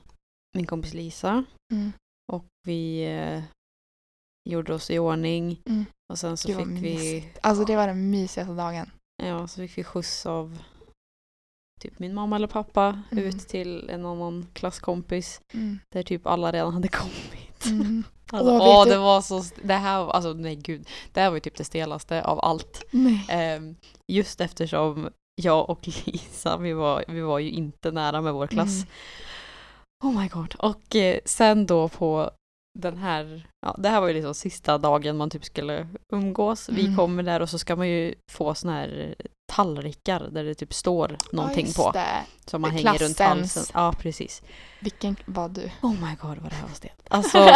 [0.57, 1.43] min kompis Lisa
[1.73, 1.91] Mm.
[2.33, 3.43] och vi eh,
[4.49, 5.61] gjorde oss i ordning.
[5.65, 5.85] Mm.
[6.13, 7.29] Och sen så Gud, fick vi.
[7.41, 8.91] Alltså det var den mysigaste dagen.
[9.25, 10.57] Ja, så fick vi skjuts av
[11.81, 13.23] typ min mamma eller pappa Mm.
[13.23, 15.79] ut till en annan klasskompis Mm.
[15.93, 17.65] där typ alla redan hade kommit.
[17.65, 18.03] Mm.
[18.31, 21.55] Alltså, Åh, det var så, det här, alltså nej gud, det här var ju typ
[21.57, 22.83] det stelaste av allt.
[23.29, 23.75] Ehm,
[24.11, 25.09] just eftersom
[25.41, 28.85] jag och Lisa, vi var, vi var ju inte nära med vår klass.
[30.03, 30.15] Mm.
[30.15, 30.55] Oh my god.
[30.55, 32.31] Och eh, sen då på
[32.79, 36.69] den här, ja det här var ju liksom sista dagen man typ skulle umgås.
[36.69, 36.95] Vi Mm.
[36.97, 39.15] kommer där och så ska man ju få såna här
[39.51, 41.99] tallrikar där det typ står någonting ja, på.
[42.49, 43.55] Som man hänger runt Klassens.
[43.55, 43.63] halsen.
[43.73, 44.41] Ja precis.
[44.79, 45.69] Vilken var du?
[45.81, 47.01] Oh my god vad det här var stelt.
[47.09, 47.49] Alltså,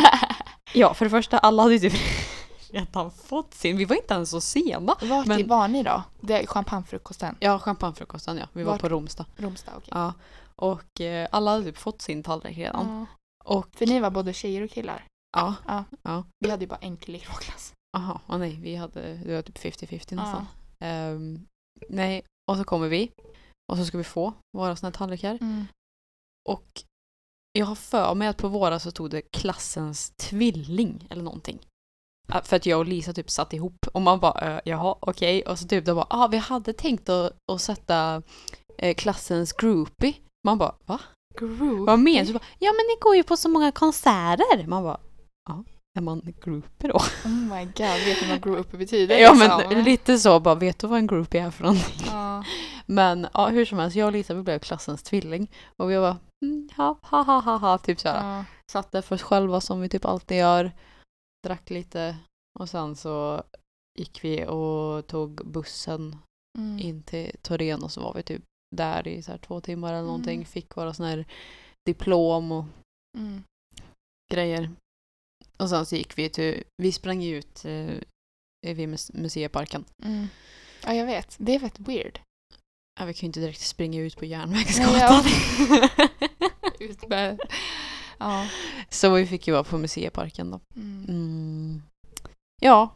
[0.74, 2.00] ja för det första alla hade ju typ
[2.72, 3.78] redan fått sin.
[3.78, 4.96] Vi var inte ens så sena.
[5.02, 6.04] Vart Men- var ni då?
[6.22, 7.36] Det är champagnefrukosten.
[7.40, 8.46] Ja, champagnefrukosten ja.
[8.54, 8.82] Vi var Vart?
[8.82, 9.26] på Romsta.
[9.38, 9.90] Romsta, okej.
[9.92, 10.14] Ja.
[10.56, 12.88] Och eh, alla hade typ fått sin tallrik redan.
[13.00, 13.06] Ja.
[13.48, 15.06] Och För ni var både tjejer och killar.
[16.04, 17.74] ja, Vi hade ju bara en kille i vår klass.
[17.98, 20.46] aha, oh, nej, vi hade, det var typ 50-50 nästan.
[20.80, 20.86] Ja.
[20.88, 21.48] Ehm,
[21.90, 23.12] nej, och så kommer vi.
[23.72, 25.38] Och så ska vi få våra såna här tallrikar.
[25.42, 25.66] Mm.
[26.50, 26.84] Och
[27.52, 31.60] jag har för mig att på våra så stod det klassens tvilling eller någonting.
[32.34, 35.42] Ja, För att jag och Lisa typ satt ihop och man bara äh, jaha okej
[35.44, 38.22] och så typ de bara ah vi hade tänkt att, att sätta
[38.78, 40.14] eh, klassens groupie.
[40.48, 41.00] Man bara va?
[41.40, 41.88] Group.
[41.88, 42.40] Vad menar du?
[42.60, 44.68] Ja men ni går ju på så många konserter.
[44.68, 45.00] Man bara
[45.50, 45.64] ja
[45.98, 46.98] är man groupie då?
[47.26, 49.18] Oh my god, vet ni vad group betyder?
[49.18, 49.64] Ja liksom?
[49.70, 52.06] men lite så bara vet du vad en groupie är för någonting?
[52.12, 52.44] Ja.
[52.86, 56.18] Men ja hur som helst jag och Lisa vi blev klassens tvilling och vi bara
[56.46, 58.38] mm, ja ha ha ha ha typ såhär.
[58.38, 58.46] Ja.
[58.72, 60.72] Satt där för oss själva som vi typ alltid gör.
[61.48, 62.16] Drack lite
[62.60, 63.44] och sen så
[64.00, 66.16] gick vi och tog bussen
[66.58, 66.80] Mm.
[66.80, 68.44] in till Torén och så var vi typ
[68.76, 70.36] där i så här två timmar eller någonting.
[70.36, 70.46] Mm.
[70.46, 71.26] Fick våra sån här
[71.86, 72.66] diplom och
[73.18, 73.44] Mm.
[74.34, 74.72] grejer.
[75.58, 77.96] Och sen så gick vi till, vi sprang ut eh,
[78.76, 79.86] vid mus- museiparken.
[80.04, 80.28] Mm.
[80.84, 81.36] Ja, jag vet.
[81.40, 82.20] Det är väldigt weird.
[83.00, 85.24] Ja, vi kan ju inte direkt springa ut på Järnvägsgatan.
[86.80, 87.40] Ut med...
[88.20, 88.48] Ja.
[88.90, 90.60] så vi fick ju vara på museiparken då.
[90.76, 91.06] Mm.
[91.10, 91.82] Mm.
[92.62, 92.96] Ja.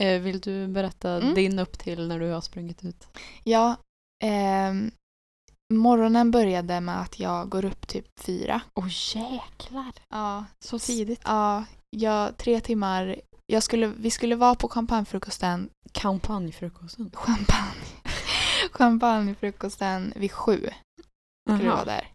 [0.00, 1.34] Eh, vill du berätta Mm.
[1.34, 3.08] din upp till när du har sprungit ut?
[3.44, 3.76] Ja.
[4.22, 4.90] Ehm,
[5.72, 8.60] morgonen började med att jag går upp typ fyra.
[8.74, 9.92] Åh jäklar!
[10.08, 10.44] Ja.
[10.64, 11.20] Så tidigt.
[11.24, 13.20] Ja, jag, tre timmar.
[13.46, 15.68] Jag skulle, vi skulle vara på champagnefrukosten.
[15.92, 17.10] Kampanjfrukosten.
[17.14, 17.86] Champagne.
[18.72, 20.68] Champagnefrukosten vid sju.
[21.50, 21.76] Skulle Aha.
[21.76, 22.08] vara där.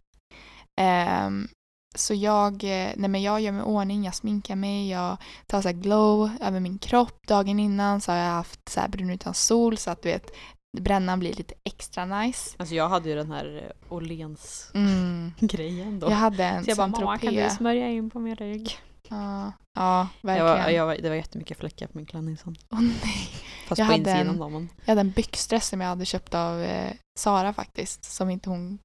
[0.80, 1.48] Ehm,
[1.94, 5.72] så jag, nej men jag gör mig i ordning, jag sminkar mig, jag tar så
[5.72, 7.26] glow över min kropp.
[7.26, 10.30] Dagen innan så har jag haft så brun utan sol så att du vet
[10.78, 12.56] brännan blir lite extra nice.
[12.58, 15.32] Alltså jag hade ju den här eh, Åhléns Mm.
[15.40, 16.10] grejen då.
[16.10, 18.78] Jag hade en så jag bara, mamma kan du smörja in på min rygg?
[19.08, 20.46] Ja, ja, Jag verkligen.
[20.62, 22.56] var, jag var, det var jättemycket fläckar på min klänning sen.
[22.70, 23.28] Åh nej.
[23.66, 24.68] Fast Jag på hade insidan en- då men.
[24.84, 28.78] Jag hade en byxdress som jag hade köpt av eh, Sara faktiskt, som inte hon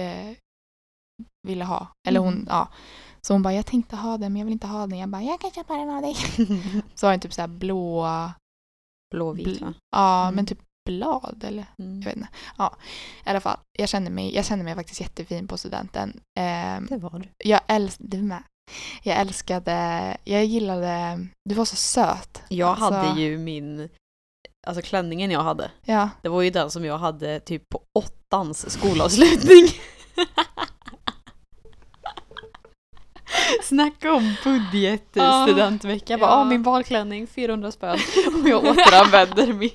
[0.00, 0.36] eh,
[1.48, 1.86] ville ha.
[2.08, 2.46] Eller hon, Mm.
[2.48, 2.68] ja.
[3.22, 4.98] Så hon bara, jag tänkte ha den men jag vill inte ha den.
[4.98, 6.14] Jag bara, jag kan köpa den av dig.
[6.94, 8.32] Så var den typ så här blåa,
[9.14, 9.74] Blåvit Bl- va?
[9.90, 10.34] ja Mm.
[10.34, 10.58] men typ
[10.96, 11.98] blad eller Mm.
[12.00, 12.28] jag vet inte.
[12.58, 12.76] Ja,
[13.26, 13.58] i alla fall.
[13.72, 16.20] Jag kände mig, jag kände mig faktiskt jättefin på studenten.
[16.38, 17.28] Ehm, Det var du.
[17.48, 18.42] jag älskade, du med.
[19.02, 21.18] Jag älskade, jag gillade,
[21.48, 22.42] du var så söt.
[22.48, 23.88] Jag Alltså, hade ju min,
[24.66, 25.70] alltså klänningen jag hade.
[25.84, 29.64] Ja, Det var ju den som jag hade typ på åttans skolavslutning.
[33.62, 35.04] Snacka om budget.
[36.10, 36.34] Jag bara, Ja.
[36.34, 37.98] ah, min balklänning 400 spänn.
[38.42, 39.70] Och jag återanvänder min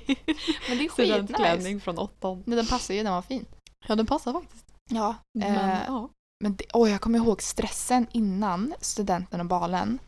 [0.70, 2.44] men det är studentklänning från åttan.
[2.46, 3.46] Men den passar ju, den var fin.
[3.88, 4.66] Ja den passar faktiskt.
[4.90, 6.10] Ja, Men, eh, ja.
[6.44, 10.00] Men det, åh, jag kommer ihåg stressen innan studenten och balen.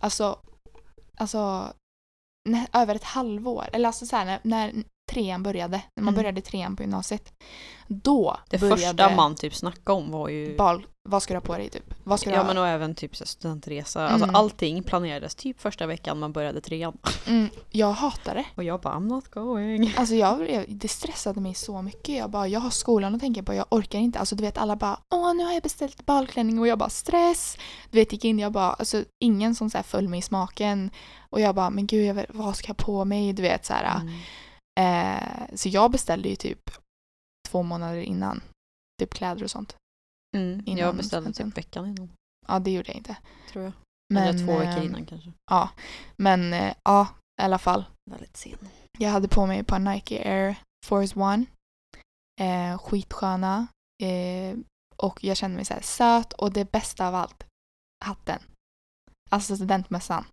[0.00, 0.38] Alltså,
[1.16, 1.72] alltså
[2.48, 3.68] när, över ett halvår.
[3.72, 5.76] Eller alltså så här, när, när trean började.
[5.96, 6.22] När man Mm.
[6.22, 7.32] började trean på gymnasiet.
[7.88, 10.86] Då Det första man typ snackade om var ju bal.
[11.08, 11.94] Vad ska du ha på dig typ?
[12.04, 12.46] Vad ska du Ja ha?
[12.48, 14.00] men och även typ så studentresa.
[14.08, 14.12] Mm.
[14.22, 16.98] Alltså allting planerades typ första veckan man började trean.
[17.26, 18.44] Mm, jag hatar det.
[18.54, 19.94] Och jag bara I'm not going.
[19.96, 22.16] Alltså jag, det stressade mig så mycket.
[22.16, 24.18] Jag bara, jag har skolan att tänka på, jag orkar inte.
[24.18, 27.56] Alltså du vet alla bara, åh nu har jag beställt balklänning och jag bara stress.
[27.90, 30.90] Du vet gick in, jag bara, alltså ingen som så här föll mig i smaken.
[31.30, 33.32] Och jag bara, men gud jag vad ska jag ha på mig?
[33.32, 34.00] Du vet så här.
[34.00, 34.14] Mm.
[34.80, 36.70] Eh, så jag beställde ju typ
[37.48, 38.42] två månader innan.
[38.98, 39.76] Typ kläder och sånt.
[40.36, 40.62] Mm.
[40.66, 42.12] Innan Jag beställde typ veckan innan.
[42.48, 43.16] Ja det gjorde jag inte.
[43.50, 43.72] Tror jag.
[44.14, 45.32] Men, Eller två veckor eh, innan kanske.
[45.50, 45.70] Ja,
[46.16, 47.08] men eh, ja
[47.42, 47.84] i alla fall.
[48.10, 48.68] Väldigt sen.
[48.98, 50.56] Jag hade på mig ett par Nike Air
[50.86, 51.44] Force One.
[52.40, 53.66] Eh, skitsköna.
[54.02, 54.58] Eh,
[54.96, 57.44] och jag kände mig så söt och det bästa av allt,
[58.04, 58.42] hatten.
[59.30, 60.24] Alltså studentmössan.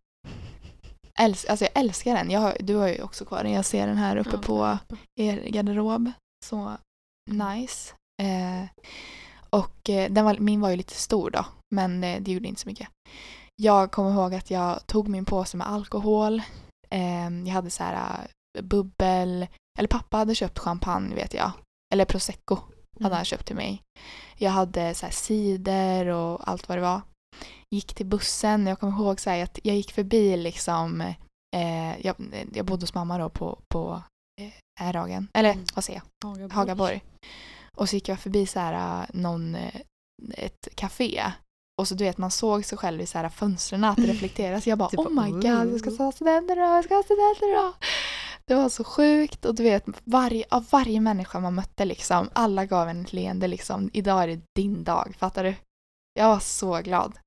[1.21, 2.29] Äls alltså jag älskar den.
[2.31, 3.51] Jag har, du har ju också kvar den.
[3.51, 4.77] Jag ser den här uppe på
[5.19, 6.11] er garderob.
[6.45, 6.77] Så
[7.31, 7.93] nice.
[8.21, 8.65] Eh,
[9.49, 11.45] och eh, den var, min var ju lite stor då,
[11.75, 12.87] men eh, det gjorde inte så mycket.
[13.55, 16.41] Jag kommer ihåg att jag tog min påse med alkohol.
[16.89, 19.47] Eh, jag hade så här eh, bubbel,
[19.79, 21.51] eller pappa hade köpt champagne vet jag.
[21.93, 23.15] Eller prosecco hade Mm.
[23.15, 23.81] han köpt till mig.
[24.37, 27.01] Jag hade så här cider och allt vad det var.
[27.75, 31.01] Gick till bussen, jag kommer ihåg så att jag gick förbi liksom,
[31.55, 32.15] eh, jag,
[32.53, 34.03] jag bodde hos mamma då på, på
[34.41, 35.65] eh, Härhagen, eller Mm.
[35.75, 37.03] vad säger jag, Hagaborg.
[37.77, 39.81] Och så gick jag förbi så här, någon, eh,
[40.37, 41.31] ett café.
[41.81, 44.67] Och så du vet, man såg sig själv i så här fönstren att det reflekteras.
[44.67, 47.49] Jag bara, Typ, oh my god, jag ska ta studenten idag, jag ska ha studenten
[47.49, 47.73] idag.
[48.47, 52.65] Det var så sjukt och du vet, varje, av varje människa man mötte liksom, alla
[52.65, 55.55] gav en ett leende liksom, idag är det din dag, fattar du?
[56.13, 57.19] Jag var så glad.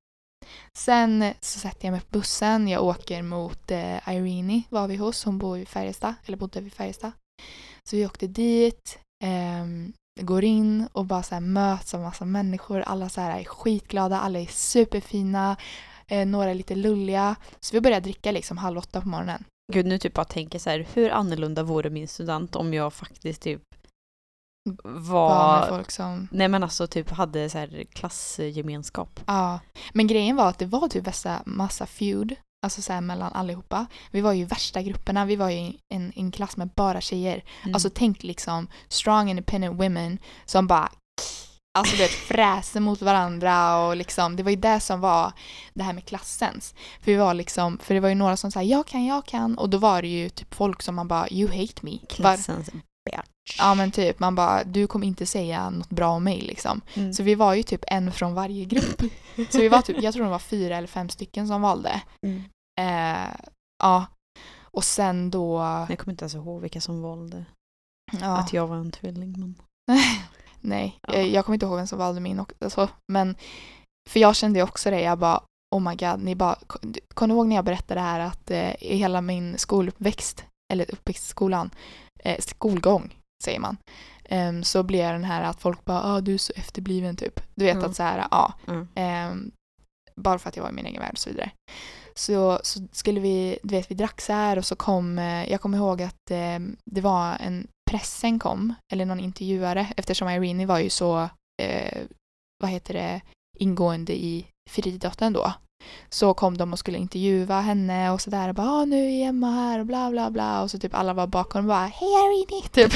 [0.78, 5.24] Sen så sätter jag mig på bussen, jag åker mot eh, Irene var vi hos,
[5.24, 7.12] hon bor i Färjestad, eller bodde vid Färjestad.
[7.84, 9.66] Så vi åkte dit, Eh,
[10.20, 12.80] går in och bara så här möts av massa människor.
[12.80, 15.56] Alla så här är skitglada, alla är superfina,
[16.06, 17.36] eh, några är lite lulliga.
[17.60, 19.44] Så vi börjar dricka liksom halv åtta på morgonen.
[19.72, 23.42] Gud, nu typ bara tänker så här, hur annorlunda vore min student om jag faktiskt
[23.42, 23.62] typ
[24.64, 25.68] var var...
[25.68, 26.28] folk som...
[26.32, 29.20] Nej men alltså typ hade så här klassgemenskap.
[29.26, 29.60] Ja.
[29.92, 32.36] Men grejen var att det var typ massa, massa feud,
[32.66, 33.86] alltså så här mellan allihopa.
[34.10, 37.44] Vi var ju värsta grupperna, vi var ju i en, en klass med bara tjejer.
[37.62, 37.74] Mm.
[37.74, 40.90] Alltså tänk liksom strong independent women som bara
[41.74, 45.32] Alltså du vet, fräser mot varandra och liksom, det var ju det som var
[45.74, 46.74] det här med klassens.
[47.00, 49.58] För vi var liksom, för det var ju några som sa jag kan, jag kan
[49.58, 51.90] och då var det ju typ folk som man bara you hate me.
[51.90, 52.70] Var, Klassens
[53.04, 53.58] bitch.
[53.58, 56.80] ja men typ, man bara du kommer inte säga något bra om mig liksom.
[56.94, 57.12] Mm.
[57.12, 59.02] Så vi var ju typ en från varje grupp.
[59.50, 62.02] Så vi var typ, jag tror det var fyra eller fem stycken som valde.
[62.26, 62.42] Mm.
[62.80, 63.34] Eh,
[63.82, 64.06] ja.
[64.60, 67.44] Och sen då, Jag kommer inte ens ihåg vilka som valde
[68.20, 68.38] ja.
[68.38, 69.32] att jag var en tvilling.
[69.38, 69.54] Men...
[70.60, 71.14] Nej, Ja.
[71.14, 72.56] jag, jag kommer inte ihåg vem som valde min också.
[72.60, 73.36] Alltså, men
[74.10, 75.42] för jag kände också det, jag bara
[75.74, 76.58] oh my god, ni bara,
[77.14, 80.92] kommer du ihåg när jag berättade det här att eh, i hela min skoluppväxt, eller
[80.92, 81.70] uppväxt i skolan,
[82.22, 83.14] eh, skolgång
[83.44, 83.76] säger man,
[84.24, 87.40] ehm, så blev jag den här att folk bara ah, du är så efterbliven typ.
[87.54, 87.90] Du vet Mm.
[87.90, 88.88] att så här, ja, Mm.
[88.94, 89.50] ehm,
[90.16, 91.50] bara för att jag var i min egen värld och så vidare.
[92.14, 95.60] Så, så skulle vi, du vet vi drack så här och så kom, eh, jag
[95.60, 100.78] kommer ihåg att eh, det var en, pressen kom, eller någon intervjuare, eftersom Irene var
[100.78, 101.28] ju så,
[101.62, 101.98] eh,
[102.62, 103.20] vad heter det,
[103.58, 105.52] ingående i friidrotten då.
[106.08, 108.52] Så kom de och skulle intervjua henne och sådär.
[108.52, 110.62] Bara ah, nu är Emma här och bla bla bla.
[110.62, 112.68] Och så typ alla var bakom och bara hej Irene!
[112.72, 112.92] Typ.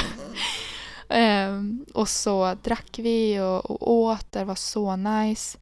[1.08, 5.58] Ehm, och så drack vi och, och åt, det var så nice.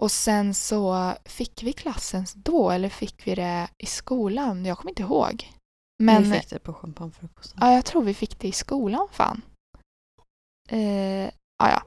[0.00, 4.64] Och sen så fick vi klassens då, eller fick vi det i skolan?
[4.64, 5.52] Jag kommer inte ihåg.
[6.02, 7.58] Men Vi fick det på champagnefrukosten.
[7.60, 9.42] ja, jag tror vi fick det i skolan fan.
[10.68, 11.24] Eh,
[11.58, 11.82] ja, ja.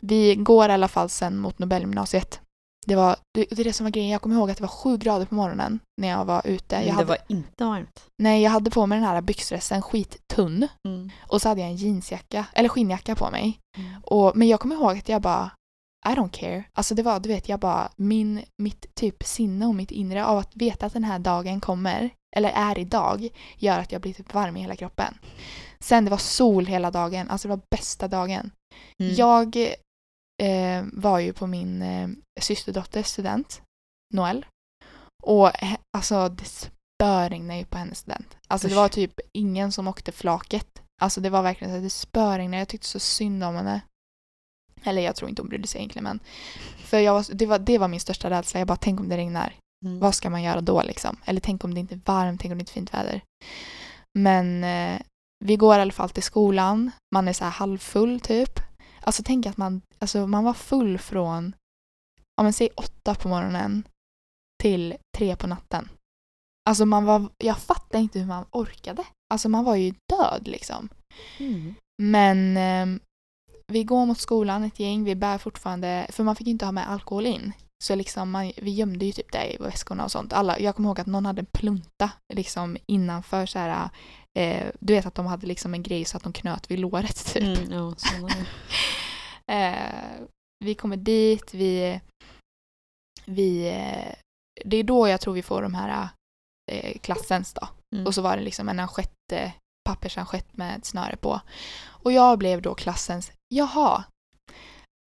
[0.00, 2.40] Vi går i alla fall sen mot Nobelgymnasiet.
[2.88, 4.10] Det var det, det är det som var grejen.
[4.10, 6.74] Jag kommer ihåg att det var sju grader på morgonen när jag var ute.
[6.74, 8.04] Jag det hade, var inte varmt.
[8.22, 11.10] Nej, jag hade på mig den här byxdressen skittunn Mm.
[11.20, 13.58] och så hade jag en jeansjacka, eller skinnjacka på mig.
[13.76, 14.00] Mm.
[14.02, 15.50] Och, men jag kommer ihåg att jag bara
[16.08, 16.64] I don't care.
[16.72, 20.38] Alltså det var, du vet, jag bara, min, mitt typ sinne och mitt inre av
[20.38, 23.28] att veta att den här dagen kommer, eller är idag,
[23.58, 25.18] gör att jag blir typ varm i hela kroppen.
[25.80, 28.50] Sen det var sol hela dagen, alltså det var bästa dagen.
[29.02, 29.14] Mm.
[29.14, 29.74] Jag
[30.42, 32.08] eh, var ju på min eh,
[32.40, 33.62] systerdotters student,
[34.14, 34.46] Noel.
[35.22, 35.50] Och
[35.96, 38.36] alltså det spöregnade ju på hennes student.
[38.48, 40.82] Alltså det var typ ingen som åkte flaket.
[41.02, 42.58] Alltså det var verkligen så att det spöregnade.
[42.58, 43.80] Jag tyckte så synd om henne.
[44.84, 46.20] Eller jag tror inte hon brydde sig egentligen men.
[46.78, 48.60] För jag var, det, var, det var min största rädsla.
[48.60, 49.54] Jag bara, tänk om det regnar.
[49.84, 49.98] Mm.
[49.98, 51.16] Vad ska man göra då liksom?
[51.24, 53.22] Eller tänk om det inte är varmt, tänk om det inte är fint väder.
[54.18, 55.00] Men eh,
[55.44, 56.90] vi går i alla fall till skolan.
[57.14, 58.60] Man är så här halvfull typ.
[59.00, 61.54] Alltså tänk att man, alltså man var full från,
[62.40, 63.88] om man säger åtta på morgonen
[64.62, 65.88] till tre på natten.
[66.68, 69.04] Alltså man var, jag fattar inte hur man orkade.
[69.30, 70.88] Alltså man var ju död liksom.
[71.38, 71.74] Mm.
[72.02, 73.00] Men eh,
[73.72, 76.90] vi går mot skolan, ett gäng, vi bär fortfarande, för man fick inte ha med
[76.90, 77.52] alkohol in.
[77.84, 80.32] Så liksom man, vi gömde ju typ det i väskorna och sånt.
[80.32, 83.88] Alla, jag kommer ihåg att någon hade en plunta liksom innanför så här,
[84.38, 87.34] eh, du vet att de hade liksom en grej så att de knöt vid låret
[87.34, 87.58] typ.
[87.58, 87.94] Mm, ja,
[89.50, 90.20] Eh,
[90.64, 92.00] vi kommer dit, vi,
[93.24, 94.14] vi eh,
[94.64, 96.08] det är då jag tror vi får de här
[96.72, 97.68] eh, klassens då.
[97.94, 98.06] Mm.
[98.06, 99.50] Och så var det liksom en assiett, eh,
[99.88, 101.40] pappersassiett med ett snöre på.
[101.86, 104.04] Och jag blev då klassens, jaha,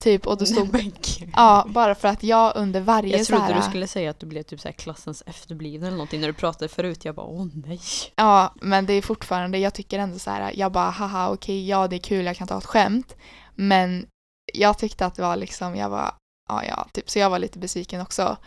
[0.04, 0.94] Typ och då stod Nej.
[1.36, 4.20] Ja, bara för att jag under varje Jag så här, trodde du skulle säga att
[4.20, 7.06] du blev typ så här klassens efterblivna eller någonting när du pratade förut.
[7.06, 7.80] Jag bara åh nej.
[8.16, 11.88] Ja, men det är fortfarande, jag tycker ändå så här, jag bara haha okej, ja
[11.88, 13.16] det är kul, jag kan ta ett skämt.
[13.56, 14.06] Men
[14.54, 16.14] jag tyckte att det var liksom, jag var,
[16.50, 18.38] ja ja, typ, så jag var lite besviken också.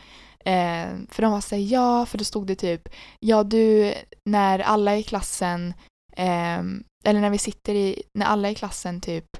[0.40, 2.88] Eh, för de var såhär, ja, för då stod det typ,
[3.20, 3.94] ja du,
[4.24, 5.74] när alla i klassen,
[6.16, 6.62] eh,
[7.04, 9.36] eller när vi sitter i, när alla i klassen typ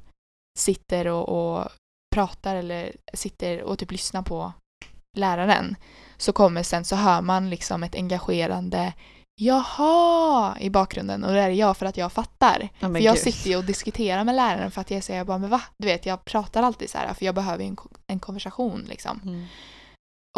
[0.58, 1.68] sitter och, och
[2.14, 4.52] pratar eller sitter och typ lyssnar på
[5.16, 5.76] läraren
[6.16, 8.92] så kommer sen så hör man liksom ett engagerande
[9.41, 12.68] jaha i bakgrunden och det är jag för att jag fattar.
[12.80, 15.51] Men för jag sitter ju och diskuterar med läraren för att jag säger bara men
[15.51, 15.62] va?
[15.78, 17.76] Du vet jag pratar alltid så här för jag behöver en,
[18.07, 19.20] en konversation liksom.
[19.24, 19.45] Mm.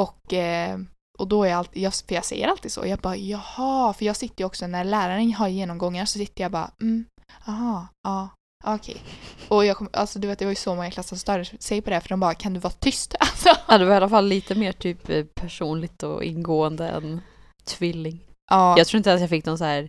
[0.00, 0.78] Och, eh,
[1.18, 4.04] och då är jag alltid, jag, för jag säger alltid så, jag bara jaha, för
[4.04, 7.04] jag sitter ju också när läraren har genomgångar så sitter jag bara mm,
[7.46, 8.28] aha, ja,
[8.64, 9.02] okej.
[9.48, 11.44] Och jag kom, alltså du vet det var ju så många i klassen som störde
[11.44, 13.14] sig på det för de bara kan du vara tyst?
[13.20, 13.48] Alltså.
[13.68, 17.20] Ja, det var i alla fall lite mer typ eh, personligt och ingående än
[17.64, 18.20] tvilling.
[18.50, 19.88] Ja, Jag tror inte ens jag fick någon så här,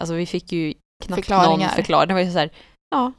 [0.00, 0.74] alltså vi fick ju
[1.04, 1.66] knappt Förklaringar.
[1.66, 2.08] någon förklaring.
[2.08, 2.50] Det var ju så här,
[2.90, 3.12] ja,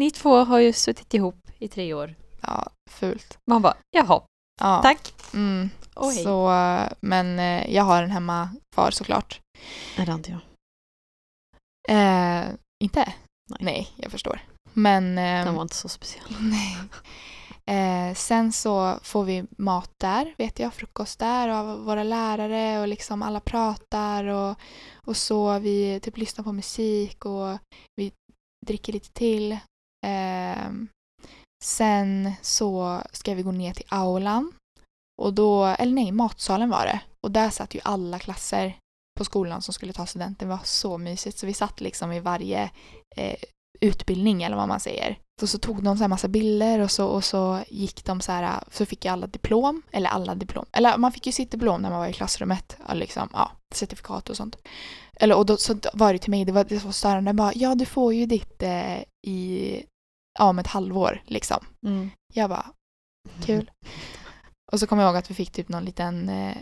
[0.00, 2.14] ni två har ju suttit ihop i tre år.
[2.40, 3.38] ja, fult.
[3.50, 4.22] Man bara, jaha,
[4.60, 4.82] Ja.
[4.82, 5.14] tack.
[5.34, 5.70] Mm.
[5.94, 6.24] Och hej.
[6.24, 9.40] Så, eh, men eh, jag har en hemma kvar såklart.
[9.96, 10.40] Nej, det har inte jag.
[11.88, 12.44] Eh,
[12.84, 13.12] inte?
[13.60, 13.88] Nej.
[13.96, 14.40] jag förstår.
[14.72, 15.18] Men...
[15.18, 16.24] ehm, Den var inte så speciell.
[16.40, 16.76] Nej.
[17.70, 22.88] Eh, sen så får vi mat där, vet jag, frukost där av våra lärare och
[22.88, 24.56] liksom alla pratar och,
[24.94, 25.58] och så.
[25.58, 27.58] Vi typ lyssnar på musik och
[27.96, 28.12] vi
[28.66, 29.52] dricker lite till.
[30.06, 30.70] Eh,
[31.64, 34.52] sen så ska vi gå ner till aulan
[35.22, 37.00] och då, eller nej, matsalen var det.
[37.20, 38.76] Och där satt ju alla klasser
[39.18, 40.48] på skolan som skulle ta studenten.
[40.48, 42.70] Det var så mysigt så vi satt liksom i varje
[43.16, 43.36] eh,
[43.80, 45.18] utbildning eller vad man säger.
[45.42, 48.32] Och så tog de så här massa bilder och så, och så gick de så
[48.32, 51.82] här, så fick ju alla diplom, eller alla diplom, eller man fick ju sitt diplom
[51.82, 54.56] när man var i klassrummet, liksom, ja, certifikat och sånt.
[55.16, 57.74] Eller och då så var det till mig, det var, det var störande, bara ja
[57.74, 59.82] du får ju ditt eh, i,
[60.38, 61.66] ja om ett halvår liksom.
[61.86, 62.10] Mm.
[62.34, 62.66] Jag bara,
[63.44, 63.70] kul.
[64.72, 66.56] Och så kommer jag ihåg att vi fick typ någon liten eh,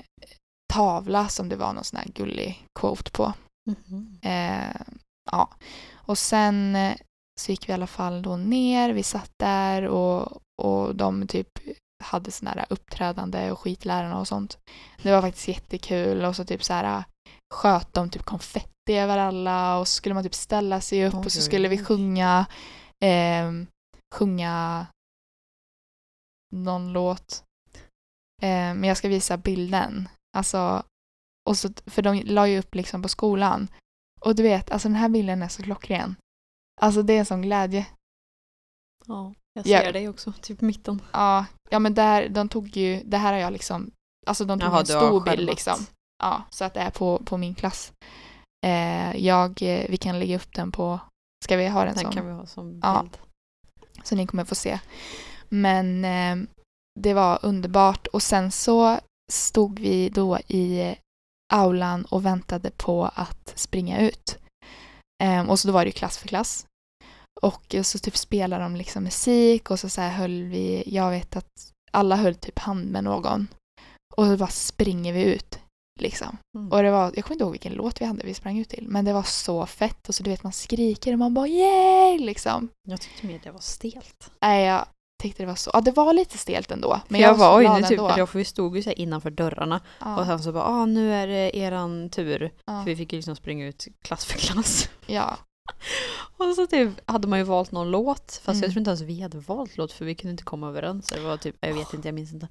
[0.73, 3.33] tavla som det var någon sån här gullig quote på.
[3.71, 4.19] Mhm.
[4.23, 4.81] Eh,
[5.33, 5.51] ja.
[5.95, 6.97] Och sen eh,
[7.41, 11.49] så gick vi i alla fall då ner, vi satt där och, och de typ
[12.05, 14.59] hade såna här uppträdande och skitlärarna och sånt.
[15.03, 17.05] Det var faktiskt jättekul och så typ så här
[17.55, 21.33] sköt de typ konfetti över alla och så skulle man typ ställa sig upp och
[21.33, 22.47] så skulle vi sjunga
[23.05, 23.51] eh,
[24.15, 24.87] sjunga
[26.55, 27.45] någon låt.
[28.43, 30.09] Eh, men jag ska visa bilden.
[30.37, 30.83] Alltså,
[31.51, 33.69] och så, för de la ju upp liksom på skolan.
[34.25, 36.17] Och du vet, alltså den här bilden är så klockren.
[36.81, 37.87] Alltså det är en sån glädje.
[39.07, 39.81] Ja, jag Ja.
[39.81, 41.03] ser dig också, typ mitten.
[41.13, 43.91] Ja, ja men där, de tog ju, det här har jag liksom,
[44.27, 45.87] alltså de tog Jaha, en stor bild liksom.
[46.23, 47.93] Ja, så att det är på, på min klass.
[48.67, 51.01] Eh, jag, eh, vi kan lägga upp den på,
[51.45, 52.13] ska vi ha den Den som?
[52.13, 53.01] kan vi ha som Ja.
[53.03, 53.19] bild.
[54.05, 54.81] Så ni kommer få se.
[55.49, 56.49] Men eh,
[57.01, 58.99] det var underbart och sen så
[59.33, 60.95] stod vi då i
[61.53, 64.39] aulan och väntade på att springa ut.
[65.23, 66.67] Eh, och så då var det ju klass för klass.
[67.41, 71.37] Och så typ spelade de liksom musik och så, så här höll vi, jag vet
[71.37, 73.49] att alla höll typ hand med någon.
[74.17, 75.59] Och så bara springer vi ut.
[76.01, 76.37] Liksom.
[76.59, 76.73] Mm.
[76.73, 78.89] Och det var, jag kommer inte ihåg vilken låt vi hade vi sprang ut till.
[78.89, 82.19] Men det var så fett och så du vet man skriker och man bara yay
[82.19, 82.69] liksom.
[82.89, 84.31] Jag tyckte mer det var stelt.
[84.41, 84.87] Nej, jag
[85.23, 85.71] tyckte det var så.
[85.75, 87.01] Ja, det var lite stelt ändå.
[87.09, 88.27] Men jag, jag var så glad nu typ, ändå.
[88.27, 91.27] för vi stod ju så innanför dörrarna ja, och sen så bara, ah, nu är
[91.27, 92.51] det eran tur.
[92.67, 94.89] ja, För vi fick ju liksom springa ut klass för klass.
[95.07, 95.37] ja,
[96.37, 98.63] Och så typ hade man ju valt någon låt, fast Mm.
[98.63, 101.09] jag tror inte ens vi hade valt låt för vi kunde inte komma överens.
[101.09, 102.49] Så Det var typ, jag vet inte, jag minns inte.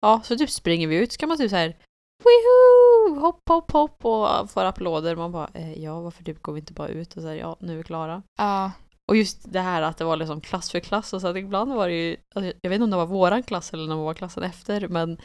[0.00, 1.76] Ja, så typ springer vi ut, ska man typ så här
[2.24, 3.20] Woohoo!
[3.20, 5.16] Hopp, hopp, hopp och får applåder.
[5.16, 7.72] Man bara, eh, ja varför typ går vi inte bara ut och säger ja, nu
[7.72, 8.22] är vi klara.
[8.38, 8.70] ja,
[9.08, 11.72] Och just det här att det var liksom klass för klass och så att ibland
[11.72, 13.94] var det ju, alltså, jag vet inte om det var våran klass eller om det
[14.04, 15.18] var klassen efter, men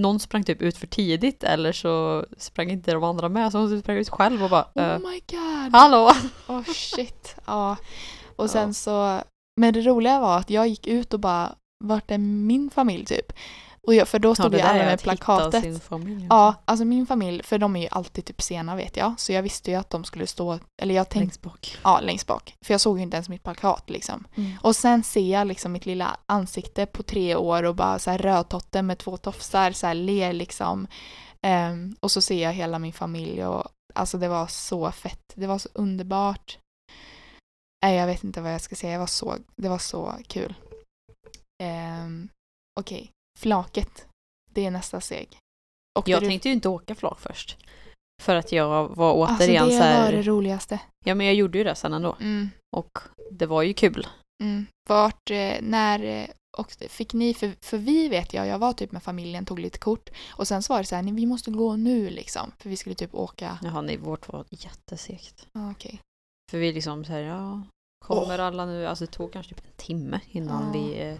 [0.00, 3.80] någon sprang typ ut för tidigt eller så sprang inte de andra med, så hon
[3.80, 5.72] sprang ut själv och bara, Oh my god.
[5.72, 6.10] hallå!
[6.48, 7.36] Oh shit.
[7.46, 7.76] Ja.
[8.36, 8.72] Och sen Ja.
[8.72, 9.20] så,
[9.60, 13.32] men det roliga var att jag gick ut och bara, vart är min familj typ?
[13.86, 15.90] Och jag, för då stod ju alla med plakatet.
[16.30, 19.14] Ja, alltså min familj, för de är ju alltid typ sena vet jag.
[19.20, 21.78] Så jag visste ju att de skulle stå, eller jag tänkte, längst bak.
[21.84, 22.54] ja längst bak.
[22.64, 24.26] För jag såg ju inte ens mitt plakat liksom.
[24.62, 28.18] Och sen ser jag liksom mitt lilla ansikte på tre år och bara så här
[28.18, 30.86] rödtotte med två tofsar, så här ler liksom.
[31.42, 35.32] Ehm, och så ser jag hela min familj och alltså det var så fett.
[35.34, 36.58] Det var så underbart.
[37.84, 38.92] Nej, jag vet inte vad jag ska säga.
[38.92, 40.54] Det var så, det var så kul.
[41.62, 42.28] ehm,
[42.80, 44.06] okej, flaket.
[44.50, 45.38] Det är nästa steg.
[45.98, 47.56] Åkte Jag du- tänkte ju inte åka flak först.
[48.22, 50.80] För att jag var Alltså återigen det så här, var det roligaste.
[51.04, 52.16] Ja men jag gjorde ju det sen ändå.
[52.20, 52.98] Mm, Och
[53.30, 54.06] det var ju kul.
[54.42, 54.66] mm.
[54.88, 56.26] Vart, eh, när, eh,
[56.58, 59.78] och fick ni, för, för vi vet jag, jag var typ med familjen, tog lite
[59.78, 62.52] kort och sen så var det så här, "Nej, vi måste gå nu liksom.
[62.58, 63.58] För vi skulle typ åka.
[63.62, 65.46] Jaha nej, vårt var jättesegt.
[65.52, 66.00] Ah, Okej.
[66.50, 67.62] För vi liksom så här, ja,
[68.04, 68.86] kommer alla nu?
[68.86, 70.80] Alltså det tog kanske typ en timme innan Ja.
[70.80, 71.18] vi eh,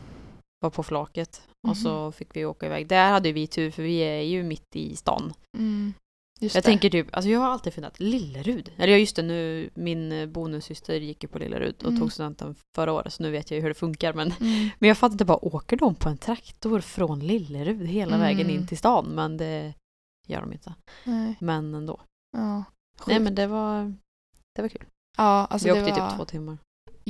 [0.61, 1.43] var på flaket.
[1.67, 1.71] Mhm.
[1.71, 2.89] Och så fick vi åka iväg.
[2.89, 5.33] Där hade vi tur för vi är ju mitt i stan.
[5.59, 5.95] Mm.
[6.41, 6.63] Jag det.
[6.63, 8.73] tänker typ, alltså jag har alltid funderat, Lillerud?
[8.77, 12.01] Eller ja just det nu, min eh, bonussyster gick ju på Lillerud och Mm.
[12.01, 14.69] tog studenten förra året så nu vet jag ju hur det funkar men Mm.
[14.79, 18.57] Men jag fattar inte bara, åker de på en traktor från Lillerud hela vägen Mm.
[18.61, 19.07] in till stan?
[19.07, 19.75] Men det
[20.27, 20.75] gör de inte.
[21.05, 21.37] Nej.
[21.41, 22.01] Men ändå.
[22.37, 22.65] Ja.
[23.07, 23.95] Nej men det var,
[24.55, 24.85] det var kul.
[25.17, 26.09] Ja, alltså vi åkte i var...
[26.09, 26.59] typ två timmar.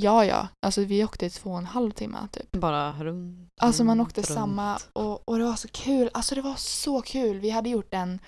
[0.01, 0.49] Ja, ja.
[0.67, 2.53] Alltså vi åkte i två och en halv timme typ.
[2.53, 4.27] Bara runt, Alltså man åkte runt.
[4.29, 6.11] samma och, och det var så kul.
[6.15, 7.39] Alltså det var så kul.
[7.41, 8.19] Vi hade gjort en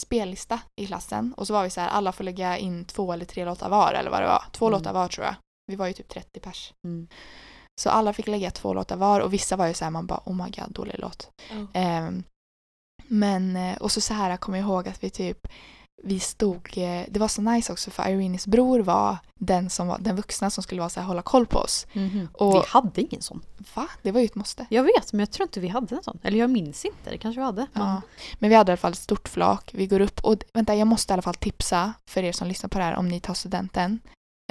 [0.00, 3.24] spellista i klassen och så var vi så här, alla får lägga in två eller
[3.24, 4.44] tre låtar var eller vad det var.
[4.52, 4.78] Två Mm.
[4.78, 5.34] låtar var tror jag.
[5.66, 6.72] Vi var ju typ 30 pers.
[6.86, 7.08] Mm.
[7.80, 10.20] Så alla fick lägga två låtar var och vissa var ju så här, man bara
[10.24, 11.30] oh my god, dålig låt.
[11.72, 12.22] Ehm,
[13.06, 15.46] men, eh, och så så här kommer jag ihåg att vi typ
[16.06, 19.98] vi stod, eh, det var så nice också för Irenes bror var den som var
[19.98, 21.86] den vuxna som skulle vara så här, hålla koll på oss.
[21.92, 22.28] Mhm.
[22.32, 23.42] Och- Vi hade ingen sån.
[23.74, 23.88] Va?
[24.02, 24.66] Det var ju ett måste.
[24.70, 26.18] Jag vet men jag tror inte vi hade en sån.
[26.22, 27.66] Eller jag minns inte, det kanske vi hade.
[27.72, 27.82] Men...
[27.88, 28.02] Ja.
[28.38, 29.70] Men vi hade i alla fall ett stort flak.
[29.74, 32.68] Vi går upp och vänta, jag måste i alla fall tipsa för er som lyssnar
[32.68, 34.00] på det här om ni tar studenten.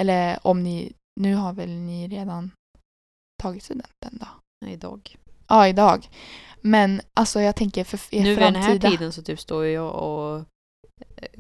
[0.02, 2.52] Eller om ni, nu har väl ni redan
[3.44, 4.28] tagit studenten då?
[4.66, 5.18] Nej, idag.
[5.48, 6.10] Ja, idag.
[6.62, 8.90] Men alltså jag tänker för er Nu vid den här framtida.
[8.90, 10.44] tiden så typ står jag och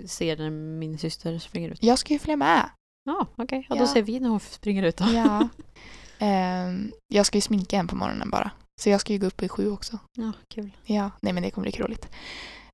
[0.05, 1.84] ser när min syster springer ut.
[1.84, 2.70] Jag ska ju följa med.
[3.03, 3.66] Ja, okej.
[3.70, 3.82] Ja, Ja.
[3.82, 5.05] då ser vi när hon springer ut då.
[5.14, 5.47] Ja.
[6.20, 8.51] Ehm, jag ska ju sminka en på morgonen bara.
[8.82, 9.99] Så jag ska ju gå upp i sju också.
[10.18, 10.72] Ja, kul.
[10.86, 12.07] Ja, nej men det kommer bli roligt.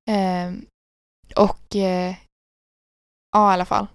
[0.10, 0.66] Ehm,
[1.36, 2.16] och eh,
[3.32, 3.88] ja, i alla fall.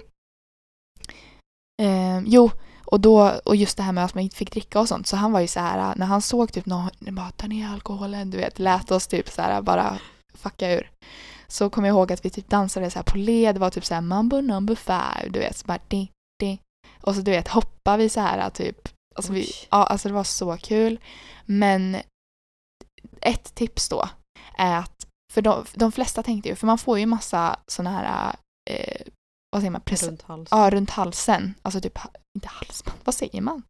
[1.83, 2.51] Ehm, jo,
[2.85, 5.07] och då och just det här med att man inte fick dricka och sånt.
[5.07, 8.31] Så han var ju så här när han såg typ någon bara ta ner alkoholen,
[8.31, 9.99] du vet, lät oss typ så här bara
[10.35, 10.91] fucka ur.
[11.49, 13.85] Så kommer jag ihåg att vi typ dansade så här på led, det var typ
[13.85, 16.59] så här mambo number five, du vet, så bara di, di.
[17.01, 18.89] Och så du vet hoppar vi så här typ.
[19.15, 21.01] Alltså, vi, ja, alltså det var så kul.
[21.45, 21.97] Men
[23.21, 24.09] ett tips då
[24.57, 28.37] är att, för de, de flesta tänkte ju, för man får ju massa såna här,
[28.71, 29.03] eh,
[29.51, 30.59] vad säger man, present, Runt halsen.
[30.59, 31.55] ja, runt halsen.
[31.63, 31.99] Alltså typ,
[32.37, 33.63] inte halsband, vad säger man?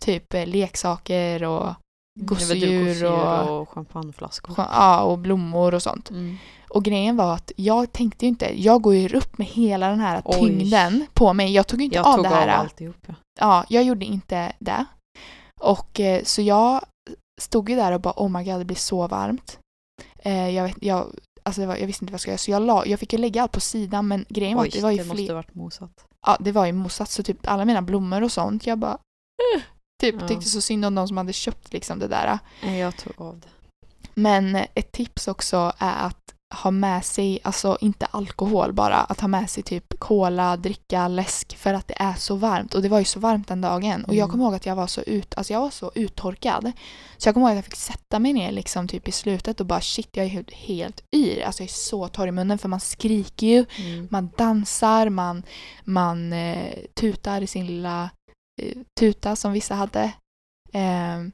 [0.00, 1.74] Typ eh, leksaker och,
[2.20, 4.54] gosedjur du, gosedjur och- och champagneflaskor.
[4.58, 6.10] ja, och blommor och sånt.
[6.10, 6.36] Mm.
[6.68, 10.00] Och grejen var att jag tänkte ju inte, jag går ju upp med hela den
[10.00, 10.34] här Oj.
[10.34, 11.52] tyngden på mig.
[11.52, 12.48] Jag tog ju inte Jag av tog det här.
[12.48, 12.96] av alltihop.
[13.06, 13.14] Ja.
[13.40, 14.84] Ja, jag gjorde inte det.
[15.60, 16.80] Och eh, så jag
[17.40, 19.58] stod ju där och bara oh my god det blir så varmt.
[20.18, 21.06] Eh, jag, vet, jag,
[21.42, 23.18] alltså var, jag visste inte vad jag skulle göra så jag, la, jag fick ju
[23.18, 25.34] lägga allt på sidan men grejen var Oj, att det var ju det måste fler,
[25.34, 25.90] varit mosat.
[26.26, 28.98] ja det var ju mosat så typ alla mina blommor och sånt jag bara
[30.00, 30.28] typ Ja.
[30.28, 32.38] tyckte så synd om de som hade köpt liksom det där.
[32.78, 33.48] Jag tog av det.
[34.14, 36.16] Men ett tips också är att
[36.62, 41.56] ha med sig, alltså inte alkohol bara, att ha med sig typ cola, dricka, läsk
[41.56, 42.74] för att det är så varmt.
[42.74, 44.04] Och det var ju så varmt den dagen.
[44.04, 44.30] Och jag Mm.
[44.30, 46.72] kommer ihåg att jag var så ut, alltså jag var så uttorkad.
[47.16, 49.66] Så jag kommer ihåg att jag fick sätta mig ner liksom typ i slutet och
[49.66, 51.42] bara shit jag är helt, helt yr.
[51.44, 54.08] Alltså jag är så torr i munnen för man skriker ju, Mm.
[54.10, 55.42] man dansar, man,
[55.84, 58.10] man eh, tutar i sin lilla
[59.00, 60.14] tuta som vissa hade.
[60.72, 61.32] Ehm,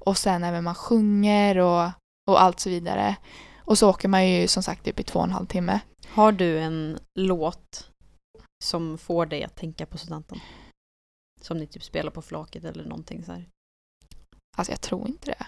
[0.00, 1.90] och sen även man sjunger och,
[2.30, 3.16] och allt så vidare.
[3.58, 5.80] Och så åker man ju som sagt upp i två och en halv timme.
[6.08, 7.90] Har du en låt
[8.64, 10.40] som får dig att tänka på studenten?
[11.40, 13.48] Som ni typ spelar på flaket eller någonting så här.
[14.56, 15.46] Alltså jag tror inte det.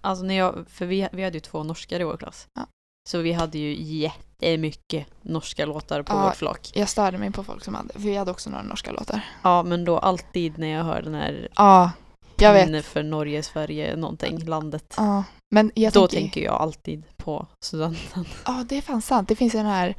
[0.00, 2.46] Alltså när jag, för vi, vi hade ju två norskar i vår klass.
[2.54, 2.66] Ja.
[3.08, 6.24] Så vi hade ju jättemycket norska låtar på Ja.
[6.24, 6.70] vårt flak.
[6.74, 9.20] Jag störde mig på folk som hade, för vi hade också några norska låtar.
[9.42, 11.90] Ja men då alltid när jag hör den här Ja,
[12.36, 12.84] jag vet.
[12.84, 14.94] för Norge, Sverige, någonting, landet.
[14.96, 15.24] Ja,
[15.54, 18.24] men jag då tänker, tänker jag alltid på studenten.
[18.46, 19.28] Ja, det är fan sant.
[19.28, 19.94] Det finns ju den här...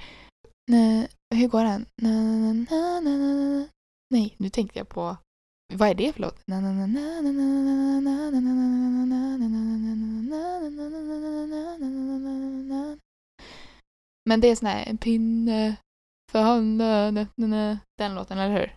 [0.71, 1.85] Nej, hur går den?
[4.13, 5.17] Nej, nu tänkte jag på...
[5.77, 6.43] Vad är det för låt?
[14.25, 15.75] Men det är sån här en pinne
[16.31, 17.27] för handen.
[17.97, 18.75] Den låten, eller hur?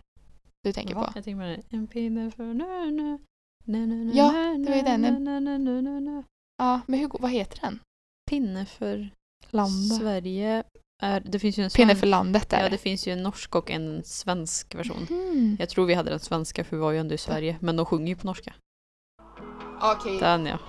[0.63, 1.11] Du tänker på?
[1.15, 1.63] Jag tänker på den.
[1.81, 3.17] En pinne för nö,
[4.13, 6.15] Ja, det var ju den.
[6.57, 7.79] Ja, men hur, vad heter den?
[8.29, 9.09] Pinne för
[9.49, 9.95] Landa.
[9.95, 10.63] Sverige
[11.03, 12.63] är, det finns ju en Pinne för landet där.
[12.63, 15.07] Ja, det finns ju en norsk och en svensk version.
[15.09, 15.57] Mm.
[15.59, 17.85] Jag tror vi hade den svenska för vi var ju ändå i Sverige, men de
[17.85, 18.53] sjunger ju på norska.
[19.81, 20.19] Okej.
[20.19, 20.59] Den ja.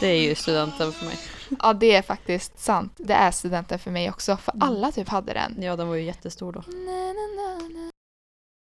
[0.00, 1.18] Det är ju studenten för mig.
[1.62, 2.92] ja, det är faktiskt sant.
[2.96, 4.36] Det är studenten för mig också.
[4.36, 4.68] För Mm.
[4.68, 5.62] alla typ hade den.
[5.62, 6.60] Ja, den var ju jättestor då.
[6.66, 7.90] Na, na, na, na.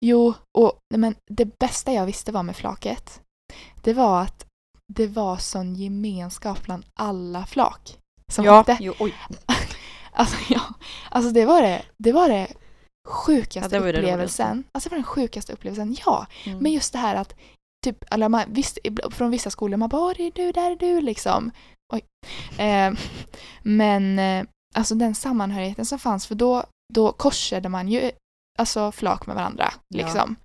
[0.05, 3.21] Jo, och nej, men det bästa jag visste var med flaket.
[3.83, 4.45] Det var att
[4.93, 7.99] det var sån gemenskap bland alla flak
[8.31, 8.77] som åkte.
[8.79, 9.13] jo, oj.
[10.17, 10.61] Alltså, ja,
[11.09, 12.47] alltså det var det, det var det
[13.07, 14.63] sjukaste Ja, det var ju det upplevelsen.
[14.71, 16.27] Alltså det var den sjukaste upplevelsen, ja.
[16.45, 16.59] Mm.
[16.59, 17.35] Men just det här att
[17.85, 18.77] typ, eller man, visst,
[19.11, 21.51] från vissa skolor man bara det är du, där är du liksom.
[21.93, 22.05] Oj.
[22.65, 22.93] Eh,
[23.63, 26.63] men eh, alltså den sammanhörigheten som fanns, för då,
[26.93, 28.11] då korsade man ju
[28.59, 29.73] alltså flak med varandra.
[29.87, 30.05] Ja.
[30.05, 30.35] Liksom.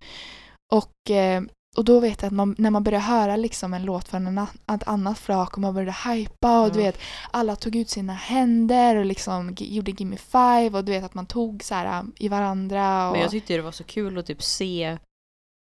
[0.73, 1.43] Och, eh,
[1.77, 4.39] och då vet jag att man, när man började höra liksom en låt från en,
[4.73, 6.99] ett annat flak och man började hypa och du vet
[7.31, 11.27] alla tog ut sina händer och liksom gjorde Gimme Five och du vet att man
[11.27, 13.07] tog så här i varandra.
[13.09, 14.99] Och, Men jag tyckte det var så kul att typ se,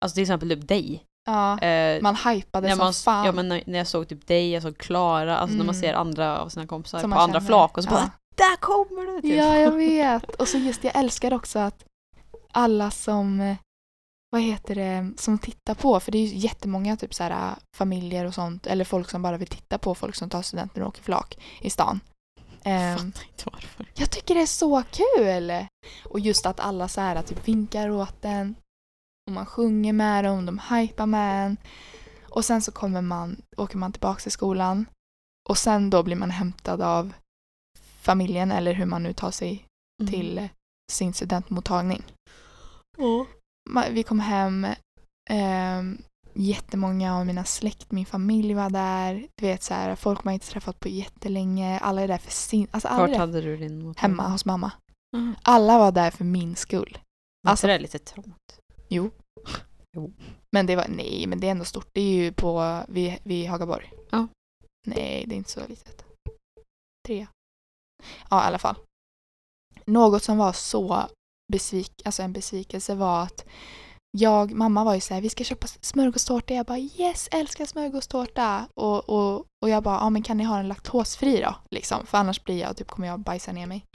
[0.06, 1.04] alltså till exempel typ dig.
[1.26, 3.26] ja, Eh, man hypade som man, fan.
[3.26, 5.82] Ja men när, när jag såg typ dig, jag såg Klara, alltså när man Mm.
[5.82, 7.48] ser andra av sina kompisar Som på andra känner.
[7.48, 7.94] flak och så Ja.
[7.94, 9.22] bara där kommer du!
[9.22, 9.34] Typ.
[9.38, 10.36] Ja, jag vet.
[10.36, 11.84] Och så just jag älskar också att
[12.52, 13.56] alla som, eh,
[14.32, 18.26] vad heter det, som tittar på, för det är ju jättemånga typ så här familjer
[18.26, 21.04] och sånt, eller folk som bara vill titta på folk som tar studenten och åker
[21.04, 22.00] flak i stan.
[22.64, 23.86] Jag Ehm, fattar inte varför.
[23.96, 25.66] jag tycker det är så kul!
[26.06, 28.56] Och just att alla så här typ vinkar åt den
[29.28, 31.58] och man sjunger med dem, de hypar med en.
[32.30, 34.86] Och sen så kommer man, åker man tillbaka till skolan
[35.50, 37.14] och sen då blir man hämtad av
[38.02, 39.66] familjen eller hur man nu tar sig
[40.02, 40.12] Mm.
[40.14, 40.50] till
[40.92, 42.04] sin studentmottagning.
[42.98, 43.26] Ja.
[43.91, 44.67] Vi kom hem,
[45.30, 45.97] ehm,
[46.34, 49.28] jättemånga av mina släkt, min familj var där.
[49.36, 51.80] Du vet så här, folk man inte träffat på jättelänge.
[51.80, 52.67] Alla är där för sin...
[52.72, 53.95] Alltså Vart hade du din mottagning?
[54.17, 54.72] hemma hos mamma.
[55.17, 55.36] Mm.
[55.43, 56.97] Alla var där för min skull.
[57.47, 58.59] Alltså- det är lite trångt.
[58.89, 59.11] Jo.
[59.97, 60.13] Jo.
[60.51, 61.88] Men det var, nej men det är ändå stort.
[61.93, 63.91] Det är ju på, vid, vid Hagaborg.
[64.11, 64.28] Ja.
[64.88, 66.05] Nej, det är inte så litet.
[67.07, 67.28] Tre.
[68.30, 68.76] Ja, i alla fall.
[69.86, 71.07] Något som var så
[71.52, 73.45] besvik, alltså en besvikelse var att
[74.18, 76.54] jag, mamma var ju så här, vi ska köpa smörgåstårta.
[76.54, 78.68] Jag bara yes, älskar smörgåstårta.
[78.74, 81.56] Och, och, och jag bara, ja men kan ni ha den laktosfri då?
[81.72, 83.86] Liksom, för annars blir jag, typ kommer jag bajsa ner mig.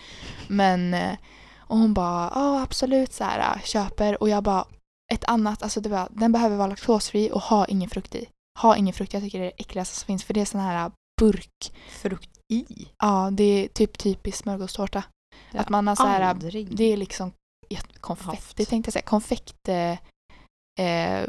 [0.48, 1.16] Men, eh,
[1.59, 4.22] och hon bara, ja absolut så här, köper.
[4.22, 4.64] Och jag bara,
[5.12, 8.28] ett annat, alltså det var, den behöver vara laktosfri och ha ingen frukt i.
[8.59, 10.61] Ha ingen frukt, jag tycker det är det äckligaste som finns för det är sån
[10.61, 10.90] här
[11.20, 11.72] burk.
[11.90, 12.88] Frukt i?
[12.98, 15.02] Ja, det är typ typiskt smörgåstårta.
[15.52, 16.34] Att man har så här,
[16.76, 17.45] det är liksom ja,
[18.00, 18.56] konfetti Haft.
[18.56, 19.02] tänkte jag säga.
[19.02, 19.90] Konfekt, eh,
[20.80, 21.26] eh,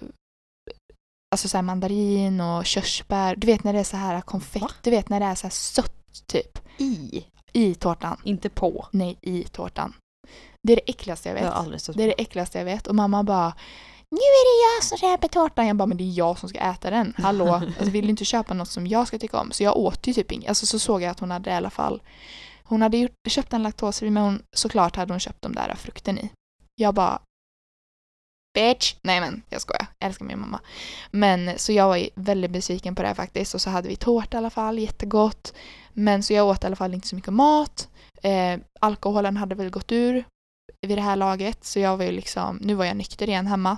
[1.31, 3.35] alltså så här mandarin och körsbär.
[3.35, 4.69] Du vet när det är så här konfekt, Va?
[4.81, 6.59] du vet när det är så här sött typ.
[6.77, 7.25] I?
[7.53, 8.21] I tårtan.
[8.23, 8.87] Inte på.
[8.91, 9.93] Nej, i tårtan.
[10.67, 11.81] Det är det äckligaste jag Jag vet.
[11.81, 12.87] stött Det är det äckligaste jag vet.
[12.87, 13.53] Och mamma bara
[14.11, 15.67] Nu är det jag som köper tårtan.
[15.67, 17.13] Jag bara, men det är jag som ska äta den.
[17.17, 17.47] Hallå?
[17.65, 19.51] Alltså, vill du inte köpa något som jag ska tycka om?
[19.51, 20.49] Så jag åt ju typ inget.
[20.49, 22.01] Alltså så såg jag att hon hade i alla fall
[22.67, 26.19] hon hade gjort, köpt en laktosfri men hon, såklart hade hon köpt de där frukten
[26.19, 26.29] i.
[26.75, 27.19] Jag bara
[28.57, 28.95] Bitch!
[29.01, 29.87] Nej men jag skojar.
[29.99, 30.59] Jag älskar min mamma.
[31.11, 33.53] Men så jag var väldigt besviken på det här faktiskt.
[33.53, 35.53] Och så hade vi tårta i alla fall, jättegott.
[35.93, 37.89] Men så jag åt i alla fall inte så mycket mat.
[38.23, 40.23] Eh, alkoholen hade väl gått ur
[40.87, 41.65] vid det här laget.
[41.65, 43.77] Så jag var ju liksom, nu var jag nykter igen hemma.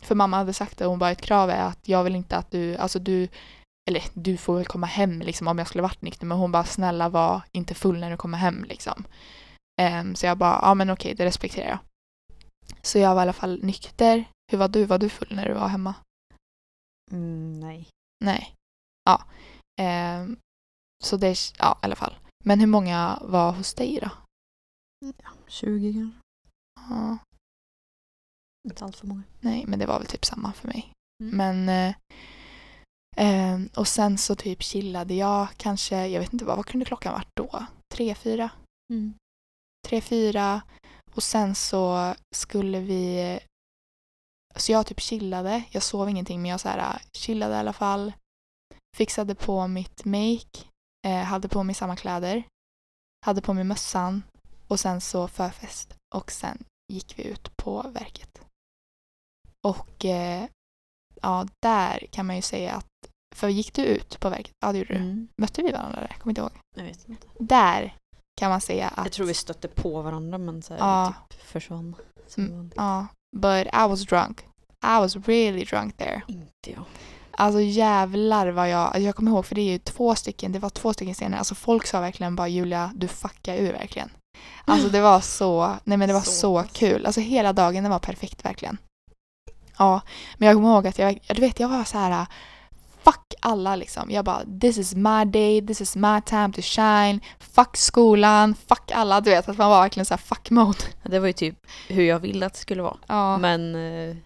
[0.00, 2.50] För mamma hade sagt det hon bara ett krav är att jag vill inte att
[2.50, 3.28] du, alltså du,
[3.90, 6.26] eller du får väl komma hem liksom om jag skulle varit nykter.
[6.26, 9.04] Men hon bara snälla var inte full när du kommer hem liksom.
[9.80, 11.78] Ehm, så jag bara, ja men okej det respekterar jag.
[12.82, 14.24] Så jag var i alla fall nykter.
[14.52, 14.84] Hur var du?
[14.84, 15.94] Var du full när du var hemma?
[17.10, 17.88] Mm, nej.
[18.24, 18.54] Nej.
[19.04, 19.24] Ja.
[19.80, 20.36] Ehm,
[21.04, 22.14] så det, ja i alla fall.
[22.44, 24.10] Men hur många var hos dig då?
[25.48, 26.20] 20 kanske.
[26.90, 27.18] Ja.
[28.68, 29.22] Inte allt för många.
[29.40, 30.92] Nej, men det var väl typ samma för mig.
[31.22, 31.36] Mm.
[31.36, 31.94] Men eh,
[33.16, 37.12] eh, och sen så typ chillade jag kanske, jag vet inte vad, vad kunde klockan
[37.12, 37.66] varit då?
[37.94, 38.50] Tre, fyra?
[38.92, 39.14] Mm.
[39.88, 40.62] Tre, fyra.
[41.14, 43.38] Och sen så skulle vi
[44.56, 48.12] så jag typ chillade, jag sov ingenting men jag så här chillade i alla fall.
[48.96, 50.58] Fixade på mitt make,
[51.06, 52.42] eh, hade på mig samma kläder,
[53.26, 54.22] hade på mig mössan
[54.68, 58.40] och sen så förfest och sen gick vi ut på verket.
[59.66, 60.48] Och eh,
[61.22, 62.86] ja, där kan man ju säga att,
[63.34, 64.52] för gick du ut på verket?
[64.60, 65.00] Ja, det gjorde du.
[65.00, 65.28] Mm.
[65.36, 66.06] Mötte vi varandra där?
[66.10, 66.52] Jag kommer inte ihåg.
[66.76, 67.26] Jag vet inte.
[67.38, 67.94] Där
[68.40, 69.04] kan man säga att...
[69.04, 71.14] Jag tror vi stötte på varandra men så här, Ja.
[71.28, 71.96] typ försvann.
[72.38, 72.70] Mm.
[72.76, 73.06] Ja,
[73.36, 74.40] but I was drunk.
[74.84, 76.22] I was really drunk there.
[76.28, 76.84] Inte jag.
[77.30, 80.58] Alltså jävlar vad jag, alltså jag kommer ihåg för det är ju två stycken, det
[80.58, 84.10] var två stycken scener, alltså folk sa verkligen bara Julia, du fuckar ur verkligen.
[84.64, 87.90] Alltså det var så, nej men det var Så så, kul, alltså hela dagen den
[87.92, 88.78] var perfekt verkligen.
[89.78, 90.00] Ja,
[90.38, 92.26] men jag kommer ihåg att jag, du vet, jag var så här
[93.02, 94.10] fuck alla liksom.
[94.10, 98.90] Jag bara this is my day, this is my time to shine, fuck skolan, fuck
[98.94, 99.20] alla.
[99.20, 100.78] Du vet att man var verkligen så här fuck mode.
[101.02, 101.56] Det var ju typ
[101.88, 102.96] hur jag ville att det skulle vara.
[103.06, 103.38] Ja.
[103.38, 104.16] Men eh,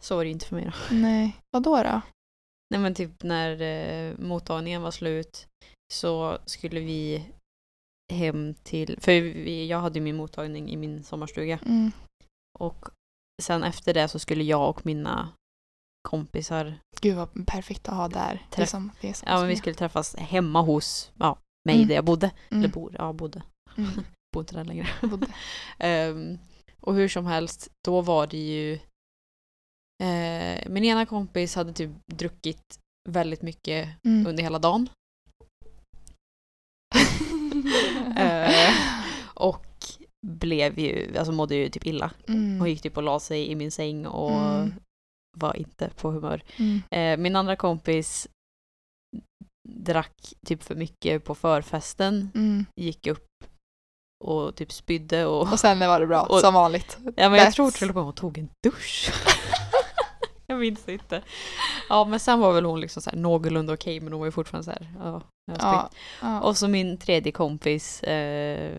[0.00, 0.94] så var det ju inte för mig då.
[0.94, 2.00] Nej, vad då då?
[2.70, 5.46] Nej men typ när eh, mottagningen var slut
[5.92, 7.24] så skulle vi
[8.12, 11.92] hem till, för vi, jag hade ju min mottagning i min sommarstuga Mm.
[12.58, 12.88] och
[13.40, 15.28] sen efter det så skulle jag och mina
[16.08, 18.46] kompisar, Gud vad perfekt att ha där.
[18.50, 18.92] Träff- Liksom,
[19.26, 21.88] ja men vi skulle träffas hemma hos ja, mig Mm.
[21.88, 22.30] där jag bodde.
[22.50, 22.64] Mm.
[22.64, 23.42] Eller bor, ja bodde.
[23.76, 23.90] Mm.
[24.34, 24.86] Bor inte där längre.
[25.78, 26.38] Ehm,
[26.80, 28.72] och hur som helst, då var det ju
[30.02, 32.78] eh, min ena kompis hade typ druckit
[33.08, 34.26] väldigt mycket Mm.
[34.26, 34.88] under hela dagen.
[38.16, 38.74] Eh,
[39.34, 39.66] och
[40.26, 42.10] blev ju, alltså mådde ju typ illa.
[42.28, 42.58] Mm.
[42.58, 44.74] Hon gick typ och la sig i min säng och Mm.
[45.36, 46.42] var inte på humör.
[46.56, 46.82] Mm.
[46.90, 48.28] Eh, min andra kompis
[49.68, 52.66] drack typ för mycket på förfesten, Mm.
[52.76, 53.26] gick upp
[54.24, 55.52] och typ spydde och...
[55.52, 56.98] Och sen var det bra, Och- som vanligt.
[57.16, 59.10] Ja men jag That's- tror till och med hon tog en dusch.
[60.50, 61.22] Jag minns inte.
[61.88, 64.32] Ja men sen var väl hon liksom så här någorlunda okej men hon var ju
[64.32, 65.22] fortfarande så här, ja,
[66.22, 66.40] Ja.
[66.40, 68.76] Och så min tredje kompis eh,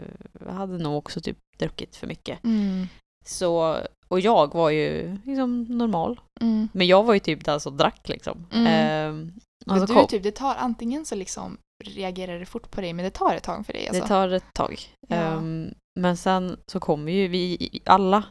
[0.49, 2.43] hade nog också typ druckit för mycket.
[2.43, 2.87] Mm.
[3.25, 6.19] Så, och jag var ju liksom normal.
[6.41, 6.69] Mm.
[6.73, 8.47] Men jag var ju typ den som drack liksom.
[8.51, 9.31] Mm.
[9.65, 12.93] Och Men så du typ, det tar antingen så liksom reagerar det fort på dig
[12.93, 14.01] men det tar ett tag för dig alltså.
[14.01, 14.79] det tar ett tag.
[15.07, 15.15] Ja.
[15.15, 18.23] Ehm, men sen så kom ju vi alla,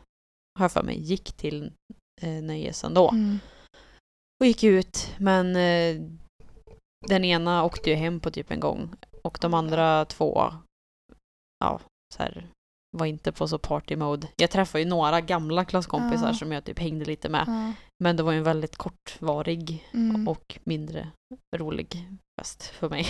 [0.58, 1.72] har jag för mig, gick till
[2.20, 3.10] eh, nöjes ändå.
[3.10, 3.38] Mm.
[4.40, 6.02] Och gick ut men eh,
[7.08, 10.52] den ena åkte ju hem på typ en gång och de andra två
[11.64, 11.80] ja,
[12.14, 12.46] så här,
[12.96, 14.28] var inte på så party mode.
[14.36, 16.34] Jag träffade ju några gamla klasskompisar Ja.
[16.34, 17.44] som jag typ hängde lite med.
[17.46, 17.72] Ja.
[18.04, 20.28] Men det var ju en väldigt kortvarig Mm.
[20.28, 21.08] och mindre
[21.56, 22.08] rolig
[22.40, 23.06] fest för mig.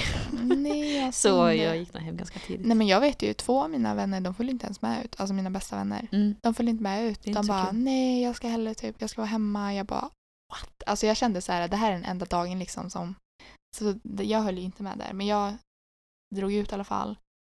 [0.56, 2.66] Nej, jag Så jag gick nog hem ganska tidigt.
[2.66, 5.20] Nej men jag vet ju, två av mina vänner de följde inte ens med ut.
[5.20, 6.08] Alltså mina bästa vänner.
[6.12, 6.34] Mm.
[6.42, 7.22] De följde inte med ut.
[7.22, 7.78] De bara, kul.
[7.78, 9.74] nej jag ska hellre typ, jag ska vara hemma.
[9.74, 10.10] Jag bara,
[10.52, 10.82] what?
[10.86, 13.14] Alltså jag kände så här, det här är den enda dagen liksom som,
[13.76, 15.12] så jag höll ju inte med där.
[15.12, 15.56] Men jag
[16.34, 17.18] drog ut i alla fall.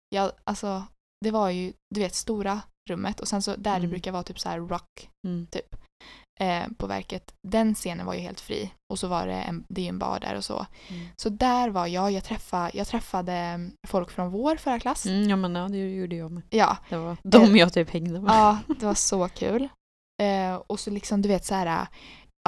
[0.10, 0.84] Jag, alltså
[1.26, 4.40] det var ju, du vet stora rummet och sen så där det brukar vara typ
[4.40, 5.48] så här rock Mm
[6.42, 7.34] eh, på verket.
[7.48, 8.72] Den scenen var ju helt fri.
[8.94, 10.66] Och så var det en, det är en bar där och så.
[10.88, 11.08] Mm.
[11.16, 15.06] Så där var jag, jag träffade, jag träffade folk från vår förra klass.
[15.06, 16.44] Mm, ja men ja, det gjorde jag med.
[16.50, 18.32] Ja, Det var de jag typ hängde med.
[18.32, 19.70] ja, det var så kul.
[20.22, 21.88] Eh, och så liksom du vet så här,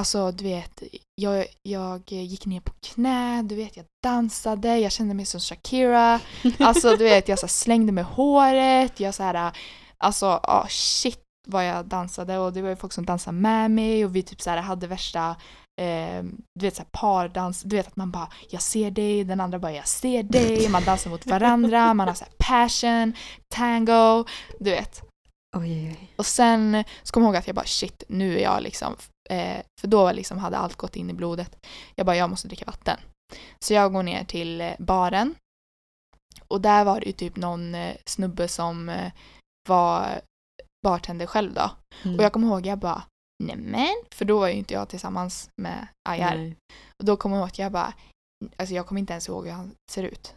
[0.01, 0.83] alltså du vet,
[1.15, 6.19] jag, jag gick ner på knä, du vet jag dansade, jag kände mig som Shakira.
[6.59, 9.51] Alltså du vet jag så slängde med håret, jag så här,
[9.97, 14.05] alltså ah, shit vad jag dansade och det var ju folk som dansade med mig
[14.05, 15.35] och vi typ så här hade värsta
[15.81, 16.23] eh,
[16.59, 19.59] du vet så här pardans, du vet att man bara jag ser dig, den andra
[19.59, 23.13] bara jag ser dig, man dansar mot varandra, man har så här passion,
[23.55, 24.25] tango,
[24.59, 25.01] du vet.
[25.57, 26.13] Oj, oj, oj.
[26.15, 28.95] Och sen så kom jag ihåg att jag bara shit, nu är jag liksom,
[29.29, 31.65] eh, för då liksom hade allt gått in i blodet.
[31.95, 32.99] Jag bara jag måste dricka vatten.
[33.59, 35.35] Så jag går ner till eh, baren.
[36.47, 39.11] Och där var det ju typ någon eh, snubbe som eh,
[39.69, 40.21] var
[40.84, 41.71] bartender själv då.
[42.03, 42.17] Mm.
[42.17, 43.03] Och jag kommer ihåg jag bara
[43.43, 46.36] nämen, för då var ju inte jag tillsammans med Ayar.
[46.36, 46.57] Nej.
[46.99, 47.93] Och då kommer jag ihåg att jag bara,
[48.57, 50.34] alltså jag kommer inte ens ihåg hur han ser ut.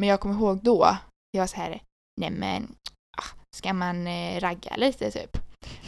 [0.00, 0.96] Men jag kommer ihåg då,
[1.30, 1.82] jag var så här,
[2.20, 2.74] nej men,
[3.18, 5.36] ah, ska man eh, ragga lite typ?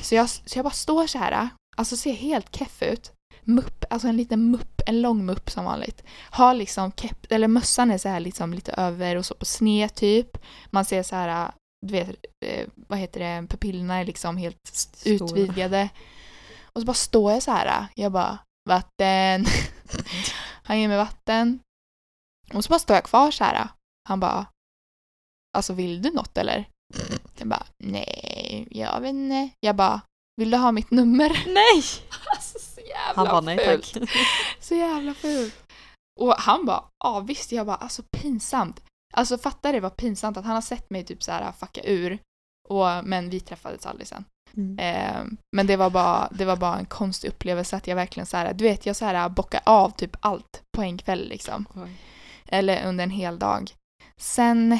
[0.02, 3.12] Så jag, så jag bara står så här, alltså ser helt keff ut.
[3.42, 6.02] Mupp, alltså en liten mupp, en lång mupp som vanligt.
[6.30, 9.94] Har liksom kepp, eller mössan är så här liksom lite över och så på sned
[9.94, 10.38] typ.
[10.70, 11.52] Man ser så här,
[11.86, 12.08] du vet,
[12.44, 15.14] eh, vad heter det, pupillerna är liksom helt Stora.
[15.14, 15.88] utvidgade.
[16.62, 19.46] Och så bara står jag så här, jag bara, vatten.
[20.64, 21.60] Han ger mig vatten.
[22.54, 23.68] Och så bara står jag kvar så här.
[24.08, 24.46] Han bara,
[25.56, 26.68] alltså vill du något eller?
[27.38, 29.50] Jag bara, nej, jag vet inte.
[29.60, 30.00] Jag bara,
[30.36, 31.44] vill du ha mitt nummer?
[31.46, 31.82] Nej!
[32.36, 33.94] Alltså så jävla Han bara nej fult.
[33.94, 34.10] tack.
[34.60, 35.54] Så jävla fult.
[36.20, 37.52] Och han bara, ja visst.
[37.52, 38.80] Jag bara, alltså pinsamt.
[39.18, 42.18] Alltså fattar det var pinsamt att han har sett mig typ så här fucka ur.
[42.68, 44.24] Och, men vi träffades aldrig sen.
[44.56, 44.78] Mm.
[44.78, 48.36] Eh, men det var, bara, det var bara en konstig upplevelse att jag verkligen så
[48.36, 51.66] här, du vet jag så här bockar av typ allt på en kväll liksom.
[51.74, 51.90] Oj.
[52.46, 53.70] Eller under en hel dag.
[54.20, 54.72] Sen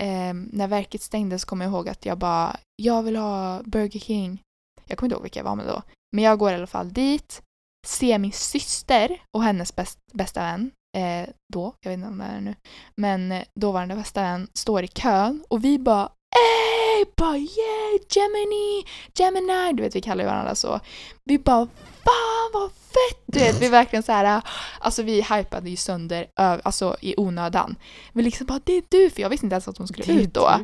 [0.00, 4.40] eh, när verket stängdes kom jag ihåg att jag bara, jag vill ha Burger King.
[4.84, 5.82] Jag kommer inte ihåg vilka jag var med då.
[6.12, 7.42] Men jag går i alla fall dit,
[7.86, 12.24] ser min syster och hennes bäst, bästa vän, eh, då, jag vet inte om det
[12.24, 12.54] är nu,
[12.96, 18.84] men eh, dåvarande bästa vän står i kön och vi bara ey, bara yeah, Gemini,
[19.14, 19.72] Gemini.
[19.72, 20.80] Du vet vi kallar ju varandra så.
[21.24, 21.68] Vi bara
[22.04, 23.22] fan vad fett!
[23.26, 24.42] Du vet vi verkligen så här,
[24.78, 27.76] alltså vi hypade ju sönder alltså i onödan.
[28.12, 30.34] Men liksom bara det är du, för jag visste inte ens att hon skulle ut
[30.34, 30.60] då.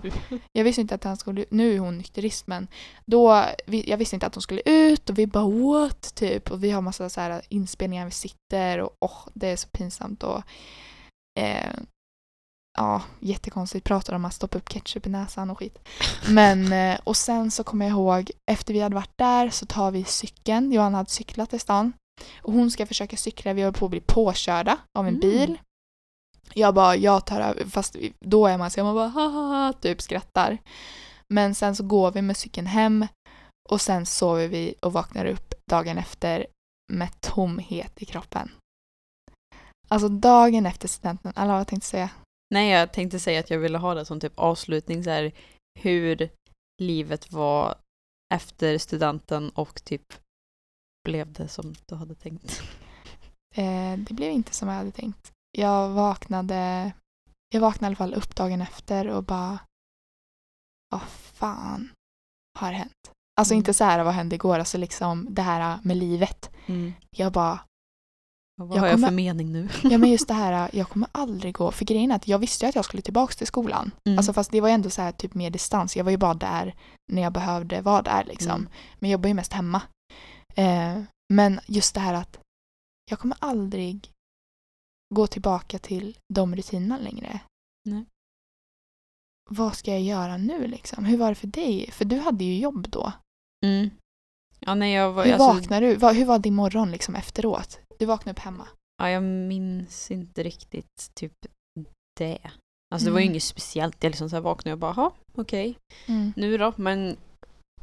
[0.52, 2.68] Jag visste inte att han skulle Nu är hon nykterist men
[3.06, 6.70] då, jag visste inte att hon skulle ut och vi bara what typ och vi
[6.70, 10.42] har massa så här inspelningar vi sitter och åh det är så pinsamt och
[11.38, 11.72] eh,
[12.78, 15.78] ja jättekonstigt pratar om att stoppa upp ketchup i näsan och skit.
[16.28, 16.64] Men
[17.04, 20.04] och eh, sen så kommer jag ihåg efter vi hade varit där så tar vi
[20.04, 20.72] cykeln.
[20.72, 21.92] Johanna hade cyklat i stan
[22.42, 23.52] och hon ska försöka cykla.
[23.52, 25.20] Vi håller på att bli påkörda av en Mm.
[25.20, 25.58] bil.
[26.54, 30.58] Jag bara, jag tar över, fast då är man så man bara haha, typ skrattar.
[31.28, 33.06] Men sen så går vi med cykeln hem
[33.68, 36.46] och sen sover vi och vaknar upp dagen efter
[36.92, 38.50] med tomhet i kroppen.
[39.88, 42.10] Alltså dagen efter studenten, eller vad jag tänkte säga.
[42.54, 45.32] Nej, jag tänkte säga att jag ville ha det som typ avslutning så här
[45.80, 46.30] hur
[46.82, 47.74] livet var
[48.34, 50.02] efter studenten och typ
[51.04, 52.62] blev det som du hade tänkt.
[53.54, 55.32] Eh, det blev inte som jag hade tänkt.
[55.58, 56.92] Jag vaknade,
[57.48, 59.58] jag vaknade i alla fall upp dagen efter och bara
[60.90, 61.92] vad fan
[62.58, 62.92] har hänt?
[63.40, 63.58] Alltså Mm.
[63.58, 66.50] inte så här vad hände igår, alltså liksom det här med livet.
[67.16, 67.60] Jag bara,
[68.60, 69.68] Och vad Jag har jag för mening nu?
[69.82, 72.64] ja men just det här, jag kommer aldrig gå, för grejen är att jag visste
[72.64, 73.90] ju att jag skulle tillbaka till skolan.
[74.06, 74.18] Mm.
[74.18, 76.34] Alltså fast det var ju ändå så här typ mer distans, jag var ju bara
[76.34, 76.74] där
[77.12, 78.50] när jag behövde vara där liksom.
[78.50, 78.68] Mm.
[78.98, 79.82] Men jag jobbar ju mest hemma.
[80.54, 81.02] Eh,
[81.34, 82.38] men just det här att
[83.10, 84.12] jag kommer aldrig
[85.14, 87.40] gå tillbaka till de rutinerna längre.
[87.84, 88.04] Nej.
[89.50, 91.04] Vad ska jag göra nu liksom?
[91.04, 91.90] Hur var det för dig?
[91.90, 93.12] För du hade ju jobb då.
[93.66, 93.90] Mm.
[94.60, 96.08] Ja, nej, jag var, Hur alltså, vaknade du?
[96.08, 97.80] Hur var din morgon liksom efteråt?
[98.00, 98.68] Du vaknade upp hemma.
[99.02, 101.32] ja, jag minns inte riktigt typ
[102.18, 102.38] det.
[102.94, 103.32] Alltså det var ju Mm.
[103.32, 104.02] inget speciellt.
[104.04, 105.76] Jag liksom så här vaknade och bara, "Jaha, okej,
[106.08, 106.32] Mm.
[106.36, 106.72] nu då?
[106.76, 107.16] Men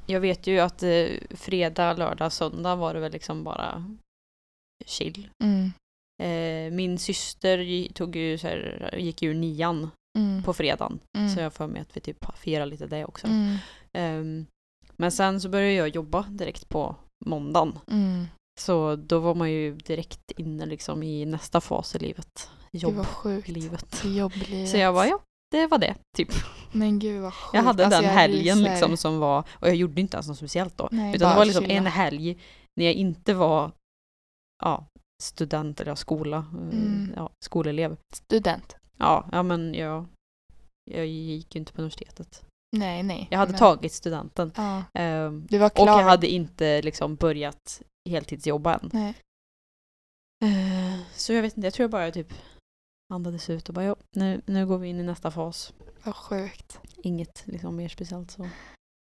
[0.05, 3.95] jag vet ju att eh, fredag, lördag, söndag var det väl liksom bara
[4.85, 5.29] chill.
[5.43, 5.71] Mm.
[6.23, 10.43] Eh, min syster tog ju så här, gick ju nian Mm.
[10.43, 10.99] på fredagen.
[11.17, 11.29] Mm.
[11.29, 13.27] Så jag för mig att vi typ firar lite det också.
[13.93, 14.45] Ehm,
[14.95, 16.95] men sen så började jag jobba direkt på
[17.25, 17.79] måndagen.
[18.59, 22.49] Så då var man ju direkt inne liksom i nästa fas i livet.
[22.71, 23.07] Vad Jobblivet.
[23.07, 24.05] sjukt.
[24.05, 24.69] Jobblivet.
[24.69, 25.19] Så jag bara, ja,
[25.51, 25.95] det var det.
[26.17, 26.29] Typ.
[26.71, 27.53] Men gud vad sjukt.
[27.53, 30.37] Jag hade Alltså, den jag helgen liksom som var, och jag gjorde inte ens något
[30.37, 30.87] speciellt då.
[30.91, 31.75] Nej, utan det var liksom chilla.
[31.77, 32.37] en helg
[32.75, 33.71] när jag inte var
[34.63, 34.85] ja,
[35.23, 37.13] student eller skola, eh, Mm.
[37.15, 37.97] ja, skolelev.
[38.13, 38.75] Student.
[38.97, 40.05] Ja, ja men jag,
[40.91, 42.43] jag gick ju inte på universitetet.
[42.77, 43.27] Nej, nej.
[43.31, 44.51] Jag hade men- tagit studenten.
[44.55, 44.83] Ja.
[45.59, 48.89] var och jag hade inte liksom börjat heltidsjobba än.
[48.93, 49.13] Nej.
[50.45, 52.33] Eh, Så jag vet inte, jag tror jag bara typ
[53.13, 55.73] andades ut och bara ja, nu, nu går vi in i nästa fas.
[56.03, 56.79] Vad sjukt.
[57.03, 58.49] Inget liksom mer speciellt så.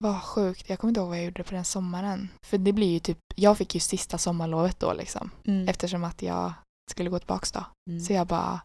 [0.04, 0.70] Vad sjukt.
[0.70, 2.30] Jag kommer inte ihåg vad jag gjorde på den sommaren.
[2.46, 5.32] För det blir ju typ, jag fick ju sista sommarlovet då liksom.
[5.46, 5.68] Mm.
[5.68, 6.54] Eftersom att jag
[6.92, 7.64] skulle gå tillbaks då.
[7.90, 8.00] Mm.
[8.02, 8.62] Så jag bara,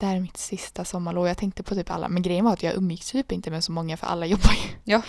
[0.00, 1.26] det här är mitt sista sommarlov.
[1.28, 3.72] Jag tänkte på typ alla, men grejen var att jag umgicks typ inte med så
[3.72, 4.76] många för alla jobbar ju.
[4.84, 5.02] Ja,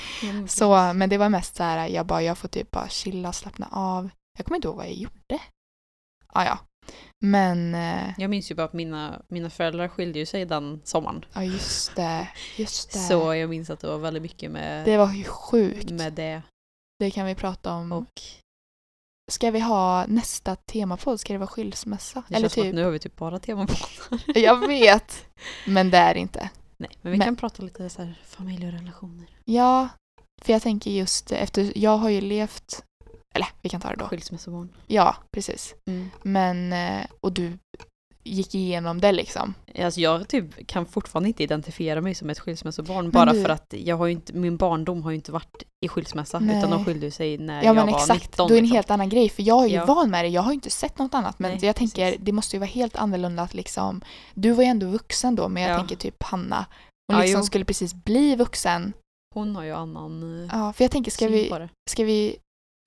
[0.47, 3.67] Så, men det var mest så här, jag bara, jag får typ bara chilla, slappna
[3.71, 4.09] av.
[4.37, 5.39] Jag kommer inte ihåg vad jag gjorde.
[6.27, 6.59] Ah, ja,
[7.25, 11.25] men, eh, Jag minns ju bara att mina, mina föräldrar skilde ju sig den sommaren.
[11.33, 12.27] ja just det,
[12.57, 12.99] just det.
[12.99, 15.89] Så jag minns att det var väldigt mycket med det var ju sjukt.
[15.91, 16.41] med det.
[16.99, 17.91] Det kan vi prata om.
[17.91, 18.21] Och
[19.31, 21.19] Ska vi ha nästa temapodd?
[21.19, 22.23] Ska det vara skilsmässa?
[22.27, 23.75] det Eller känns som att typ, nu har vi typ bara tema på.
[24.39, 25.25] jag vet.
[25.67, 26.49] Men det är inte.
[26.77, 29.27] Nej, men vi Men- kan prata lite så här familj och relationer.
[29.45, 29.89] Ja,
[30.41, 32.83] för jag tänker just efter, jag har ju levt,
[33.33, 34.05] eller vi kan ta det då.
[34.07, 34.69] Skilsmässobarn.
[34.87, 35.75] Ja, precis.
[35.87, 36.09] Mm.
[36.21, 37.57] Men, eh, och du
[38.25, 39.53] gick igenom det liksom.
[39.79, 43.73] Alltså jag typ kan fortfarande inte identifiera mig som ett skilsmässobarn bara du- för att
[43.77, 46.57] jag har ju inte, min barndom har ju inte varit i skilsmässa Nej.
[46.57, 48.47] utan de skilde sig när Ja jag men var exakt, 19.
[48.47, 48.75] då är det en liksom.
[48.75, 49.29] helt annan grej.
[49.29, 49.85] För jag är ju Ja.
[49.85, 51.39] van med det, jag har ju inte sett något annat.
[51.39, 52.25] Men Nej, jag tänker, precis.
[52.25, 54.01] det måste ju vara helt annorlunda att liksom,
[54.33, 55.77] du var ju ändå vuxen då, men jag Ja.
[55.77, 56.65] tänker typ Hanna.
[57.07, 57.45] Hon Ja, liksom jo.
[57.45, 58.93] skulle precis bli vuxen.
[59.35, 61.51] Hon har ju annan eh, Ja, för jag tänker, ska vi,
[61.89, 62.35] ska vi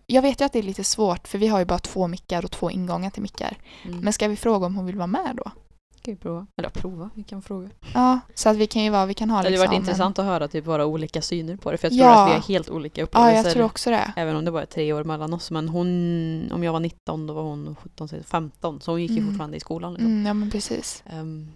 [0.06, 2.44] jag vet ju att det är lite svårt för vi har ju bara två mickar
[2.44, 3.56] och två ingångar till mickar.
[3.84, 3.98] Mm.
[4.00, 5.50] Men ska vi fråga om hon vill vara med då?
[5.96, 6.46] Ska vi prova?
[6.56, 7.70] Eller prova, vi kan fråga.
[7.94, 9.82] Ja, så att vi kan ju vara, vi kan ha Det hade liksom varit en-
[9.82, 12.22] intressant att höra typ våra olika syner på det för jag tror Ja.
[12.24, 13.44] att vi har helt olika Ja, upplevelser.
[13.44, 14.12] jag tror också det.
[14.16, 15.50] Även om det bara är tre år mellan oss.
[15.50, 18.80] Men hon, om jag var 19 då var hon 17, så 15.
[18.80, 19.28] Så hon gick ju Mm.
[19.28, 19.92] fortfarande i skolan.
[19.94, 20.06] Liksom.
[20.12, 21.02] Mm, ja men precis.
[21.06, 21.52] Ehm,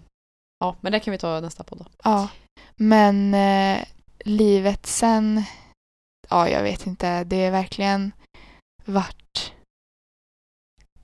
[0.59, 1.85] ja, men det kan vi ta nästa podd då.
[2.03, 2.27] Ja.
[2.75, 3.83] Men eh,
[4.25, 5.43] livet sen,
[6.29, 8.11] ja jag vet inte, det är verkligen
[8.91, 9.53] varit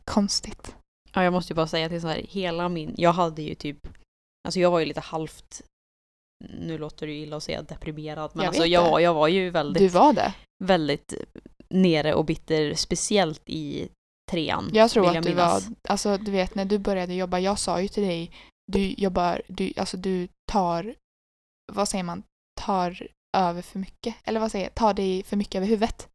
[0.05, 0.75] konstigt.
[1.13, 3.87] Ja, jag måste ju bara säga till så här, hela min, jag hade ju typ,
[4.47, 5.61] alltså jag var ju lite halvt
[6.59, 8.89] nu låter det ju illa att säga deprimerad, men Jag alltså jag det.
[8.91, 10.33] var, jag var ju väldigt, Du var det.
[10.63, 11.13] väldigt
[11.69, 13.89] nere och bitter, speciellt i
[14.31, 14.69] trean.
[14.73, 15.67] Jag tror vill att du minnas.
[15.67, 18.31] var, alltså du vet när du började jobba, jag sa ju till dig,
[18.71, 20.95] du jobbar, du, alltså du tar,
[21.73, 22.23] vad säger man,
[22.61, 23.07] tar
[23.37, 24.15] över för mycket.
[24.23, 26.09] Eller vad säger jag, tar dig för mycket över huvudet.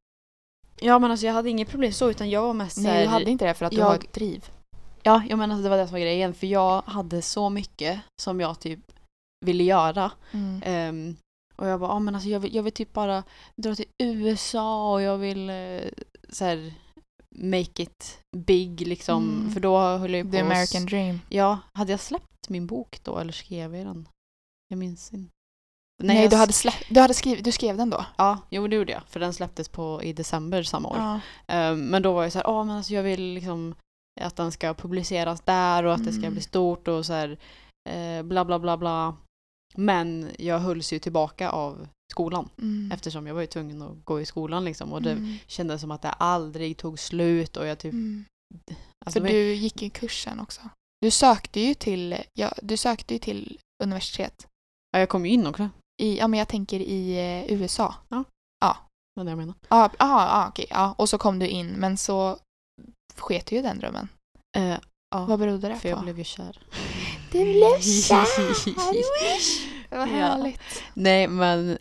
[0.83, 3.09] Ja men alltså jag hade inget problem så, utan jag var mest Nej, såhär, du
[3.09, 4.45] hade inte det för att du jag- har ett driv.
[5.03, 8.01] Ja, jag menar alltså det var det som var grejen, för jag hade så mycket
[8.23, 8.81] som jag typ
[9.47, 10.11] ville göra.
[10.33, 10.63] Mm.
[10.65, 11.17] Ehm,
[11.57, 13.25] och jag bara, ah, men alltså jag vill, jag vill typ bara
[13.57, 15.83] dra till USA och jag vill uh,
[16.29, 16.75] så här,
[17.31, 19.29] make it big liksom.
[19.41, 19.53] Mm.
[19.53, 21.21] För då höll jag på The American dream.
[21.29, 24.09] Ja, hade jag släppt min bok då eller skrev jag den?
[24.69, 25.33] Jag minns inte.
[26.03, 28.05] Nej, jag du, hade släpp, du, hade skrivit, du skrev den då?
[28.17, 29.03] Ja, jo det gjorde jag.
[29.09, 30.97] För den släpptes på, i december samma år.
[30.97, 31.21] Ja.
[31.47, 33.75] Ehm, men då var jag så här, ja men alltså jag vill liksom
[34.21, 36.33] att den ska publiceras där och att det ska Mm.
[36.33, 37.39] bli stort och så här
[37.91, 39.17] eh, bla bla bla bla.
[39.75, 42.93] Men jag hölls ju tillbaka av skolan Mm.
[42.93, 45.35] eftersom jag var ju tvungen att gå i skolan liksom och det Mm.
[45.47, 47.93] kändes som att det aldrig tog slut och jag typ...
[47.93, 48.25] Mm.
[49.07, 50.61] Alltså, För du gick ju kursen också.
[51.01, 54.47] Du sökte ju till, ja, du sökte ju till universitet.
[54.93, 55.69] ja, jag kom ju in också,
[56.03, 57.95] I, ja men jag tänker i eh, USA.
[58.09, 58.17] det
[59.17, 59.59] var det jag menade.
[59.69, 60.67] Ja, ah, ah, okej.
[60.71, 62.39] Ja, och så kom du in, men så
[63.17, 64.09] sket ju den drömmen.
[64.57, 64.77] Eh,
[65.11, 65.89] ja, Vad berodde det för på?
[65.89, 66.59] jag blev ju kär.
[67.33, 68.27] Du blev kär!
[69.91, 70.05] Vad Ja.
[70.15, 70.61] härligt.
[70.95, 71.79] Nej men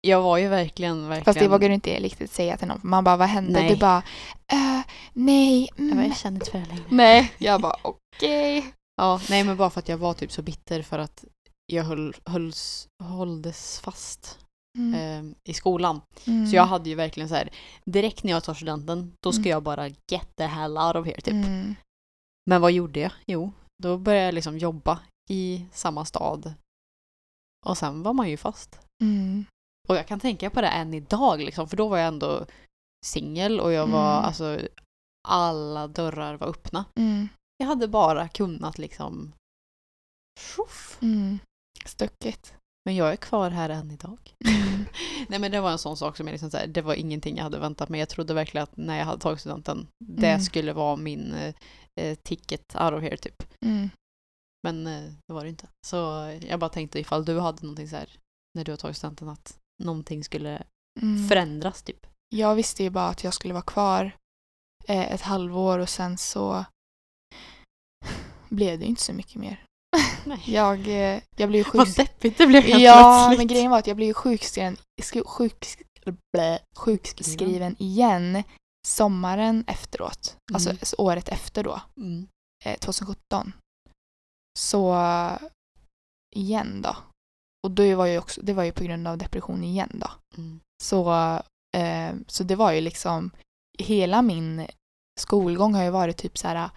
[0.00, 1.24] jag var ju verkligen, verkligen...
[1.24, 2.80] Fast det vågar du inte riktigt säga till någon.
[2.82, 3.52] Man bara, vad hände?
[3.52, 3.68] Nej.
[3.70, 4.02] Du bara,
[4.52, 4.80] äh,
[5.12, 5.60] nej.
[5.76, 6.08] Jag, bara, Mm.
[6.08, 6.84] jag känner inte för det längre.
[6.88, 7.32] Nej.
[7.38, 8.72] Jag bara, okej.
[8.96, 11.24] Ja, nej men bara för att jag var typ så bitter för att
[11.66, 14.38] jag höll, hölls, hålldes fast
[14.78, 14.94] Mm.
[14.94, 16.00] eh, i skolan.
[16.26, 16.46] Mm.
[16.46, 17.50] Så jag hade ju verkligen så här,
[17.84, 19.50] direkt när jag tar studenten, då ska Mm.
[19.50, 21.34] jag bara get the hell out of here typ.
[21.34, 21.74] Mm.
[22.50, 23.12] Men vad gjorde jag?
[23.26, 23.52] Jo,
[23.82, 26.54] då började jag liksom jobba i samma stad.
[27.66, 28.80] Och sen var man ju fast.
[29.02, 29.44] Mm.
[29.88, 32.46] Och jag kan tänka på det än idag liksom, för då var jag ändå
[33.06, 34.24] singel och jag var, Mm.
[34.24, 34.60] alltså,
[35.28, 36.84] alla dörrar var öppna.
[36.98, 37.28] Mm.
[37.56, 39.32] Jag hade bara kunnat liksom,
[40.40, 40.98] tjoff.
[41.02, 41.38] Mm.
[41.88, 42.54] Stuckigt.
[42.84, 44.18] Men jag är kvar här än idag.
[44.44, 44.84] Mm.
[45.28, 47.36] Nej men det var en sån sak som jag liksom så här, det var ingenting
[47.36, 48.00] jag hade väntat mig.
[48.00, 50.40] Jag trodde verkligen att när jag hade tagit studenten, det Mm.
[50.40, 51.54] skulle vara min eh,
[52.00, 53.42] eh, ticket out of here typ.
[53.64, 53.90] Mm.
[54.62, 55.68] Men eh, det var det inte.
[55.86, 55.96] Så
[56.42, 58.08] jag bara tänkte ifall du hade någonting så här
[58.54, 60.62] när du har tagit studenten att någonting skulle
[61.02, 61.28] Mm.
[61.28, 62.06] förändras typ.
[62.34, 64.16] Jag visste ju bara att jag skulle vara kvar
[64.88, 66.64] eh, ett halvår och sen så
[68.48, 69.64] blev det inte så mycket mer.
[70.46, 71.96] Jag, eh, jag blev ju Vad sjuk...
[71.96, 73.38] deppigt det blev helt Ja, plötsligt.
[73.38, 75.66] men grejen var att jag blev ju sjukskriven, sk- sjuk,
[76.36, 78.42] blä, sjukskriven igen
[78.88, 80.36] sommaren efteråt.
[80.54, 80.78] Alltså Mm.
[80.82, 82.28] så året efter då, Mm.
[82.64, 83.52] eh, 2017.
[84.58, 84.94] Så
[86.36, 86.96] igen då.
[87.64, 90.10] Och då var ju också, det var ju på grund av depression igen då.
[90.36, 90.60] Mm.
[90.82, 91.12] Så,
[91.76, 93.30] eh, så det var ju liksom,
[93.78, 94.66] hela min
[95.20, 96.70] skolgång har ju varit typ så här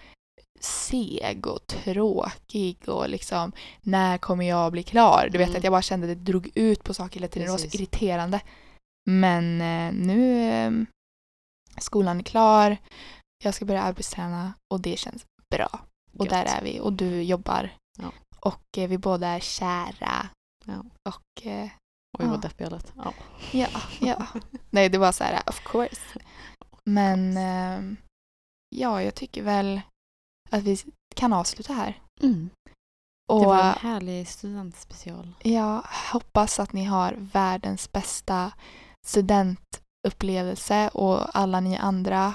[0.59, 3.51] seg och tråkig och liksom
[3.81, 5.29] när kommer jag bli klar?
[5.31, 5.57] Du vet Mm.
[5.57, 7.45] att jag bara kände att det drog ut på saker hela tiden.
[7.45, 8.41] Det var så irriterande.
[9.09, 10.71] Men eh, nu eh,
[11.77, 12.77] skolan är klar,
[13.43, 15.25] jag ska börja arbetsträna och det känns
[15.55, 15.79] bra.
[16.17, 16.29] Och Gött.
[16.29, 17.69] där är vi och du jobbar.
[17.97, 18.11] Ja.
[18.39, 20.29] Och eh, vi båda är kära.
[20.65, 20.83] Ja.
[21.09, 21.69] Och eh,
[22.19, 22.31] Oj Ja.
[22.31, 22.93] vad deppig jag lät.
[22.95, 23.13] Ja.
[23.51, 23.67] Ja,
[23.99, 24.25] ja.
[24.69, 26.19] Nej, det var så här, of course.
[26.83, 27.97] Men ehm,
[28.75, 29.81] ja, jag tycker väl
[30.55, 30.77] att vi
[31.15, 31.99] kan avsluta här.
[32.21, 32.49] Mm.
[33.33, 35.33] Och Det var en härlig studentspecial.
[35.43, 35.81] jag
[36.13, 38.51] hoppas att ni har världens bästa
[39.07, 42.33] studentupplevelse och alla ni andra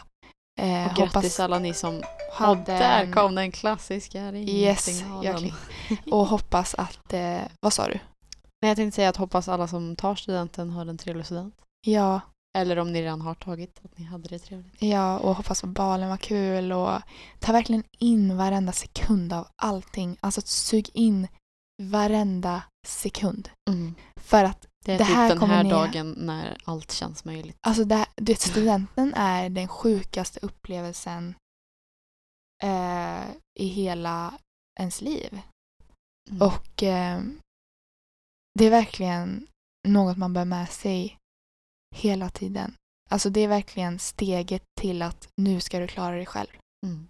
[0.60, 2.02] eh, Och grattis hoppas alla ni som...
[2.38, 5.52] hade och där kom den klassiska Yes, ringsignalen.
[6.02, 7.98] jag och hoppas att, eh, vad sa du?
[8.62, 11.54] Nej, jag tänkte säga att hoppas alla som tar studenten har en trevlig student.
[11.86, 12.20] Ja,
[12.58, 14.82] Eller om ni redan har tagit, att ni hade det trevligt.
[14.82, 17.00] ja och hoppas att balen var kul och
[17.38, 20.16] ta verkligen in varenda sekund av allting.
[20.20, 21.28] Alltså sug in
[21.82, 23.48] varenda sekund.
[24.20, 27.56] För att Det är Det typ här den här ni- dagen när allt känns möjligt.
[27.66, 31.34] Alltså det, det, studenten är den sjukaste upplevelsen
[32.62, 33.22] eh,
[33.60, 34.34] i hela
[34.80, 35.40] ens liv.
[36.30, 36.42] Mm.
[36.42, 37.20] Och eh,
[38.58, 39.46] det är verkligen
[39.88, 41.16] något man bär med sig
[41.94, 42.74] Hela tiden.
[43.10, 46.48] Alltså det är verkligen steget till att nu ska du klara dig själv.
[46.86, 47.08] Mm.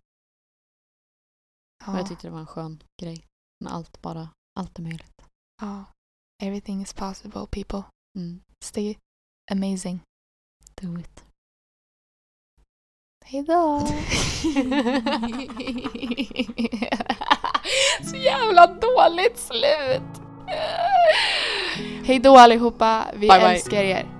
[1.86, 1.98] Ja.
[1.98, 3.24] Jag tyckte det var en skön grej.
[3.64, 4.28] Med allt bara,
[4.60, 5.22] allt är möjligt.
[5.62, 5.84] Ja.
[6.42, 7.82] Everything is possible people.
[8.18, 8.40] Mm.
[8.64, 8.96] Stay
[9.52, 10.00] amazing.
[10.74, 11.24] Do it.
[13.24, 13.80] Hejdå!
[18.10, 20.20] Så jävla dåligt slut!
[22.04, 23.90] Hejdå allihopa, vi bye älskar bye.
[23.90, 24.19] er.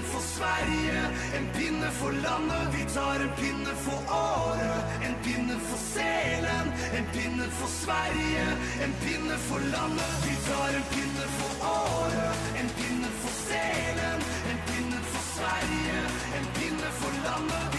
[0.00, 1.02] pinne för Sverige,
[1.36, 2.68] en pinne för landet.
[2.74, 8.46] Vi tar en pinne för Åre, en pinne för Sälen, en pinne för Sverige,
[8.84, 10.26] en pinne för landet.
[10.28, 14.20] Vi tar en pinne för Åre, en pinne för Sälen,
[14.50, 15.98] en pinne för Sverige,
[16.38, 17.69] en pinne för landet.